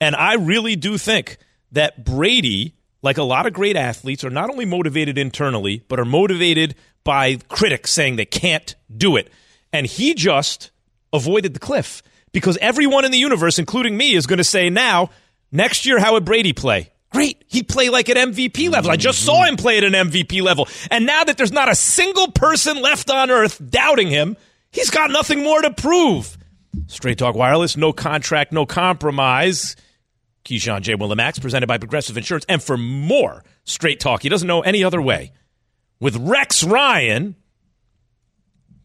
And 0.00 0.14
I 0.14 0.34
really 0.34 0.76
do 0.76 0.98
think 0.98 1.38
that 1.72 2.04
Brady, 2.04 2.74
like 3.00 3.16
a 3.16 3.22
lot 3.22 3.46
of 3.46 3.54
great 3.54 3.76
athletes, 3.76 4.24
are 4.24 4.30
not 4.30 4.50
only 4.50 4.66
motivated 4.66 5.16
internally, 5.16 5.82
but 5.88 5.98
are 5.98 6.04
motivated 6.04 6.74
by 7.04 7.36
critics 7.48 7.92
saying 7.92 8.16
they 8.16 8.24
can't 8.24 8.74
do 8.94 9.16
it. 9.16 9.30
And 9.72 9.86
he 9.86 10.14
just 10.14 10.70
avoided 11.12 11.54
the 11.54 11.60
cliff 11.60 12.02
because 12.32 12.58
everyone 12.60 13.04
in 13.04 13.10
the 13.12 13.18
universe, 13.18 13.58
including 13.58 13.96
me, 13.96 14.14
is 14.14 14.26
going 14.26 14.38
to 14.38 14.44
say 14.44 14.70
now, 14.70 15.10
next 15.50 15.86
year, 15.86 15.98
how 15.98 16.12
would 16.14 16.24
Brady 16.24 16.52
play? 16.52 16.90
Great. 17.10 17.44
He'd 17.46 17.68
play 17.68 17.90
like 17.90 18.08
at 18.08 18.16
MVP 18.16 18.70
level. 18.70 18.90
I 18.90 18.96
just 18.96 19.24
saw 19.24 19.44
him 19.44 19.56
play 19.56 19.76
at 19.76 19.84
an 19.84 19.92
MVP 19.92 20.40
level. 20.40 20.66
And 20.90 21.04
now 21.04 21.24
that 21.24 21.36
there's 21.36 21.52
not 21.52 21.70
a 21.70 21.74
single 21.74 22.32
person 22.32 22.80
left 22.80 23.10
on 23.10 23.30
earth 23.30 23.60
doubting 23.70 24.08
him, 24.08 24.36
he's 24.70 24.90
got 24.90 25.10
nothing 25.10 25.42
more 25.42 25.60
to 25.60 25.70
prove. 25.72 26.38
Straight 26.86 27.18
Talk 27.18 27.34
Wireless, 27.34 27.76
no 27.76 27.92
contract, 27.92 28.52
no 28.52 28.64
compromise. 28.64 29.76
Keyshawn 30.46 30.80
J. 30.80 30.94
Willimax, 30.94 31.40
presented 31.40 31.66
by 31.66 31.76
Progressive 31.76 32.16
Insurance. 32.16 32.46
And 32.48 32.62
for 32.62 32.78
more 32.78 33.44
Straight 33.64 34.00
Talk, 34.00 34.22
he 34.22 34.30
doesn't 34.30 34.48
know 34.48 34.62
any 34.62 34.82
other 34.82 35.00
way 35.00 35.32
with 36.02 36.16
Rex 36.16 36.64
Ryan. 36.64 37.36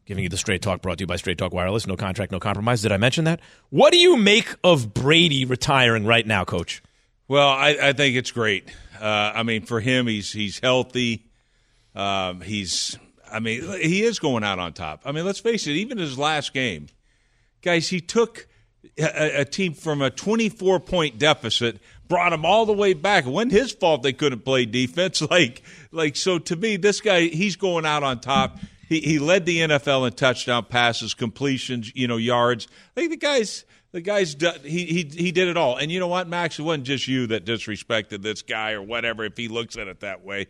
Giving 0.06 0.24
you 0.24 0.30
the 0.30 0.38
straight 0.38 0.62
talk 0.62 0.84
brought 0.84 1.00
to 1.00 1.02
you 1.02 1.08
by 1.08 1.16
Straight 1.16 1.40
Talk 1.40 1.52
Wireless. 1.52 1.88
No 1.88 1.98
contract, 1.98 2.32
no 2.32 2.40
compromise. 2.40 2.84
Did 2.84 2.92
I 2.94 2.98
mention 2.98 3.26
that? 3.26 3.42
What 3.72 3.92
do 3.92 3.98
you 3.98 4.16
make 4.16 4.56
of 4.64 4.94
Brady 4.94 5.44
retiring 5.44 6.06
right 6.06 6.26
now, 6.26 6.46
Coach? 6.46 6.82
Well, 7.28 7.50
I, 7.50 7.76
I 7.82 7.94
think 7.94 8.16
it's 8.16 8.32
great. 8.32 8.70
Uh, 9.02 9.32
I 9.36 9.44
mean, 9.44 9.64
for 9.64 9.82
him, 9.82 10.08
he's 10.08 10.32
he's 10.32 10.60
healthy. 10.60 11.26
Um, 11.94 12.40
he's, 12.40 12.98
I 13.30 13.40
mean, 13.40 13.64
he 13.82 14.04
is 14.04 14.20
going 14.20 14.44
out 14.44 14.60
on 14.60 14.74
top. 14.74 15.02
I 15.04 15.12
mean, 15.12 15.26
let's 15.26 15.40
face 15.40 15.66
it. 15.68 15.72
Even 15.72 15.98
his 15.98 16.18
last 16.18 16.54
game, 16.54 16.88
guys, 17.64 17.90
he 17.90 18.00
took 18.00 18.48
a, 18.98 19.42
a 19.42 19.46
team 19.46 19.74
from 19.74 20.02
a 20.02 20.12
24 20.12 20.80
point 20.82 21.18
deficit 21.18 21.82
brought 22.08 22.34
him 22.34 22.46
all 22.46 22.66
the 22.66 22.74
way 22.74 22.94
back. 22.94 23.26
It 23.26 23.30
wasn't 23.30 23.52
his 23.52 23.72
fault 23.72 24.04
they 24.04 24.14
couldn't 24.14 24.46
play 24.46 24.66
defense. 24.66 25.22
Like, 25.30 25.62
like 25.92 26.16
so 26.16 26.40
to 26.40 26.56
me, 26.56 26.78
this 26.78 27.02
guy 27.02 27.22
he's 27.22 27.58
going 27.58 27.86
out 27.86 28.02
on 28.02 28.20
top. 28.20 28.58
He 28.88 29.02
he 29.02 29.20
led 29.20 29.46
the 29.46 29.58
NFL 29.60 30.08
in 30.08 30.14
touchdown 30.14 30.66
passes, 30.66 31.14
completions, 31.14 31.92
you 31.96 32.08
know, 32.08 32.18
yards. 32.18 32.68
I 32.96 33.02
think 33.02 33.12
the 33.12 33.18
guys. 33.18 33.66
The 33.94 34.02
guy's 34.02 34.36
he 34.64 34.86
he 34.86 35.10
he 35.12 35.32
did 35.32 35.48
it 35.48 35.56
all, 35.56 35.78
and 35.78 35.90
you 35.90 36.00
know 36.00 36.10
what, 36.10 36.28
Max? 36.28 36.60
It 36.60 36.64
wasn't 36.64 36.84
just 36.84 37.08
you 37.08 37.26
that 37.28 37.46
disrespected 37.46 38.22
this 38.22 38.42
guy 38.42 38.74
or 38.74 38.82
whatever. 38.82 39.24
If 39.24 39.38
he 39.38 39.48
looks 39.48 39.78
at 39.78 39.88
it 39.88 40.02
that 40.02 40.26
way, 40.26 40.48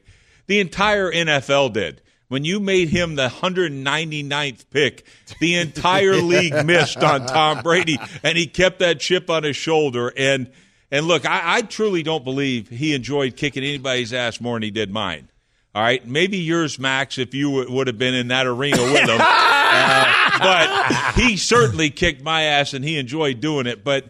the 0.48 0.60
entire 0.60 1.12
NFL 1.12 1.74
did 1.74 2.02
when 2.28 2.43
you 2.43 2.60
made 2.60 2.89
him 2.89 3.15
the 3.15 3.30
199th 3.30 4.70
pick, 4.70 5.06
the 5.39 5.56
entire 5.56 6.15
league 6.22 6.65
missed 6.65 6.98
on 6.98 7.26
Tom 7.26 7.62
Brady, 7.63 7.98
and 8.24 8.38
he 8.38 8.48
kept 8.48 8.80
that 8.80 9.00
chip 9.00 9.30
on 9.30 9.43
his 9.43 9.56
shoulder. 9.56 10.12
And 10.15 10.52
and 10.91 11.06
look, 11.06 11.26
I, 11.26 11.58
I 11.58 11.62
truly 11.62 12.04
don't 12.04 12.23
believe 12.23 12.69
he 12.69 12.93
enjoyed 12.93 13.36
kicking 13.36 13.63
anybody's 13.63 14.13
ass 14.13 14.39
more 14.39 14.56
than 14.56 14.63
he 14.63 14.71
did 14.71 14.91
mine. 14.91 15.30
All 15.76 15.84
right, 15.84 16.06
maybe 16.08 16.38
yours, 16.38 16.80
Max, 16.80 17.17
if 17.17 17.36
you 17.36 17.52
w- 17.52 17.71
would 17.71 17.88
have 17.88 18.00
been 18.00 18.15
in 18.15 18.30
that 18.30 18.47
arena 18.47 18.82
with 18.82 19.02
him. 19.02 19.19
uh, 19.21 20.39
but 20.39 21.13
he 21.15 21.38
certainly 21.38 21.89
kicked 21.91 22.23
my 22.23 22.43
ass, 22.43 22.73
and 22.73 22.84
he 22.84 22.97
enjoyed 22.97 23.41
doing 23.41 23.67
it. 23.67 23.84
But 23.84 24.06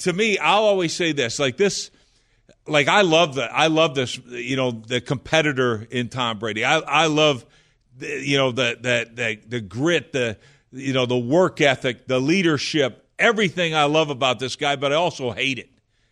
to 0.00 0.12
me, 0.12 0.36
I'll 0.36 0.64
always 0.64 0.92
say 0.92 1.12
this: 1.12 1.38
like 1.38 1.56
this, 1.56 1.90
like 2.66 2.88
I 2.88 3.02
love 3.02 3.34
the, 3.34 3.44
I 3.44 3.68
love 3.68 3.94
this, 3.94 4.18
you 4.26 4.56
know, 4.56 4.70
the 4.70 5.00
competitor 5.00 5.86
in 5.90 6.08
Tom 6.08 6.38
Brady. 6.38 6.64
I, 6.64 6.78
I 6.78 7.06
love, 7.06 7.44
you 7.98 8.36
know, 8.36 8.52
the, 8.52 8.76
the, 8.80 9.10
the, 9.12 9.40
the 9.48 9.60
grit, 9.60 10.12
the, 10.12 10.38
you 10.72 10.92
know, 10.92 11.06
the 11.06 11.18
work 11.18 11.60
ethic, 11.60 12.06
the 12.06 12.20
leadership, 12.20 13.08
everything 13.18 13.74
I 13.74 13.84
love 13.84 14.10
about 14.10 14.38
this 14.38 14.56
guy. 14.56 14.76
But 14.76 14.92
I 14.92 14.96
also 14.96 15.30
hate 15.32 15.58
it. 15.58 15.70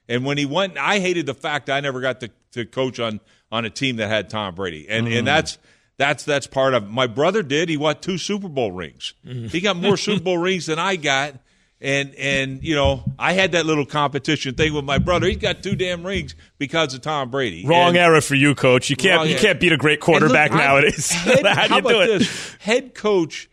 And 0.09 0.25
when 0.25 0.39
he 0.39 0.47
went, 0.47 0.79
I 0.79 1.01
hated 1.01 1.27
the 1.27 1.35
fact 1.35 1.69
I 1.69 1.81
never 1.81 2.01
got 2.01 2.21
to, 2.21 2.31
to 2.53 2.65
coach 2.65 2.99
on 2.99 3.21
on 3.51 3.65
a 3.65 3.71
team 3.71 3.97
that 3.97 4.09
had 4.09 4.31
Tom 4.31 4.55
Brady, 4.55 4.87
and 4.89 5.07
mm. 5.07 5.19
and 5.19 5.27
that's 5.27 5.59
that's 5.99 6.25
that's 6.25 6.47
part 6.47 6.75
of. 6.75 6.89
My 6.89 7.07
brother 7.07 7.43
did. 7.43 7.69
He 7.69 7.77
won 7.77 7.97
two 8.01 8.19
Super 8.19 8.49
Bowl 8.49 8.73
rings. 8.73 9.15
Mm. 9.27 9.51
He 9.51 9.61
got 9.61 9.77
more 9.77 9.97
Super 9.97 10.23
Bowl 10.23 10.39
rings 10.39 10.67
than 10.67 10.79
I 10.79 10.97
got. 10.97 11.35
And 11.81 12.13
and 12.17 12.63
you 12.65 12.75
know 12.75 13.05
I 13.21 13.35
had 13.35 13.53
that 13.53 13.65
little 13.65 13.87
competition 13.87 14.55
thing 14.57 14.75
with 14.75 14.85
my 14.85 14.99
brother. 14.99 15.29
He's 15.29 15.37
got 15.37 15.63
two 15.63 15.77
damn 15.77 16.05
rings 16.05 16.35
because 16.59 16.93
of 16.93 17.03
Tom 17.03 17.31
Brady. 17.31 17.65
Wrong 17.65 17.91
and, 17.91 17.99
era 17.99 18.21
for 18.21 18.35
you, 18.35 18.57
coach. 18.57 18.91
You 18.91 18.97
can't 18.97 19.29
you 19.29 19.37
can't 19.37 19.61
beat 19.61 19.71
a 19.71 19.77
great 19.77 20.01
quarterback 20.01 20.51
look, 20.51 20.59
nowadays. 20.59 21.11
Head, 21.13 21.47
how 21.47 21.69
do 21.69 21.75
you 21.77 21.83
do 21.83 22.01
it? 22.01 22.19
This? 22.19 22.57
Head 22.59 22.95
coach 22.97 23.49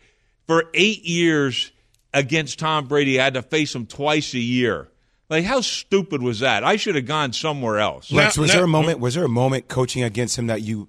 for 0.47 0.65
eight 0.73 1.03
years 1.03 1.71
against 2.15 2.57
Tom 2.57 2.88
Brady. 2.88 3.19
I 3.19 3.25
had 3.25 3.36
to 3.36 3.43
face 3.43 3.75
him 3.75 3.86
twice 3.86 4.34
a 4.34 4.39
year. 4.39 4.89
Like 5.30 5.43
how 5.43 5.61
stupid 5.61 6.21
was 6.21 6.39
that? 6.39 6.63
I 6.63 6.76
should 6.76 6.95
have 6.95 7.05
gone 7.05 7.34
somewhere 7.34 7.80
else. 7.80 8.11
Rex, 8.11 8.38
was 8.38 8.51
there 8.51 8.63
a 8.63 8.67
moment? 8.67 8.99
Was 8.99 9.15
there 9.15 9.26
a 9.26 9.30
moment 9.30 9.67
coaching 9.67 10.03
against 10.03 10.38
him 10.38 10.47
that 10.47 10.61
you 10.61 10.88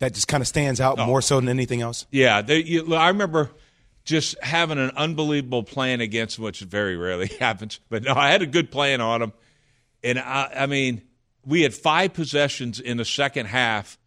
that 0.00 0.14
just 0.14 0.28
kind 0.28 0.42
of 0.42 0.48
stands 0.48 0.80
out 0.80 0.98
oh. 0.98 1.06
more 1.06 1.22
so 1.22 1.36
than 1.36 1.48
anything 1.48 1.80
else? 1.80 2.06
Yeah, 2.10 2.42
they, 2.42 2.62
you, 2.62 2.94
I 2.94 3.08
remember 3.08 3.50
just 4.04 4.38
having 4.42 4.78
an 4.78 4.90
unbelievable 4.96 5.62
plan 5.62 6.00
against 6.00 6.38
him, 6.38 6.44
which 6.44 6.60
very 6.60 6.96
rarely 6.96 7.28
happens. 7.40 7.80
But 7.88 8.02
no, 8.02 8.14
I 8.14 8.30
had 8.30 8.42
a 8.42 8.46
good 8.46 8.70
plan 8.70 9.00
on 9.00 9.22
him, 9.22 9.32
and 10.02 10.18
I, 10.18 10.52
I 10.60 10.66
mean, 10.66 11.02
we 11.44 11.62
had 11.62 11.74
five 11.74 12.12
possessions 12.12 12.80
in 12.80 12.96
the 12.96 13.04
second 13.04 13.46
half, 13.46 13.98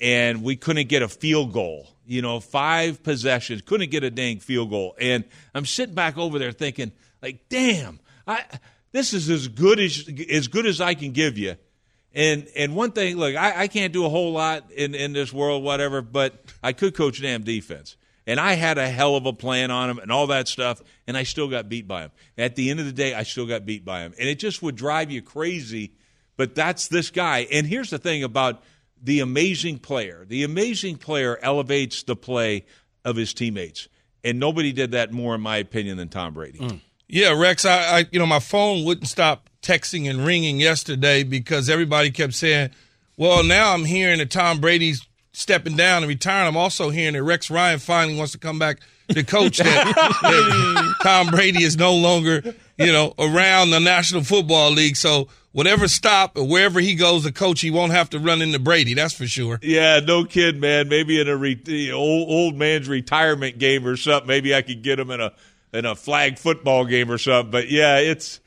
and 0.00 0.42
we 0.42 0.56
couldn't 0.56 0.88
get 0.88 1.02
a 1.02 1.08
field 1.08 1.52
goal. 1.52 1.88
You 2.06 2.22
know, 2.22 2.40
five 2.40 3.02
possessions, 3.02 3.62
couldn't 3.62 3.90
get 3.90 4.02
a 4.02 4.10
dang 4.10 4.40
field 4.40 4.70
goal. 4.70 4.96
And 4.98 5.24
I'm 5.54 5.66
sitting 5.66 5.94
back 5.94 6.16
over 6.16 6.38
there 6.38 6.52
thinking, 6.52 6.92
like, 7.20 7.48
damn, 7.50 8.00
I 8.26 8.44
this 8.92 9.12
is 9.12 9.28
as 9.28 9.48
good 9.48 9.78
as 9.78 10.08
as 10.30 10.48
good 10.48 10.66
as 10.66 10.80
I 10.80 10.94
can 10.94 11.12
give 11.12 11.38
you. 11.38 11.56
And 12.14 12.48
and 12.56 12.74
one 12.74 12.92
thing, 12.92 13.16
look, 13.16 13.36
I, 13.36 13.62
I 13.62 13.68
can't 13.68 13.92
do 13.92 14.04
a 14.04 14.08
whole 14.08 14.32
lot 14.32 14.70
in, 14.72 14.94
in 14.94 15.12
this 15.12 15.32
world, 15.32 15.62
whatever, 15.62 16.02
but 16.02 16.34
I 16.62 16.72
could 16.72 16.94
coach 16.94 17.20
damn 17.20 17.42
defense. 17.42 17.96
And 18.26 18.38
I 18.38 18.54
had 18.54 18.76
a 18.76 18.86
hell 18.86 19.16
of 19.16 19.24
a 19.24 19.32
plan 19.32 19.70
on 19.70 19.88
him 19.88 19.98
and 19.98 20.12
all 20.12 20.26
that 20.26 20.48
stuff, 20.48 20.82
and 21.06 21.16
I 21.16 21.22
still 21.22 21.48
got 21.48 21.70
beat 21.70 21.88
by 21.88 22.02
him. 22.02 22.10
At 22.36 22.56
the 22.56 22.70
end 22.70 22.78
of 22.78 22.84
the 22.84 22.92
day, 22.92 23.14
I 23.14 23.22
still 23.22 23.46
got 23.46 23.64
beat 23.64 23.86
by 23.86 24.00
him. 24.00 24.12
And 24.18 24.28
it 24.28 24.38
just 24.38 24.62
would 24.62 24.76
drive 24.76 25.10
you 25.10 25.22
crazy. 25.22 25.92
But 26.36 26.54
that's 26.54 26.88
this 26.88 27.10
guy. 27.10 27.46
And 27.50 27.66
here's 27.66 27.88
the 27.88 27.98
thing 27.98 28.22
about 28.22 28.62
the 29.02 29.20
amazing 29.20 29.78
player 29.78 30.24
the 30.26 30.44
amazing 30.44 30.96
player 30.96 31.38
elevates 31.42 32.02
the 32.02 32.16
play 32.16 32.66
of 33.04 33.16
his 33.16 33.32
teammates. 33.32 33.88
And 34.24 34.38
nobody 34.40 34.72
did 34.72 34.90
that 34.90 35.12
more, 35.12 35.34
in 35.34 35.40
my 35.40 35.58
opinion, 35.58 35.96
than 35.96 36.08
Tom 36.08 36.34
Brady. 36.34 36.58
Mm. 36.58 36.80
Yeah, 37.08 37.38
Rex, 37.38 37.64
I, 37.64 37.98
I 38.00 38.06
you 38.10 38.18
know 38.18 38.26
my 38.26 38.38
phone 38.38 38.84
wouldn't 38.84 39.08
stop 39.08 39.48
texting 39.62 40.08
and 40.08 40.24
ringing 40.24 40.60
yesterday 40.60 41.22
because 41.22 41.70
everybody 41.70 42.10
kept 42.10 42.34
saying, 42.34 42.70
"Well, 43.16 43.42
now 43.42 43.72
I'm 43.72 43.84
hearing 43.86 44.18
that 44.18 44.30
Tom 44.30 44.60
Brady's 44.60 45.06
stepping 45.32 45.76
down 45.76 46.02
and 46.02 46.08
retiring." 46.08 46.48
I'm 46.48 46.56
also 46.56 46.90
hearing 46.90 47.14
that 47.14 47.22
Rex 47.22 47.50
Ryan 47.50 47.78
finally 47.78 48.16
wants 48.16 48.32
to 48.32 48.38
come 48.38 48.58
back 48.58 48.80
to 49.08 49.24
coach. 49.24 49.56
that, 49.58 49.64
that 50.22 50.94
Tom 51.02 51.28
Brady 51.28 51.62
is 51.64 51.78
no 51.78 51.94
longer, 51.94 52.54
you 52.76 52.92
know, 52.92 53.14
around 53.18 53.70
the 53.70 53.80
National 53.80 54.22
Football 54.22 54.72
League. 54.72 54.96
So 54.96 55.28
whatever 55.52 55.88
stop 55.88 56.36
or 56.36 56.46
wherever 56.46 56.78
he 56.78 56.94
goes 56.94 57.24
to 57.24 57.32
coach, 57.32 57.62
he 57.62 57.70
won't 57.70 57.92
have 57.92 58.10
to 58.10 58.18
run 58.18 58.42
into 58.42 58.58
Brady. 58.58 58.92
That's 58.92 59.14
for 59.14 59.26
sure. 59.26 59.58
Yeah, 59.62 60.00
no 60.00 60.24
kid, 60.24 60.60
man. 60.60 60.88
Maybe 60.88 61.20
in 61.20 61.28
a 61.28 61.36
re- 61.36 61.90
old 61.90 62.28
old 62.28 62.54
man's 62.56 62.88
retirement 62.88 63.58
game 63.58 63.86
or 63.86 63.96
something. 63.96 64.28
Maybe 64.28 64.54
I 64.54 64.60
could 64.60 64.82
get 64.82 64.98
him 64.98 65.10
in 65.10 65.20
a 65.20 65.32
in 65.72 65.84
a 65.84 65.94
flag 65.94 66.38
football 66.38 66.84
game 66.84 67.10
or 67.10 67.18
something. 67.18 67.50
But 67.50 67.70
yeah, 67.70 67.98
it's 67.98 68.40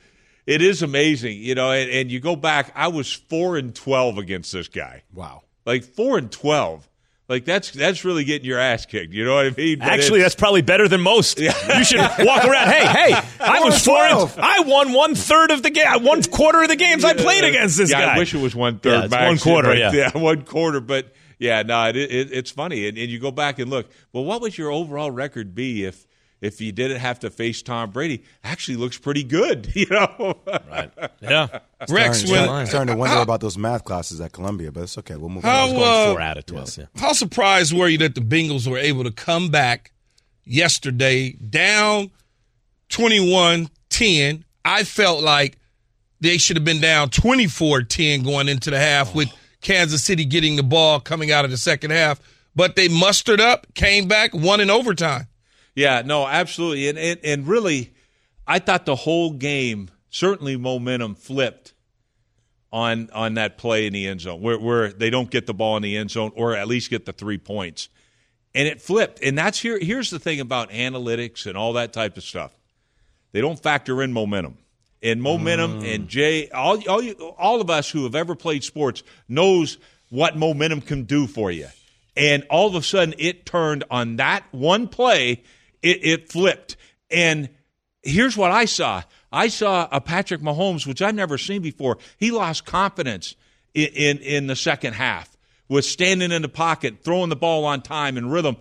it 0.46 0.62
is 0.62 0.82
amazing, 0.82 1.38
you 1.38 1.54
know. 1.54 1.70
And, 1.70 1.90
and 1.90 2.10
you 2.10 2.20
go 2.20 2.36
back, 2.36 2.72
I 2.74 2.88
was 2.88 3.12
four 3.12 3.56
and 3.56 3.74
twelve 3.74 4.18
against 4.18 4.52
this 4.52 4.68
guy. 4.68 5.02
Wow, 5.12 5.42
like 5.64 5.84
four 5.84 6.18
and 6.18 6.30
twelve. 6.30 6.88
Like 7.28 7.44
that's 7.44 7.70
that's 7.70 8.04
really 8.04 8.24
getting 8.24 8.46
your 8.46 8.58
ass 8.58 8.84
kicked. 8.84 9.14
You 9.14 9.24
know 9.24 9.36
what 9.36 9.46
I 9.46 9.50
mean? 9.50 9.78
But 9.78 9.88
Actually, 9.88 10.20
that's 10.20 10.34
probably 10.34 10.60
better 10.60 10.86
than 10.88 11.00
most. 11.00 11.38
You 11.38 11.50
should 11.84 11.98
walk 11.98 12.44
around. 12.44 12.68
Hey, 12.68 12.84
hey! 12.84 13.28
I 13.40 13.60
was 13.60 13.82
four. 13.82 13.96
And, 13.96 14.12
12. 14.12 14.38
I 14.38 14.60
won 14.60 14.92
one 14.92 15.14
third 15.14 15.50
of 15.50 15.62
the 15.62 15.70
game. 15.70 15.86
Uh, 15.86 16.00
one 16.00 16.22
quarter 16.24 16.62
of 16.62 16.68
the 16.68 16.76
games 16.76 17.04
I 17.04 17.14
played 17.14 17.44
against 17.44 17.78
this 17.78 17.90
yeah, 17.90 18.06
guy. 18.06 18.14
I 18.16 18.18
wish 18.18 18.34
it 18.34 18.42
was 18.42 18.54
one 18.54 18.80
third. 18.80 18.90
Yeah, 18.90 19.04
it's 19.04 19.14
one 19.14 19.38
quarter. 19.38 19.68
but- 19.68 19.94
yeah. 19.94 20.10
one 20.18 20.42
quarter. 20.42 20.80
But 20.80 21.14
yeah, 21.38 21.62
no, 21.62 21.88
it, 21.88 21.96
it, 21.96 22.32
it's 22.32 22.50
funny, 22.50 22.86
and, 22.86 22.98
and 22.98 23.08
you 23.08 23.18
go 23.18 23.30
back 23.30 23.58
and 23.58 23.70
look. 23.70 23.88
Well, 24.12 24.24
what 24.24 24.42
would 24.42 24.58
your 24.58 24.70
overall 24.70 25.10
record 25.10 25.54
be 25.54 25.84
if 25.84 26.06
if 26.42 26.60
you 26.60 26.72
didn't 26.72 26.98
have 26.98 27.20
to 27.20 27.30
face 27.30 27.62
Tom 27.62 27.90
Brady? 27.90 28.22
Actually, 28.44 28.76
looks 28.76 28.98
pretty 28.98 29.24
good. 29.24 29.72
You 29.74 29.86
know, 29.90 30.34
right? 30.70 30.90
Yeah, 31.22 31.60
Rex, 31.88 32.18
starting, 32.20 32.30
when- 32.30 32.44
starting- 32.44 32.66
starting 32.66 32.94
to 32.94 32.98
wonder 32.98 33.14
how- 33.16 33.22
about 33.22 33.40
those 33.40 33.56
math 33.56 33.84
classes 33.84 34.20
at 34.20 34.32
Columbia, 34.32 34.70
but 34.70 34.82
it's 34.82 34.98
okay. 34.98 35.16
We'll 35.16 35.30
move 35.30 35.44
How, 35.44 35.68
on. 35.70 35.76
uh, 35.76 36.12
four 36.12 36.20
out 36.20 36.36
of 36.36 36.44
twelve. 36.46 36.76
Yeah. 36.76 36.84
How 36.96 37.12
surprised 37.14 37.72
were 37.72 37.88
you 37.88 37.98
that 37.98 38.14
the 38.14 38.20
Bengals 38.20 38.68
were 38.70 38.78
able 38.78 39.04
to 39.04 39.10
come 39.10 39.48
back 39.48 39.92
yesterday 40.44 41.30
down 41.32 42.10
21 42.90 43.68
10? 43.90 44.44
I 44.64 44.84
felt 44.84 45.22
like 45.22 45.58
they 46.20 46.38
should 46.38 46.56
have 46.56 46.64
been 46.64 46.80
down 46.80 47.10
24 47.10 47.82
10 47.82 48.22
going 48.22 48.48
into 48.48 48.70
the 48.70 48.78
half 48.78 49.14
with 49.14 49.28
Kansas 49.60 50.04
City 50.04 50.24
getting 50.24 50.56
the 50.56 50.62
ball 50.62 51.00
coming 51.00 51.32
out 51.32 51.44
of 51.44 51.50
the 51.50 51.56
second 51.56 51.90
half. 51.90 52.20
But 52.54 52.76
they 52.76 52.88
mustered 52.88 53.40
up, 53.40 53.66
came 53.74 54.06
back, 54.08 54.34
won 54.34 54.60
in 54.60 54.70
overtime. 54.70 55.26
Yeah, 55.74 56.02
no, 56.04 56.26
absolutely, 56.26 56.88
and, 56.88 56.98
and 56.98 57.20
and 57.24 57.46
really, 57.46 57.94
I 58.46 58.58
thought 58.58 58.84
the 58.84 58.96
whole 58.96 59.32
game 59.32 59.90
certainly 60.10 60.56
momentum 60.56 61.14
flipped 61.14 61.72
on 62.70 63.08
on 63.12 63.34
that 63.34 63.58
play 63.58 63.86
in 63.86 63.92
the 63.92 64.06
end 64.06 64.20
zone 64.20 64.40
where 64.40 64.58
where 64.58 64.92
they 64.92 65.10
don't 65.10 65.30
get 65.30 65.46
the 65.46 65.54
ball 65.54 65.76
in 65.76 65.82
the 65.82 65.96
end 65.96 66.10
zone 66.10 66.32
or 66.34 66.54
at 66.54 66.68
least 66.68 66.90
get 66.90 67.06
the 67.06 67.12
three 67.12 67.38
points, 67.38 67.88
and 68.54 68.68
it 68.68 68.82
flipped. 68.82 69.22
And 69.22 69.36
that's 69.36 69.58
here. 69.58 69.78
Here's 69.78 70.10
the 70.10 70.18
thing 70.18 70.40
about 70.40 70.70
analytics 70.70 71.46
and 71.46 71.56
all 71.56 71.74
that 71.74 71.92
type 71.92 72.16
of 72.16 72.22
stuff. 72.22 72.52
They 73.32 73.40
don't 73.40 73.60
factor 73.60 74.02
in 74.02 74.12
momentum. 74.12 74.58
And 75.02 75.20
momentum 75.20 75.80
mm. 75.80 75.94
and 75.94 76.08
Jay, 76.08 76.48
all 76.50 76.86
all 76.88 77.02
you, 77.02 77.12
all 77.38 77.60
of 77.60 77.70
us 77.70 77.90
who 77.90 78.04
have 78.04 78.14
ever 78.14 78.34
played 78.34 78.62
sports 78.62 79.02
knows 79.28 79.78
what 80.10 80.36
momentum 80.36 80.80
can 80.80 81.04
do 81.04 81.26
for 81.26 81.50
you. 81.50 81.68
And 82.16 82.44
all 82.50 82.68
of 82.68 82.74
a 82.74 82.82
sudden, 82.82 83.14
it 83.18 83.46
turned 83.46 83.84
on 83.90 84.16
that 84.16 84.44
one 84.52 84.86
play. 84.86 85.42
It, 85.82 86.04
it 86.04 86.32
flipped. 86.32 86.76
And 87.10 87.48
here's 88.02 88.36
what 88.36 88.50
I 88.50 88.64
saw. 88.66 89.02
I 89.32 89.48
saw 89.48 89.88
a 89.90 90.00
Patrick 90.00 90.40
Mahomes, 90.40 90.86
which 90.86 91.02
I've 91.02 91.14
never 91.14 91.38
seen 91.38 91.62
before. 91.62 91.98
He 92.18 92.30
lost 92.30 92.64
confidence 92.64 93.34
in, 93.74 93.88
in, 93.88 94.18
in 94.18 94.46
the 94.46 94.56
second 94.56 94.94
half 94.94 95.36
with 95.68 95.84
standing 95.84 96.32
in 96.32 96.42
the 96.42 96.48
pocket, 96.48 97.02
throwing 97.02 97.30
the 97.30 97.36
ball 97.36 97.64
on 97.64 97.80
time 97.82 98.16
and 98.16 98.30
rhythm. 98.32 98.56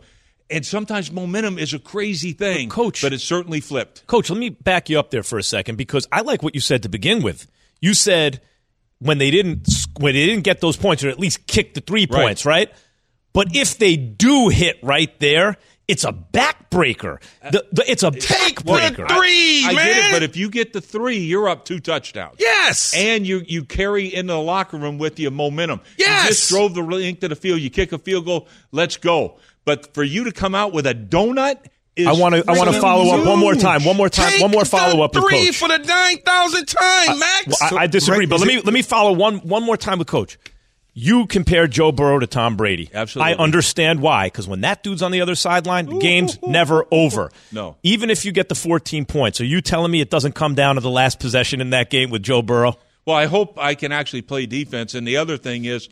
And 0.49 0.65
sometimes 0.65 1.11
momentum 1.11 1.57
is 1.57 1.73
a 1.73 1.79
crazy 1.79 2.33
thing, 2.33 2.69
Coach. 2.69 3.01
but 3.01 3.13
it 3.13 3.19
certainly 3.19 3.61
flipped. 3.61 4.05
Coach, 4.07 4.29
let 4.29 4.37
me 4.39 4.49
back 4.49 4.89
you 4.89 4.99
up 4.99 5.09
there 5.09 5.23
for 5.23 5.37
a 5.37 5.43
second 5.43 5.77
because 5.77 6.07
I 6.11 6.21
like 6.21 6.43
what 6.43 6.55
you 6.55 6.61
said 6.61 6.83
to 6.83 6.89
begin 6.89 7.21
with. 7.23 7.47
You 7.79 7.93
said 7.93 8.41
when 8.99 9.17
they 9.17 9.31
didn't 9.31 9.67
when 9.99 10.13
they 10.13 10.25
didn't 10.25 10.43
get 10.43 10.59
those 10.61 10.75
points 10.77 11.03
or 11.03 11.09
at 11.09 11.19
least 11.19 11.47
kick 11.47 11.73
the 11.73 11.81
three 11.81 12.01
Right. 12.01 12.09
points, 12.23 12.45
right? 12.45 12.69
But 13.33 13.55
if 13.55 13.77
they 13.77 13.95
do 13.95 14.49
hit 14.49 14.77
right 14.83 15.17
there, 15.21 15.55
it's 15.91 16.05
a 16.05 16.13
backbreaker. 16.13 17.21
The, 17.51 17.65
the, 17.71 17.83
it's 17.91 18.03
a 18.03 18.11
backbreaker. 18.11 19.07
Three, 19.09 19.65
I 19.65 19.73
man. 19.73 19.85
get 19.85 19.97
it, 19.97 20.11
but 20.13 20.23
if 20.23 20.37
you 20.37 20.49
get 20.49 20.71
the 20.71 20.79
three, 20.79 21.17
you're 21.17 21.49
up 21.49 21.65
two 21.65 21.79
touchdowns. 21.79 22.37
Yes. 22.39 22.93
And 22.95 23.27
you 23.27 23.43
you 23.45 23.65
carry 23.65 24.13
into 24.13 24.33
the 24.33 24.39
locker 24.39 24.77
room 24.77 24.97
with 24.97 25.19
you 25.19 25.29
momentum. 25.31 25.81
Yes. 25.97 26.23
You 26.23 26.29
just 26.29 26.49
drove 26.49 26.73
the 26.73 26.81
length 26.81 27.23
of 27.23 27.29
the 27.31 27.35
field. 27.35 27.59
You 27.59 27.69
kick 27.69 27.91
a 27.91 27.97
field 27.97 28.25
goal. 28.25 28.47
Let's 28.71 28.95
go. 28.95 29.37
But 29.65 29.93
for 29.93 30.03
you 30.03 30.23
to 30.23 30.31
come 30.31 30.55
out 30.55 30.71
with 30.73 30.87
a 30.87 30.95
donut 30.95 31.57
I 31.97 32.13
want 32.13 32.35
to 32.35 32.43
I 32.47 32.53
want 32.57 32.69
to 32.69 32.77
freaking 32.77 32.81
follow 32.81 33.19
up 33.19 33.27
one 33.27 33.39
more 33.39 33.53
time. 33.53 33.83
One 33.83 33.97
more 33.97 34.07
time. 34.09 34.31
Take 34.31 34.41
one 34.41 34.51
more 34.51 34.63
follow 34.63 35.03
up 35.03 35.11
the 35.11 35.19
with 35.21 35.29
three 35.29 35.47
coach. 35.47 35.57
for 35.57 35.67
the 35.67 35.77
9,000th 35.77 36.65
time, 36.67 37.19
Max. 37.19 37.47
Well, 37.61 37.77
I, 37.79 37.83
I 37.83 37.87
disagree, 37.87 38.25
Greg, 38.25 38.29
but 38.29 38.39
let 38.39 38.47
me 38.47 38.57
it- 38.57 38.65
let 38.65 38.73
me 38.73 38.81
follow 38.81 39.11
one 39.11 39.39
one 39.39 39.63
more 39.63 39.75
time 39.77 39.99
with 39.99 40.07
Coach. 40.07 40.37
You 40.93 41.25
compare 41.25 41.67
Joe 41.67 41.93
Burrow 41.93 42.19
to 42.19 42.27
Tom 42.27 42.57
Brady. 42.57 42.89
Absolutely. 42.93 43.33
I 43.33 43.37
understand 43.37 44.01
why, 44.01 44.27
because 44.27 44.47
when 44.47 44.61
that 44.61 44.83
dude's 44.83 45.01
on 45.01 45.11
the 45.11 45.21
other 45.21 45.35
sideline, 45.35 45.85
the 45.85 45.99
game's 45.99 46.41
never 46.43 46.85
over. 46.91 47.31
No. 47.51 47.77
Even 47.81 48.09
if 48.09 48.25
you 48.25 48.33
get 48.33 48.49
the 48.49 48.55
14 48.55 49.05
points, 49.05 49.39
are 49.39 49.45
you 49.45 49.61
telling 49.61 49.91
me 49.91 50.01
it 50.01 50.09
doesn't 50.09 50.33
come 50.33 50.53
down 50.53 50.75
to 50.75 50.81
the 50.81 50.89
last 50.89 51.19
possession 51.19 51.61
in 51.61 51.69
that 51.69 51.89
game 51.89 52.09
with 52.09 52.23
Joe 52.23 52.41
Burrow? 52.41 52.77
Well, 53.05 53.15
I 53.15 53.25
hope 53.25 53.57
I 53.57 53.75
can 53.75 53.91
actually 53.91 54.21
play 54.23 54.45
defense. 54.45 54.93
And 54.93 55.07
the 55.07 55.17
other 55.17 55.37
thing 55.37 55.63
is, 55.65 55.87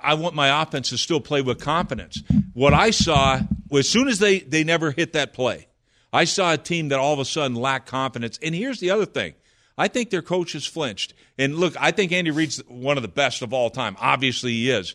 I 0.00 0.14
want 0.14 0.36
my 0.36 0.62
offense 0.62 0.90
to 0.90 0.98
still 0.98 1.20
play 1.20 1.42
with 1.42 1.60
confidence. 1.60 2.22
What 2.54 2.72
I 2.72 2.90
saw, 2.90 3.40
as 3.72 3.88
soon 3.88 4.06
as 4.06 4.20
they, 4.20 4.38
they 4.38 4.62
never 4.62 4.92
hit 4.92 5.14
that 5.14 5.32
play, 5.32 5.66
I 6.12 6.24
saw 6.24 6.52
a 6.52 6.56
team 6.56 6.88
that 6.88 7.00
all 7.00 7.12
of 7.12 7.18
a 7.18 7.24
sudden 7.24 7.56
lacked 7.56 7.88
confidence. 7.88 8.38
And 8.42 8.54
here's 8.54 8.78
the 8.78 8.90
other 8.90 9.06
thing 9.06 9.34
I 9.78 9.88
think 9.88 10.10
their 10.10 10.22
coaches 10.22 10.66
flinched. 10.66 11.14
And 11.38 11.54
look, 11.56 11.74
I 11.80 11.92
think 11.92 12.12
Andy 12.12 12.30
Reid's 12.32 12.58
one 12.68 12.96
of 12.98 13.02
the 13.02 13.08
best 13.08 13.40
of 13.42 13.52
all 13.52 13.70
time. 13.70 13.96
Obviously, 14.00 14.52
he 14.52 14.70
is. 14.70 14.94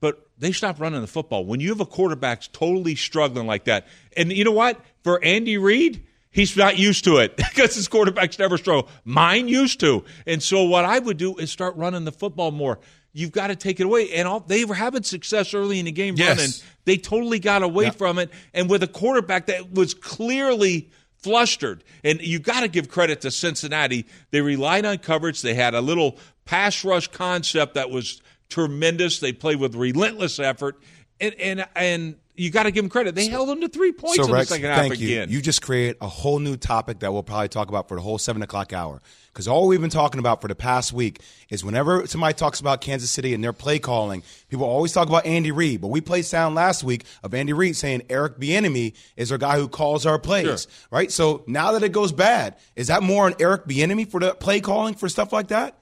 But 0.00 0.26
they 0.38 0.52
stopped 0.52 0.80
running 0.80 1.00
the 1.00 1.06
football. 1.06 1.44
When 1.44 1.60
you 1.60 1.68
have 1.70 1.80
a 1.80 1.86
quarterback 1.86 2.50
totally 2.52 2.94
struggling 2.96 3.46
like 3.46 3.64
that, 3.64 3.86
and 4.16 4.32
you 4.32 4.44
know 4.44 4.52
what? 4.52 4.80
For 5.04 5.22
Andy 5.22 5.56
Reid, 5.58 6.04
he's 6.30 6.56
not 6.56 6.78
used 6.78 7.04
to 7.04 7.18
it 7.18 7.36
because 7.36 7.74
his 7.74 7.88
quarterbacks 7.88 8.38
never 8.38 8.58
struggle. 8.58 8.88
Mine 9.04 9.48
used 9.48 9.80
to. 9.80 10.04
And 10.26 10.42
so 10.42 10.64
what 10.64 10.84
I 10.84 10.98
would 10.98 11.16
do 11.18 11.36
is 11.36 11.50
start 11.50 11.76
running 11.76 12.04
the 12.04 12.12
football 12.12 12.50
more. 12.50 12.78
You've 13.14 13.32
got 13.32 13.46
to 13.46 13.56
take 13.56 13.80
it 13.80 13.84
away. 13.84 14.10
And 14.12 14.28
all, 14.28 14.40
they 14.40 14.66
were 14.66 14.74
having 14.74 15.02
success 15.02 15.54
early 15.54 15.78
in 15.78 15.86
the 15.86 15.92
game 15.92 16.16
Yes. 16.18 16.36
running. 16.36 16.52
They 16.84 16.96
totally 16.98 17.38
got 17.38 17.62
away 17.62 17.88
from 17.90 18.18
it. 18.18 18.30
And 18.52 18.68
with 18.68 18.82
a 18.82 18.86
quarterback 18.86 19.46
that 19.46 19.72
was 19.72 19.94
clearly 19.94 20.90
flustered. 21.18 21.84
And 22.04 22.20
you 22.20 22.38
got 22.38 22.60
to 22.60 22.68
give 22.68 22.88
credit 22.88 23.20
to 23.22 23.30
Cincinnati. 23.30 24.06
They 24.30 24.40
relied 24.40 24.86
on 24.86 24.98
coverage. 24.98 25.42
They 25.42 25.54
had 25.54 25.74
a 25.74 25.80
little 25.80 26.18
pass 26.44 26.84
rush 26.84 27.08
concept 27.08 27.74
that 27.74 27.90
was 27.90 28.22
tremendous. 28.48 29.20
They 29.20 29.32
played 29.32 29.58
with 29.58 29.74
relentless 29.74 30.38
effort. 30.38 30.78
And 31.20 31.34
and 31.34 31.66
and 31.74 32.16
you 32.36 32.50
got 32.50 32.64
to 32.64 32.70
give 32.70 32.84
them 32.84 32.90
credit. 32.90 33.14
They 33.14 33.28
held 33.28 33.48
them 33.48 33.60
to 33.60 33.68
three 33.68 33.92
points 33.92 34.16
So 34.16 34.26
in 34.26 34.32
Rex, 34.32 34.48
the 34.48 34.56
second 34.56 34.70
half 34.70 34.98
you. 34.98 35.06
again. 35.06 35.30
You 35.30 35.40
just 35.40 35.62
create 35.62 35.96
a 36.00 36.08
whole 36.08 36.38
new 36.38 36.56
topic 36.56 37.00
that 37.00 37.12
we'll 37.12 37.22
probably 37.22 37.48
talk 37.48 37.68
about 37.68 37.88
for 37.88 37.94
the 37.96 38.00
whole 38.00 38.18
seven 38.18 38.42
o'clock 38.42 38.72
hour. 38.72 39.00
Because 39.32 39.48
all 39.48 39.66
we've 39.68 39.80
been 39.80 39.90
talking 39.90 40.18
about 40.18 40.40
for 40.40 40.48
the 40.48 40.54
past 40.54 40.92
week 40.92 41.20
is 41.50 41.62
whenever 41.64 42.06
somebody 42.06 42.32
talks 42.34 42.60
about 42.60 42.80
Kansas 42.80 43.10
City 43.10 43.34
and 43.34 43.44
their 43.44 43.52
play 43.52 43.78
calling, 43.78 44.22
people 44.48 44.64
always 44.64 44.92
talk 44.92 45.08
about 45.08 45.26
Andy 45.26 45.50
Reid. 45.52 45.80
But 45.80 45.88
we 45.88 46.00
played 46.00 46.24
sound 46.24 46.54
last 46.54 46.82
week 46.82 47.04
of 47.22 47.34
Andy 47.34 47.52
Reid 47.52 47.76
saying 47.76 48.02
Eric 48.08 48.38
Bieniemy 48.38 48.94
is 49.16 49.30
our 49.32 49.38
guy 49.38 49.58
who 49.58 49.68
calls 49.68 50.06
our 50.06 50.18
plays, 50.18 50.66
right? 50.90 51.12
So 51.12 51.44
now 51.46 51.72
that 51.72 51.82
it 51.82 51.92
goes 51.92 52.12
bad, 52.12 52.56
is 52.76 52.86
that 52.86 53.02
more 53.02 53.26
on 53.26 53.34
Eric 53.38 53.66
Bieniemy 53.66 54.10
for 54.10 54.20
the 54.20 54.34
play 54.34 54.60
calling 54.60 54.94
for 54.94 55.08
stuff 55.08 55.32
like 55.32 55.48
that? 55.48 55.78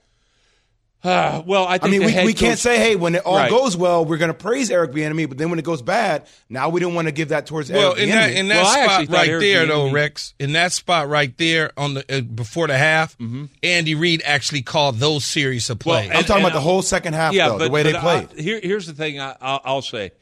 Uh, 1.04 1.42
well, 1.46 1.64
I, 1.66 1.78
I 1.82 1.88
mean, 1.88 2.00
the 2.00 2.06
we, 2.06 2.12
head 2.12 2.24
we 2.24 2.32
can't 2.34 2.58
say, 2.58 2.78
hey, 2.78 2.96
when 2.96 3.14
it 3.14 3.24
all 3.26 3.36
Right. 3.36 3.50
goes 3.50 3.76
well, 3.76 4.04
we're 4.04 4.16
going 4.16 4.30
to 4.32 4.34
praise 4.38 4.70
Eric 4.70 4.92
Bieniemy, 4.92 5.28
but 5.28 5.36
then 5.38 5.50
when 5.50 5.58
it 5.58 5.64
goes 5.64 5.82
bad, 5.82 6.26
now 6.48 6.70
we 6.70 6.80
don't 6.80 6.94
want 6.94 7.08
to 7.08 7.12
give 7.12 7.28
that 7.28 7.46
towards 7.46 7.70
Well, 7.70 7.90
Eric 7.92 7.98
in 8.04 8.08
that 8.10 8.30
Bieniemy. 8.32 8.36
in 8.36 8.48
that 8.48 8.66
spot 8.66 9.08
right 9.10 9.40
there, 9.40 9.66
though, 9.66 9.90
Rex, 9.90 10.34
in 10.38 10.52
that 10.54 10.72
spot 10.72 11.08
right 11.08 11.36
there 11.36 11.70
on 11.76 11.94
the 11.94 12.04
uh, 12.18 12.20
before 12.22 12.66
the 12.68 12.78
half, 12.78 13.16
Andy 13.62 13.94
Reid 13.94 14.22
actually 14.24 14.62
called 14.62 14.96
those 14.96 15.24
series 15.24 15.68
of 15.70 15.78
plays. 15.78 16.10
I'm 16.12 16.24
talking 16.24 16.42
about 16.42 16.54
the 16.54 16.60
whole 16.60 16.82
second 16.82 17.12
half, 17.14 17.34
though, 17.34 17.58
the 17.58 17.68
way 17.70 17.82
they 17.82 17.92
but 17.92 18.00
played. 18.00 18.28
I- 18.38 18.42
here, 18.42 18.60
here's 18.62 18.86
the 18.86 18.94
thing 18.94 19.20
I, 19.20 19.36
I'll, 19.40 19.60
I'll 19.64 19.82
say. 19.82 20.12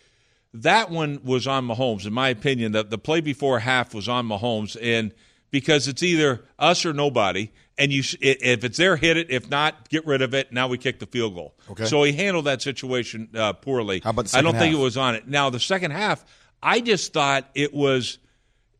That 0.54 0.90
one 0.90 1.20
was 1.24 1.46
on 1.46 1.66
Mahomes, 1.66 2.06
in 2.06 2.12
my 2.12 2.28
opinion. 2.28 2.72
The, 2.72 2.84
the 2.84 2.98
play 2.98 3.20
before 3.22 3.58
half 3.60 3.94
was 3.94 4.06
on 4.08 4.28
Mahomes, 4.28 4.76
and 4.82 5.12
because 5.50 5.88
it's 5.88 6.02
either 6.02 6.42
us 6.58 6.84
or 6.84 6.92
nobody, 6.92 7.50
and 7.78 7.92
you 7.92 8.02
if 8.20 8.64
it's 8.64 8.76
there, 8.76 8.96
hit 8.96 9.16
it. 9.16 9.30
If 9.30 9.48
not, 9.50 9.88
get 9.88 10.06
rid 10.06 10.22
of 10.22 10.34
it. 10.34 10.52
Now 10.52 10.68
we 10.68 10.78
kick 10.78 10.98
the 10.98 11.06
field 11.06 11.34
goal. 11.34 11.54
Okay. 11.70 11.86
So 11.86 12.02
he 12.02 12.12
handled 12.12 12.46
that 12.46 12.62
situation 12.62 13.28
uh, 13.34 13.54
poorly. 13.54 14.00
How 14.02 14.10
about 14.10 14.26
the 14.26 14.38
I 14.38 14.42
don't 14.42 14.52
second 14.52 14.60
think 14.60 14.74
it 14.74 14.82
was 14.82 14.96
on 14.96 15.14
it. 15.14 15.26
Now 15.26 15.50
the 15.50 15.60
second 15.60 15.92
half, 15.92 16.24
I 16.62 16.80
just 16.80 17.12
thought 17.12 17.48
it 17.54 17.72
was 17.72 18.18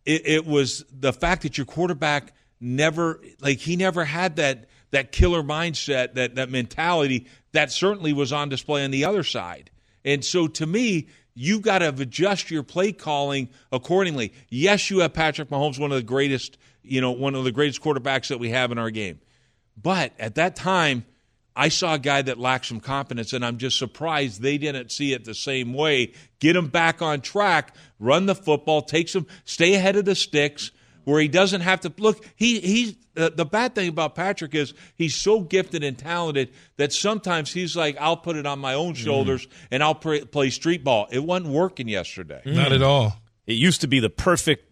it, 0.05 0.26
it 0.26 0.47
was 0.47 0.84
the 0.90 1.12
fact 1.12 1.43
that 1.43 1.59
your 1.59 1.64
quarterback 1.64 2.32
never 2.61 3.20
like 3.40 3.59
he 3.59 3.76
never 3.76 4.05
had 4.05 4.36
that 4.36 4.68
that 4.93 5.11
killer 5.11 5.43
mindset 5.43 6.14
that 6.14 6.36
that 6.36 6.51
mentality 6.51 7.26
that 7.53 7.72
certainly 7.72 8.12
was 8.12 8.32
on 8.32 8.49
display 8.49 8.84
on 8.84 8.93
the 8.93 9.05
other 9.05 9.24
side 9.24 9.68
and 10.05 10.24
so 10.24 10.47
to 10.47 10.64
me 10.64 11.09
you've 11.34 11.62
got 11.62 11.78
to 11.78 11.88
adjust 11.88 12.53
your 12.53 12.62
play 12.62 12.93
calling 12.93 13.49
accordingly 13.72 14.32
yes 14.49 14.90
you 14.90 15.01
have 15.01 15.12
patrick 15.12 15.49
mahomes 15.49 15.78
one 15.80 15.90
of 15.90 15.97
the 15.97 16.05
greatest 16.05 16.57
you 16.82 17.00
know 17.00 17.12
one 17.12 17.34
of 17.34 17.44
the 17.44 17.52
greatest 17.52 17.82
quarterbacks 17.82 18.28
that 18.28 18.38
we 18.38 18.50
have 18.50 18.72
in 18.72 18.78
our 18.78 18.90
game 18.90 19.20
but 19.80 20.12
at 20.18 20.34
that 20.34 20.56
time 20.56 21.04
I 21.54 21.68
saw 21.68 21.94
a 21.94 21.98
guy 21.98 22.22
that 22.22 22.38
lacked 22.38 22.66
some 22.66 22.80
confidence, 22.80 23.32
and 23.32 23.44
I'm 23.44 23.58
just 23.58 23.76
surprised 23.76 24.40
they 24.40 24.56
didn't 24.56 24.90
see 24.90 25.12
it 25.12 25.24
the 25.24 25.34
same 25.34 25.74
way. 25.74 26.14
Get 26.38 26.56
him 26.56 26.68
back 26.68 27.02
on 27.02 27.20
track, 27.20 27.76
run 27.98 28.26
the 28.26 28.34
football, 28.34 28.80
take 28.80 29.08
some, 29.08 29.26
stay 29.44 29.74
ahead 29.74 29.96
of 29.96 30.06
the 30.06 30.14
sticks, 30.14 30.70
where 31.04 31.20
he 31.20 31.28
doesn't 31.28 31.60
have 31.60 31.80
to 31.80 31.92
look. 31.98 32.24
He 32.36 32.60
he's 32.60 32.94
uh, 33.16 33.30
the 33.34 33.44
bad 33.44 33.74
thing 33.74 33.88
about 33.88 34.14
Patrick 34.14 34.54
is 34.54 34.72
he's 34.96 35.14
so 35.14 35.40
gifted 35.40 35.84
and 35.84 35.98
talented 35.98 36.52
that 36.76 36.92
sometimes 36.92 37.52
he's 37.52 37.76
like, 37.76 37.96
I'll 38.00 38.16
put 38.16 38.36
it 38.36 38.46
on 38.46 38.58
my 38.58 38.74
own 38.74 38.94
shoulders 38.94 39.46
and 39.70 39.82
I'll 39.82 39.94
play, 39.94 40.24
play 40.24 40.48
street 40.50 40.82
ball. 40.82 41.08
It 41.10 41.22
wasn't 41.22 41.50
working 41.50 41.88
yesterday. 41.88 42.40
Not 42.46 42.72
at 42.72 42.82
all. 42.82 43.16
It 43.46 43.54
used 43.54 43.82
to 43.82 43.88
be 43.88 44.00
the 44.00 44.08
perfect 44.08 44.64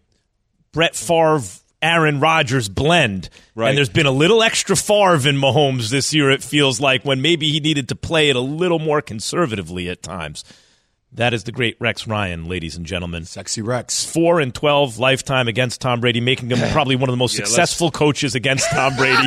Brett 0.71 0.95
Favre, 0.95 1.41
Aaron 1.81 2.19
Rodgers 2.19 2.69
blend. 2.69 3.29
Right. 3.55 3.69
And 3.69 3.77
there's 3.77 3.89
been 3.89 4.05
a 4.05 4.11
little 4.11 4.43
extra 4.43 4.75
Favre 4.75 5.27
in 5.27 5.35
Mahomes 5.37 5.89
this 5.89 6.13
year, 6.13 6.29
it 6.29 6.43
feels 6.43 6.79
like, 6.79 7.03
when 7.03 7.21
maybe 7.21 7.51
he 7.51 7.59
needed 7.59 7.89
to 7.89 7.95
play 7.95 8.29
it 8.29 8.35
a 8.35 8.41
little 8.41 8.79
more 8.79 9.01
conservatively 9.01 9.89
at 9.89 10.01
times. 10.03 10.43
That 11.15 11.33
is 11.33 11.43
the 11.43 11.51
great 11.51 11.75
Rex 11.81 12.07
Ryan, 12.07 12.45
ladies 12.45 12.77
and 12.77 12.85
gentlemen. 12.85 13.25
Sexy 13.25 13.61
Rex. 13.61 14.05
Four 14.05 14.39
and 14.39 14.55
twelve 14.55 14.97
lifetime 14.97 15.49
against 15.49 15.81
Tom 15.81 15.99
Brady, 15.99 16.21
making 16.21 16.49
him 16.49 16.59
probably 16.71 16.95
one 16.95 17.09
of 17.09 17.13
the 17.13 17.17
most 17.17 17.33
Yeah, 17.33 17.41
let's- 17.41 17.49
successful 17.51 17.91
coaches 17.91 18.33
against 18.33 18.69
Tom 18.69 18.95
Brady 18.95 19.17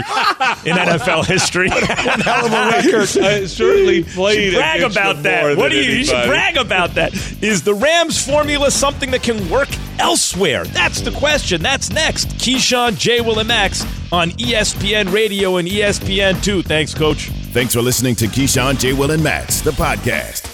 in 0.65 0.77
NFL 0.77 1.27
history. 1.27 1.69
hell 1.71 2.47
of 2.47 2.53
a 2.53 2.71
record. 2.71 3.03
I 3.23 3.45
certainly 3.45 4.03
played 4.03 4.55
brag 4.55 4.81
about 4.81 5.23
that. 5.25 5.43
more 5.45 5.57
What 5.57 5.73
do 5.73 5.77
you? 5.77 5.99
You 5.99 6.05
should 6.07 6.27
brag 6.27 6.57
about 6.57 6.95
that. 6.95 7.13
Is 7.43 7.65
the 7.65 7.75
Rams 7.75 8.25
formula 8.27 8.71
something 8.71 9.11
that 9.11 9.23
can 9.23 9.51
work 9.51 9.69
elsewhere? 9.99 10.65
That's 10.65 11.03
the 11.03 11.11
question. 11.11 11.61
That's 11.61 11.91
next. 11.91 12.29
Keyshawn, 12.29 12.97
J. 12.99 13.21
Will, 13.21 13.41
and 13.41 13.49
Max 13.49 13.83
on 14.11 14.31
ESPN 14.31 15.13
Radio 15.13 15.59
and 15.59 15.69
E 15.69 15.81
ESPN 15.81 16.43
Two. 16.43 16.63
Thanks, 16.63 16.95
Coach. 16.95 17.29
Thanks 17.53 17.75
for 17.75 17.83
listening 17.83 18.15
to 18.17 18.25
Keyshawn, 18.27 18.79
J. 18.81 18.95
Will, 18.95 19.11
and 19.11 19.23
Max, 19.23 19.61
the 19.61 19.73
podcast. 19.73 20.54